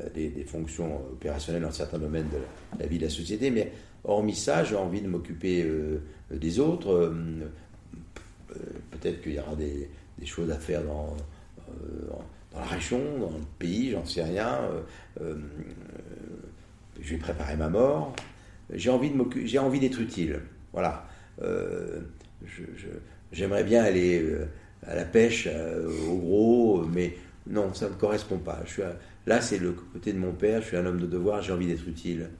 [0.00, 3.72] euh, des, fonctions opérationnelles dans certains domaines de la, vie de la société, mais
[4.04, 6.00] hormis ça, j'ai envie de m'occuper euh,
[6.30, 6.90] des autres.
[6.90, 7.12] Euh,
[8.90, 9.88] peut-être qu'il y aura des,
[10.24, 11.16] choses à faire dans,
[12.08, 12.24] dans,
[12.58, 14.60] la région, dans le pays, j'en sais rien.
[17.00, 18.14] je vais préparer ma mort.
[18.72, 20.40] J'ai envie, de j'ai envie d'être utile.
[20.72, 21.06] Voilà.
[23.32, 24.24] j'aimerais bien aller
[24.86, 25.48] à la pêche
[26.08, 27.14] au gros, mais
[27.46, 28.60] non, ça ne me correspond pas.
[28.66, 28.82] Je suis
[29.28, 31.66] Là, c'est le côté de mon père, je suis un homme de devoir, j'ai envie
[31.66, 32.30] d'être utile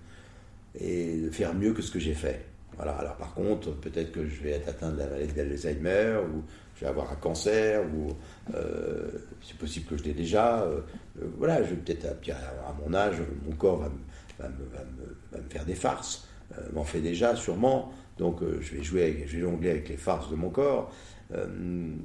[0.80, 2.46] et de faire mieux que ce que j'ai fait.
[2.76, 2.92] Voilà.
[2.92, 6.42] Alors par contre, peut-être que je vais être atteint de la maladie d'Alzheimer ou
[6.78, 8.12] je vais avoir un cancer ou
[8.54, 9.10] euh,
[9.42, 10.62] c'est possible que je l'ai déjà.
[10.62, 10.80] Euh,
[11.20, 13.16] euh, voilà, je vais peut-être à, mon âge,
[13.48, 13.78] mon corps
[14.38, 16.28] va, me, faire des farces,
[16.72, 17.92] m'en fait déjà sûrement.
[18.16, 20.92] Donc je vais jouer, je vais jongler avec les farces de mon corps.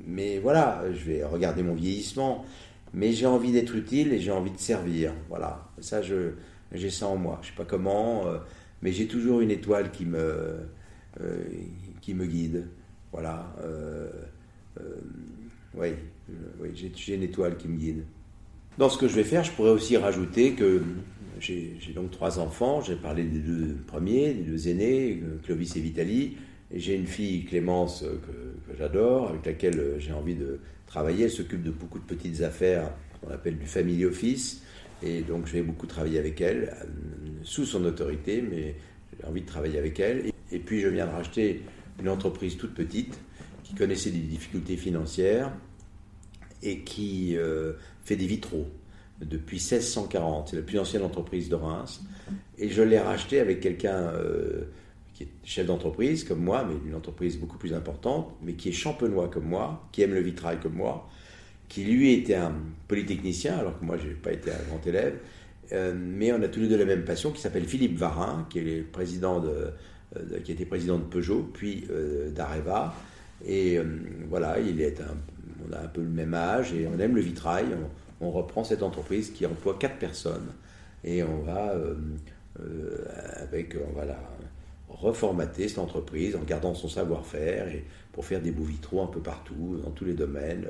[0.08, 2.46] mais voilà, je vais regarder mon vieillissement
[2.96, 5.14] mais j'ai envie d'être utile et j'ai envie de servir.
[5.28, 6.34] Voilà, ça, je,
[6.72, 7.40] j'ai ça en moi.
[7.42, 8.26] Je sais pas comment,
[8.84, 10.60] mais j'ai toujours une étoile qui me,
[12.02, 12.68] qui me guide.
[13.12, 13.52] Voilà.
[15.76, 15.90] Oui,
[16.60, 18.04] oui j'ai, une étoile qui me guide.
[18.78, 20.82] Dans ce que je vais faire, je pourrais aussi rajouter que
[21.40, 22.82] j'ai, donc trois enfants.
[22.82, 26.38] J'ai parlé des deux premiers, des deux aînés, Clovis et Vitali.
[26.74, 31.26] J'ai une fille, Clémence, que, que j'adore, avec laquelle j'ai envie de travailler.
[31.26, 32.90] Elle s'occupe de beaucoup de petites affaires
[33.22, 34.64] qu'on appelle du family office.
[35.02, 36.86] Et donc, je vais beaucoup travailler avec elle, euh,
[37.44, 38.76] sous son autorité, mais
[39.20, 40.32] j'ai envie de travailler avec elle.
[40.52, 41.62] Et puis, je viens de racheter
[42.00, 43.20] une entreprise toute petite
[43.78, 45.52] connaissait des difficultés financières
[46.62, 47.74] et qui euh,
[48.04, 48.68] fait des vitraux
[49.22, 50.50] depuis 1640.
[50.50, 52.02] C'est la plus ancienne entreprise de Reims.
[52.58, 54.64] Et je l'ai racheté avec quelqu'un euh,
[55.14, 58.74] qui est chef d'entreprise comme moi, mais d'une entreprise beaucoup plus importante, mais qui est
[58.74, 61.10] champenois comme moi, qui aime le vitrail comme moi,
[61.68, 62.54] qui lui était un
[62.88, 65.18] polytechnicien, alors que moi je n'ai pas été un grand élève,
[65.72, 68.60] euh, mais on a tous les deux la même passion, qui s'appelle Philippe Varin, qui
[68.60, 69.72] est président de,
[70.44, 71.88] qui était président de Peugeot, puis
[72.36, 72.94] d'Areva,
[73.46, 73.80] et
[74.30, 75.18] voilà, il est un,
[75.68, 77.66] on a un peu le même âge et on aime le vitrail.
[78.22, 80.48] On, on reprend cette entreprise qui emploie quatre personnes
[81.04, 81.76] et on va
[83.42, 84.18] avec, on va la,
[85.04, 89.20] reformater cette entreprise en gardant son savoir-faire et pour faire des beaux vitraux un peu
[89.20, 90.66] partout, dans tous les domaines,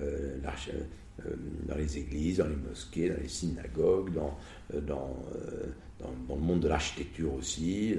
[0.00, 1.34] euh, euh,
[1.68, 4.38] dans les églises, dans les mosquées, dans les synagogues, dans,
[4.74, 5.16] euh, dans,
[6.00, 7.96] dans, le monde de l'architecture aussi,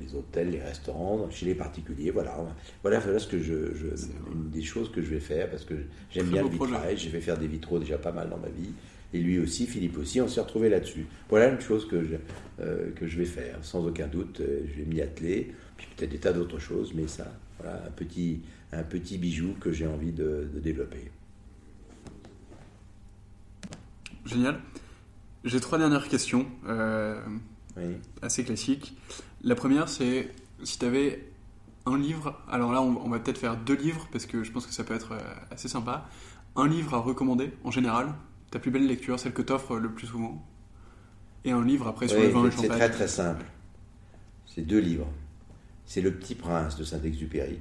[0.00, 2.10] les hôtels, les restaurants, chez les particuliers.
[2.10, 2.36] Voilà,
[2.82, 3.86] voilà, voilà ce que je, je
[4.32, 5.74] une des choses que je vais faire parce que
[6.10, 6.96] j'aime bien le vitrail.
[6.96, 8.72] J'ai fait faire des vitraux déjà pas mal dans ma vie
[9.14, 11.06] et lui aussi, Philippe aussi, on s'est retrouvé là-dessus.
[11.30, 12.16] Voilà une chose que je,
[12.60, 16.10] euh, que je vais faire, sans aucun doute, euh, je vais m'y atteler, puis peut-être
[16.10, 18.40] des tas d'autres choses, mais ça, voilà, un petit,
[18.72, 21.12] un petit bijou que j'ai envie de, développer.
[24.26, 24.58] Génial.
[25.44, 27.20] J'ai trois dernières questions, euh,
[28.20, 28.96] assez classiques.
[29.44, 30.30] La première, c'est
[30.64, 31.22] si tu avais
[31.86, 34.66] un livre, alors là on, on va peut-être faire deux livres, parce que je pense
[34.66, 35.12] que ça peut être
[35.50, 36.08] assez sympa.
[36.56, 38.08] Un livre à recommander en général,
[38.50, 40.42] ta plus belle lecture, celle que t'offres le plus souvent
[41.44, 43.44] Et un livre après sur le vin et le C'est très très simple.
[44.46, 45.08] C'est deux livres.
[45.84, 47.58] c'est Le Petit Prince de Saint-Exupéry.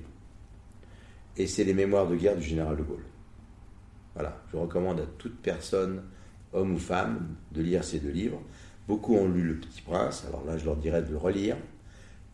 [1.35, 3.03] Et c'est les mémoires de guerre du général de Gaulle.
[4.13, 6.03] Voilà, je recommande à toute personne,
[6.53, 8.39] homme ou femme, de lire ces deux livres.
[8.87, 11.57] Beaucoup ont lu Le Petit Prince, alors là je leur dirais de le relire,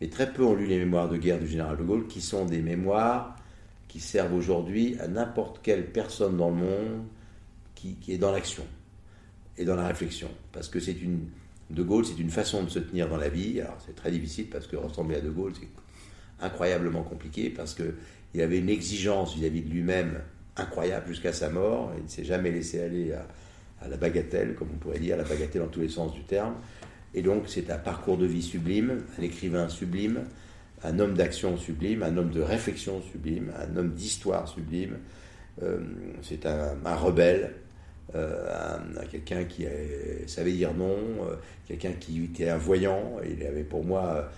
[0.00, 2.44] mais très peu ont lu les mémoires de guerre du général de Gaulle, qui sont
[2.44, 3.36] des mémoires
[3.88, 7.04] qui servent aujourd'hui à n'importe quelle personne dans le monde
[7.74, 8.64] qui, est dans l'action
[9.58, 10.28] et dans la réflexion.
[10.52, 11.28] Parce que c'est une.
[11.70, 13.60] De Gaulle, c'est une façon de se tenir dans la vie.
[13.60, 15.68] Alors c'est très difficile parce que ressembler à De Gaulle, c'est
[16.44, 20.20] incroyablement compliqué parce qu'il avait une exigence vis-à-vis de lui-même
[20.56, 21.92] incroyable jusqu'à sa mort.
[21.96, 23.24] Il ne s'est jamais laissé aller à,
[23.82, 26.54] à la bagatelle, comme on pourrait dire, la bagatelle dans tous les sens du terme.
[27.14, 30.24] Et donc c'est un parcours de vie sublime, un écrivain sublime,
[30.82, 34.98] un homme d'action sublime, un homme de réflexion sublime, un homme d'histoire sublime.
[35.62, 35.78] Euh,
[36.22, 37.52] c'est un, rebelle,
[38.14, 38.78] euh,
[39.10, 39.66] quelqu'un qui
[40.26, 41.34] savait dire non, euh,
[41.66, 43.16] quelqu'un qui était un voyant.
[43.28, 44.30] Il avait pour moi,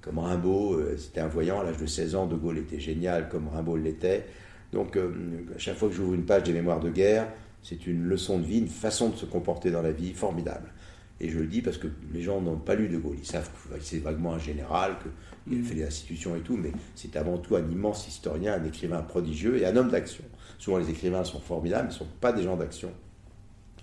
[0.00, 1.60] comme Rimbaud, c'était un voyant.
[1.60, 4.24] À l'âge de 16 ans, De Gaulle était génial, comme Rimbaud l'était.
[4.72, 7.28] Donc à chaque fois que j'ouvre une page des mémoires de guerre,
[7.62, 10.72] c'est une leçon de vie, une façon de se comporter dans la vie formidable.
[11.20, 13.16] Et je le dis parce que les gens n'ont pas lu De Gaulle.
[13.18, 14.96] Ils savent que c'est vaguement un général,
[15.48, 18.64] qu'il a fait des institutions et tout, mais c'est avant tout un immense historien, un
[18.64, 20.24] écrivain prodigieux et un homme d'action.
[20.58, 22.92] Souvent, les écrivains sont formidables, mais ne sont pas des gens d'action.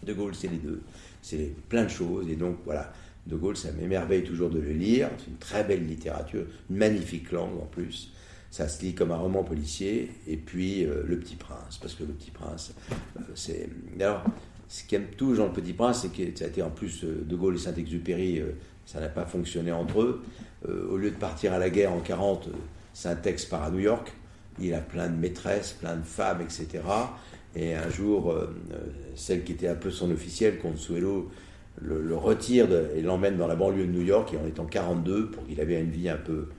[0.04, 0.82] De Gaulle, c'est les deux.
[1.22, 2.30] C'est plein de choses.
[2.30, 2.92] Et donc, voilà,
[3.28, 5.10] De Gaulle, ça m'émerveille toujours de le lire.
[5.18, 8.14] C'est une très belle littérature, une magnifique langue en plus.
[8.52, 10.12] Ça se lit comme un roman policier.
[10.28, 13.70] Et puis, euh, Le Petit Prince, parce que Le Petit Prince, euh, c'est.
[14.00, 14.24] Alors,
[14.70, 17.04] ce qui aime tout Jean le Petit Prince, c'est que ça a été en plus
[17.04, 18.52] euh, De Gaulle et Saint-Exupéry, euh,
[18.86, 20.22] ça n'a pas fonctionné entre eux.
[20.70, 22.50] Euh, au lieu de partir à la guerre en 40,
[22.94, 24.14] Saint-Ex part à New York.
[24.62, 26.84] Il a plein de maîtresses, plein de femmes, etc.
[27.56, 28.36] Et un jour,
[29.16, 31.32] celle qui était un peu son officielle, Consuelo,
[31.82, 34.34] le, le retire et l'emmène dans la banlieue de New York.
[34.34, 36.50] Et en 42 pour qu'il avait une vie un peu,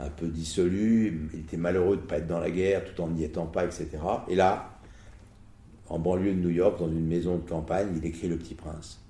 [0.00, 1.28] un peu dissolue.
[1.32, 3.64] Il était malheureux de ne pas être dans la guerre tout en n'y étant pas,
[3.64, 3.88] etc.
[4.28, 4.73] Et là,
[5.88, 9.00] en banlieue de New York, dans une maison de campagne, il écrit Le Petit Prince.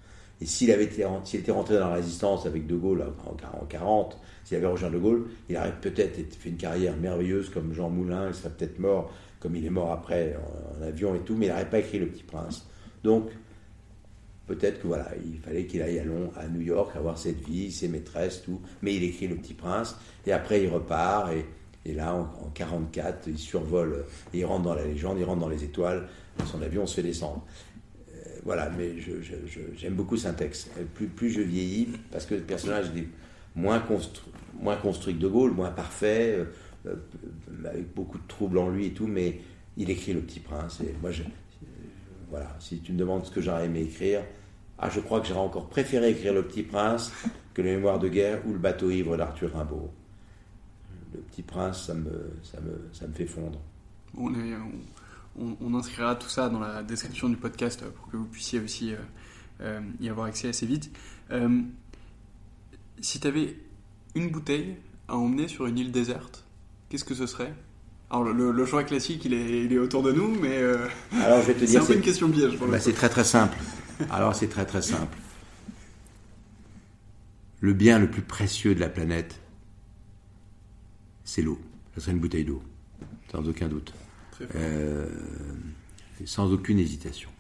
[0.41, 4.19] Et s'il avait été, s'il était rentré dans la résistance avec De Gaulle en 40,
[4.45, 8.29] s'il avait rejoint De Gaulle, il aurait peut-être fait une carrière merveilleuse comme Jean Moulin,
[8.29, 10.37] il serait peut-être mort comme il est mort après
[10.79, 12.67] en, avion et tout, mais il n'aurait pas écrit Le Petit Prince.
[13.03, 13.31] Donc,
[14.47, 17.89] peut-être que voilà, il fallait qu'il aille à, à New York, avoir cette vie, ses
[17.89, 19.97] maîtresses, tout, mais il écrit Le Petit Prince,
[20.27, 21.31] et après il repart,
[21.85, 25.49] et, là, en, en 44, il survole, il rentre dans la légende, il rentre dans
[25.49, 26.09] les étoiles,
[26.47, 27.45] son avion se fait descendre.
[28.13, 28.95] Euh, voilà, mais
[29.77, 30.71] j'aime beaucoup Syntex.
[30.95, 33.07] Plus, plus je vieillis, parce que le personnage est
[33.55, 34.23] moins, constru,
[34.61, 36.45] moins construit que De Gaulle, moins parfait, euh,
[36.87, 36.97] euh,
[37.65, 39.41] avec beaucoup de troubles en lui et tout, mais
[39.77, 40.81] il écrit Le Petit Prince.
[40.81, 41.23] Et moi, je,
[42.31, 44.23] voilà, si tu me demandes ce que j'aurais aimé écrire,
[44.79, 47.13] ah, je crois que j'aurais encore préféré écrire Le Petit Prince
[47.55, 49.91] que Les Mémoires de guerre ou Le bateau ivre d'Arthur Rimbaud.
[51.13, 53.61] Le Petit Prince, ça me, ça me, ça me fait fondre.
[54.17, 54.55] On est,
[55.39, 58.97] on, inscrira tout ça dans la description du podcast pour que vous puissiez aussi euh,
[59.61, 60.91] euh, y avoir accès assez vite.
[61.31, 61.63] Euh,
[63.01, 63.57] si tu avais
[64.15, 64.77] une bouteille
[65.09, 66.45] à emmener sur une île déserte,
[66.89, 67.53] qu'est-ce que ce serait?
[68.11, 70.63] Alors le, choix classique, il est, il est, autour de nous, mais
[71.21, 72.57] Alors, je vais te c'est un peu une question piège.
[72.59, 73.59] Bah, c'est très très simple.
[74.11, 75.17] Alors c'est très très simple.
[77.61, 79.41] Le bien le plus précieux de la planète,
[81.25, 81.59] c'est l'eau.
[81.95, 82.63] Ce serait une bouteille d'eau,
[83.33, 83.93] sans aucun doute.
[84.55, 85.07] Euh,
[86.25, 87.31] sans aucune hésitation.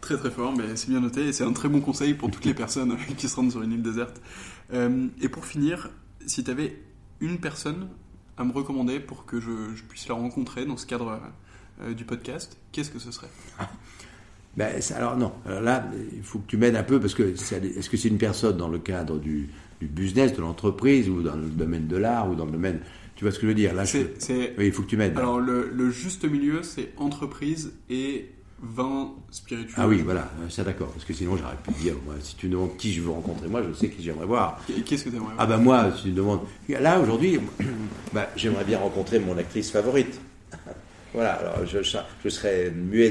[0.00, 2.44] Très très fort, mais c'est bien noté et c'est un très bon conseil pour toutes
[2.44, 4.20] les personnes qui se rendent sur une île déserte.
[4.72, 5.90] Euh, et pour finir,
[6.26, 6.78] si tu avais
[7.20, 7.88] une personne
[8.36, 11.20] à me recommander pour que je, puisse la rencontrer dans ce cadre
[11.80, 13.30] euh, du podcast, qu'est-ce que ce serait?
[14.56, 15.84] Ben, Alors non, alors là,
[16.14, 18.68] il faut que tu m'aides un peu parce que est-ce que c'est une personne dans
[18.68, 22.44] le cadre du, du business, de l'entreprise ou dans le domaine de l'art ou dans
[22.44, 22.78] le domaine
[23.16, 23.84] tu vois ce que je veux dire Là,
[24.58, 25.16] il faut que tu m'aides.
[25.16, 28.30] Alors, le, juste milieu, c'est entreprise et
[28.62, 29.74] vin spirituel.
[29.76, 30.88] Ah oui, voilà, ça d'accord.
[30.88, 33.62] Parce que sinon, j'aurais pu dire, si tu me demandes qui je veux rencontrer, moi,
[33.62, 34.60] je sais qui j'aimerais voir.
[34.86, 36.40] Qu'est-ce que tu aimerais voir Ah ben moi, si tu me demandes.
[36.68, 37.38] Là, aujourd'hui,
[38.12, 40.20] bah, j'aimerais bien rencontrer mon actrice favorite.
[41.14, 43.10] voilà, alors je, je serais muet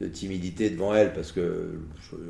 [0.00, 1.78] de timidité devant elle parce que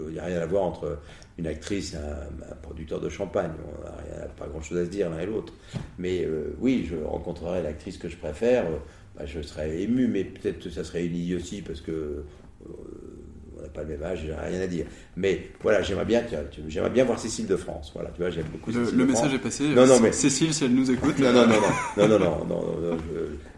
[0.07, 0.99] il n'y a rien à voir entre
[1.41, 3.51] une actrice, un, un, producteur de champagne.
[3.59, 5.55] On n'a pas grand-chose à se dire l'un et l'autre.
[5.99, 8.67] Mais euh, oui, je rencontrerai l'actrice que je préfère.
[8.67, 8.77] Euh,
[9.17, 12.25] bah, je serais ému, mais peut-être que ça serait une idiotie parce que euh,
[13.59, 14.85] on n'a pas le même âge, j'ai rien à dire.
[15.17, 16.23] Mais voilà, j'aimerais bien,
[16.69, 17.91] j'aimerais bien voir Cécile de France.
[17.95, 18.71] Voilà, tu vois, j'aime beaucoup.
[18.71, 19.69] Le, Cécile le message est passé.
[19.69, 21.19] Non, non, mais Cécile, si elle nous écoute.
[21.19, 21.57] Non, non, non,
[21.97, 22.97] non, non, non, non,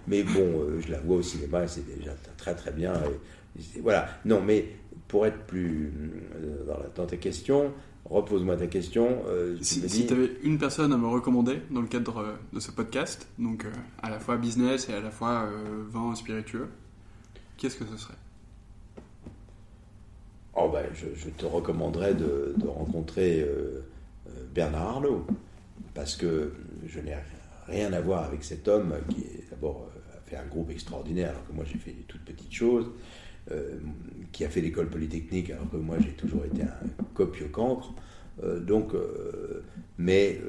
[0.07, 2.93] mais bon, je la vois au cinéma, c'est déjà très très bien.
[3.81, 4.67] voilà, non, mais
[5.13, 5.93] pour être plus
[6.37, 6.65] euh,
[6.97, 7.71] dans, ta question,
[8.07, 9.23] repose-moi ta question.
[9.29, 12.71] Euh, Si, tu avais une personne à me recommander dans le cadre euh, de ce
[12.71, 13.71] podcast, donc euh,
[14.03, 16.67] à la fois business et à la fois euh, vin spiritueux,
[17.59, 18.15] qu'est-ce que ce serait?
[20.57, 23.47] Oh ben, je, je te recommanderais de, de rencontrer
[24.55, 25.27] Bernard Arnault,
[25.93, 26.53] parce que
[26.87, 27.17] je n'ai
[27.67, 31.47] rien à voir avec cet homme qui est d'abord a fait un groupe extraordinaire, alors
[31.47, 32.87] que moi j'ai fait des toutes petites choses,
[33.51, 33.79] euh,
[34.31, 37.93] qui a fait l'école polytechnique, alors que moi j'ai toujours été un copieux cancre.
[38.43, 39.63] Euh, donc, euh,
[39.99, 40.41] mais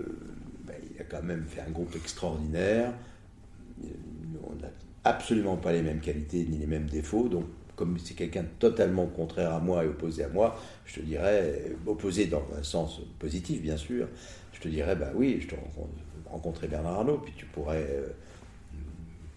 [0.65, 2.94] ben, il a quand même fait un groupe extraordinaire.
[4.44, 4.70] On n'a
[5.03, 7.45] absolument pas les mêmes qualités ni les mêmes défauts, donc
[7.76, 10.56] comme c'est quelqu'un totalement contraire à moi et opposé à moi,
[10.86, 14.07] je te dirais, opposé dans un sens positif bien sûr,
[14.53, 15.90] je te dirais, bah oui, je te rencontre-
[16.30, 17.88] rencontrer Bernard Arnault, puis tu pourrais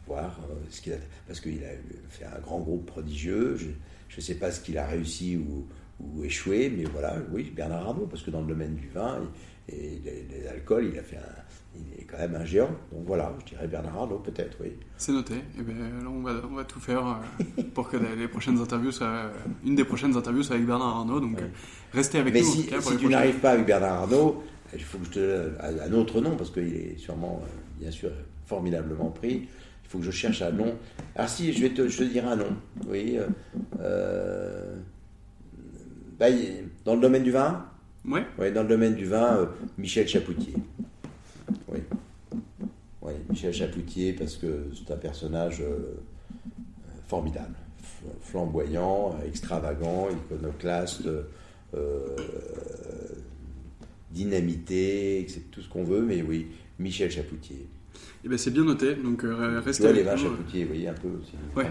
[0.06, 0.96] voir euh, ce qu'il a,
[1.26, 1.70] parce qu'il a
[2.08, 3.66] fait un grand groupe prodigieux, je
[4.16, 5.66] ne sais pas ce qu'il a réussi ou,
[6.00, 9.20] ou échoué, mais voilà, oui, Bernard Arnault, parce que dans le domaine du vin
[9.68, 11.20] et, et les, les alcools, il a fait un,
[11.74, 14.72] il est quand même un géant, donc voilà, je dirais Bernard Arnault peut-être, oui.
[14.96, 15.34] C'est noté.
[15.58, 18.92] Et bien là, on va, on va tout faire euh, pour que les prochaines interviews
[18.92, 19.06] soient.
[19.08, 19.30] euh,
[19.64, 21.20] une des prochaines interviews soit avec Bernard Arnault.
[21.20, 21.38] Donc
[21.92, 24.42] restez avec Mais nous si, cas si tu n'arrives pas avec Bernard Arnault,
[24.72, 27.42] il faut que je te donne un autre nom, parce qu'il est sûrement,
[27.78, 28.10] bien sûr,
[28.46, 29.48] formidablement pris.
[29.96, 30.76] Faut que je cherche un nom.
[31.14, 32.54] Ah si, je vais te, je te dire un nom.
[32.86, 33.16] Oui.
[33.16, 33.26] euh,
[33.80, 34.76] euh,
[36.18, 36.26] bah,
[36.84, 37.64] dans le domaine du vin
[38.06, 38.26] Ouais.
[38.38, 39.46] Oui, dans le domaine du vin, euh,
[39.78, 40.52] Michel Chapoutier.
[41.68, 41.78] Oui.
[43.00, 45.94] Oui, Michel Chapoutier, parce que c'est un personnage euh,
[47.08, 47.54] formidable,
[48.20, 51.08] flamboyant, extravagant, iconoclaste,
[54.10, 56.48] dynamité, c'est tout ce qu'on veut, mais oui,
[56.78, 57.66] Michel Chapoutier.
[58.24, 58.94] Et ben c'est bien noté.
[58.94, 60.36] Donc euh, Tu restez vois les avec vins nous.
[60.36, 61.32] Chapoutier, vous voyez un peu aussi.
[61.54, 61.64] Ouais.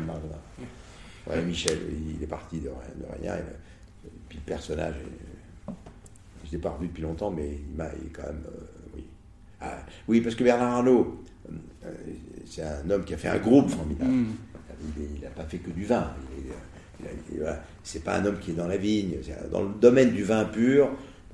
[1.38, 1.80] de Michel,
[2.18, 2.77] il est parti de rien.
[2.95, 4.95] De rien il- puis le personnage,
[5.68, 8.43] je ne l'ai pas revu depuis longtemps, mais il m'a il est quand même.
[8.47, 8.61] euh,
[8.95, 9.03] oui.
[9.61, 9.77] Ah,
[10.07, 11.89] oui, parce que Bernard Arnault, euh,
[12.45, 14.11] c'est un homme qui a fait un groupe formidable.
[14.11, 14.26] Mm.
[14.97, 16.11] Il n'a pas fait que du vin.
[16.38, 16.53] Il est-
[16.99, 17.64] il a- il- voilà.
[17.84, 19.15] C'est pas un homme qui est dans la vigne.
[19.23, 20.89] C'est- Dans le domaine du vin pur,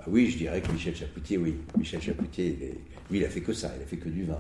[0.05, 1.55] bah oui, je dirais que Michel Chapoutier, oui.
[1.77, 2.67] Michel Chapoutier, il
[3.11, 3.71] lui, il a fait que ça.
[3.77, 4.39] Il a fait que du vin.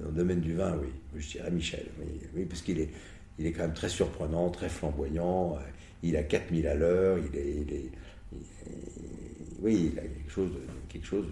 [0.00, 0.88] Dans le domaine du vin, oui.
[1.16, 1.86] Je dirais Michel.
[2.34, 2.90] Oui, parce qu'il est,
[3.38, 5.54] il est quand même très surprenant, très flamboyant.
[5.56, 5.62] euh,
[6.02, 7.18] Il a 4000 à l'heure.
[7.18, 7.90] Il est, il est-
[9.60, 10.50] oui, il a quelque chose,
[10.88, 11.26] quelque chose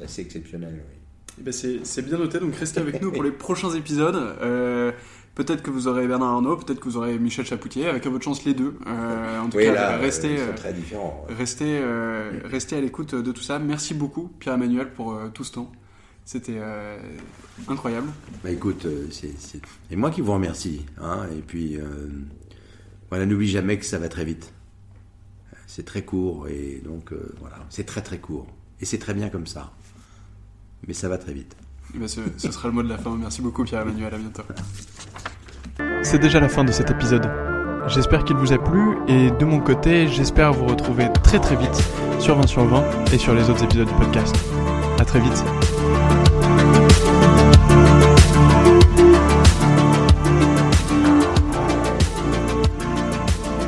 [0.00, 0.74] d'assez exceptionnel.
[0.74, 0.98] Oui.
[1.38, 4.14] Eh ben, c'est c'est bien noté, donc restez avec nous pour les prochains épisodes.
[4.42, 4.92] Euh,
[5.34, 8.24] peut-être que vous aurez Bernard Arnault, peut-être que vous aurez Michel Chapoutier, avec à votre
[8.24, 8.76] chance les deux.
[8.86, 11.24] Euh, en tout Oui, cas, là, restez, euh, euh, très différents.
[11.28, 11.34] ouais.
[11.34, 13.58] restez, euh, restez à l'écoute de tout ça.
[13.58, 15.72] Merci beaucoup, Pierre-Emmanuel, pour tout ce temps.
[16.24, 16.60] C'était
[17.68, 18.08] incroyable.
[18.44, 20.86] Bah écoute, c'est moi qui vous remercie.
[21.00, 21.78] Hein, et puis,
[23.08, 24.52] voilà, n'oublie jamais que ça va très vite.
[25.66, 28.46] C'est très court et donc voilà, c'est très très court.
[28.80, 29.72] Et c'est très bien comme ça.
[30.86, 31.56] Mais ça va très vite.
[31.94, 33.16] Eh ben, ce, ce sera le mot de la fin.
[33.16, 34.12] Merci beaucoup, Pierre-Emmanuel.
[34.14, 34.42] À bientôt.
[36.02, 37.30] C'est déjà la fin de cet épisode.
[37.86, 41.82] J'espère qu'il vous a plu et de mon côté, j'espère vous retrouver très très vite
[42.18, 44.36] sur 20 sur 20 et sur les autres épisodes du podcast.
[44.98, 45.44] À très vite.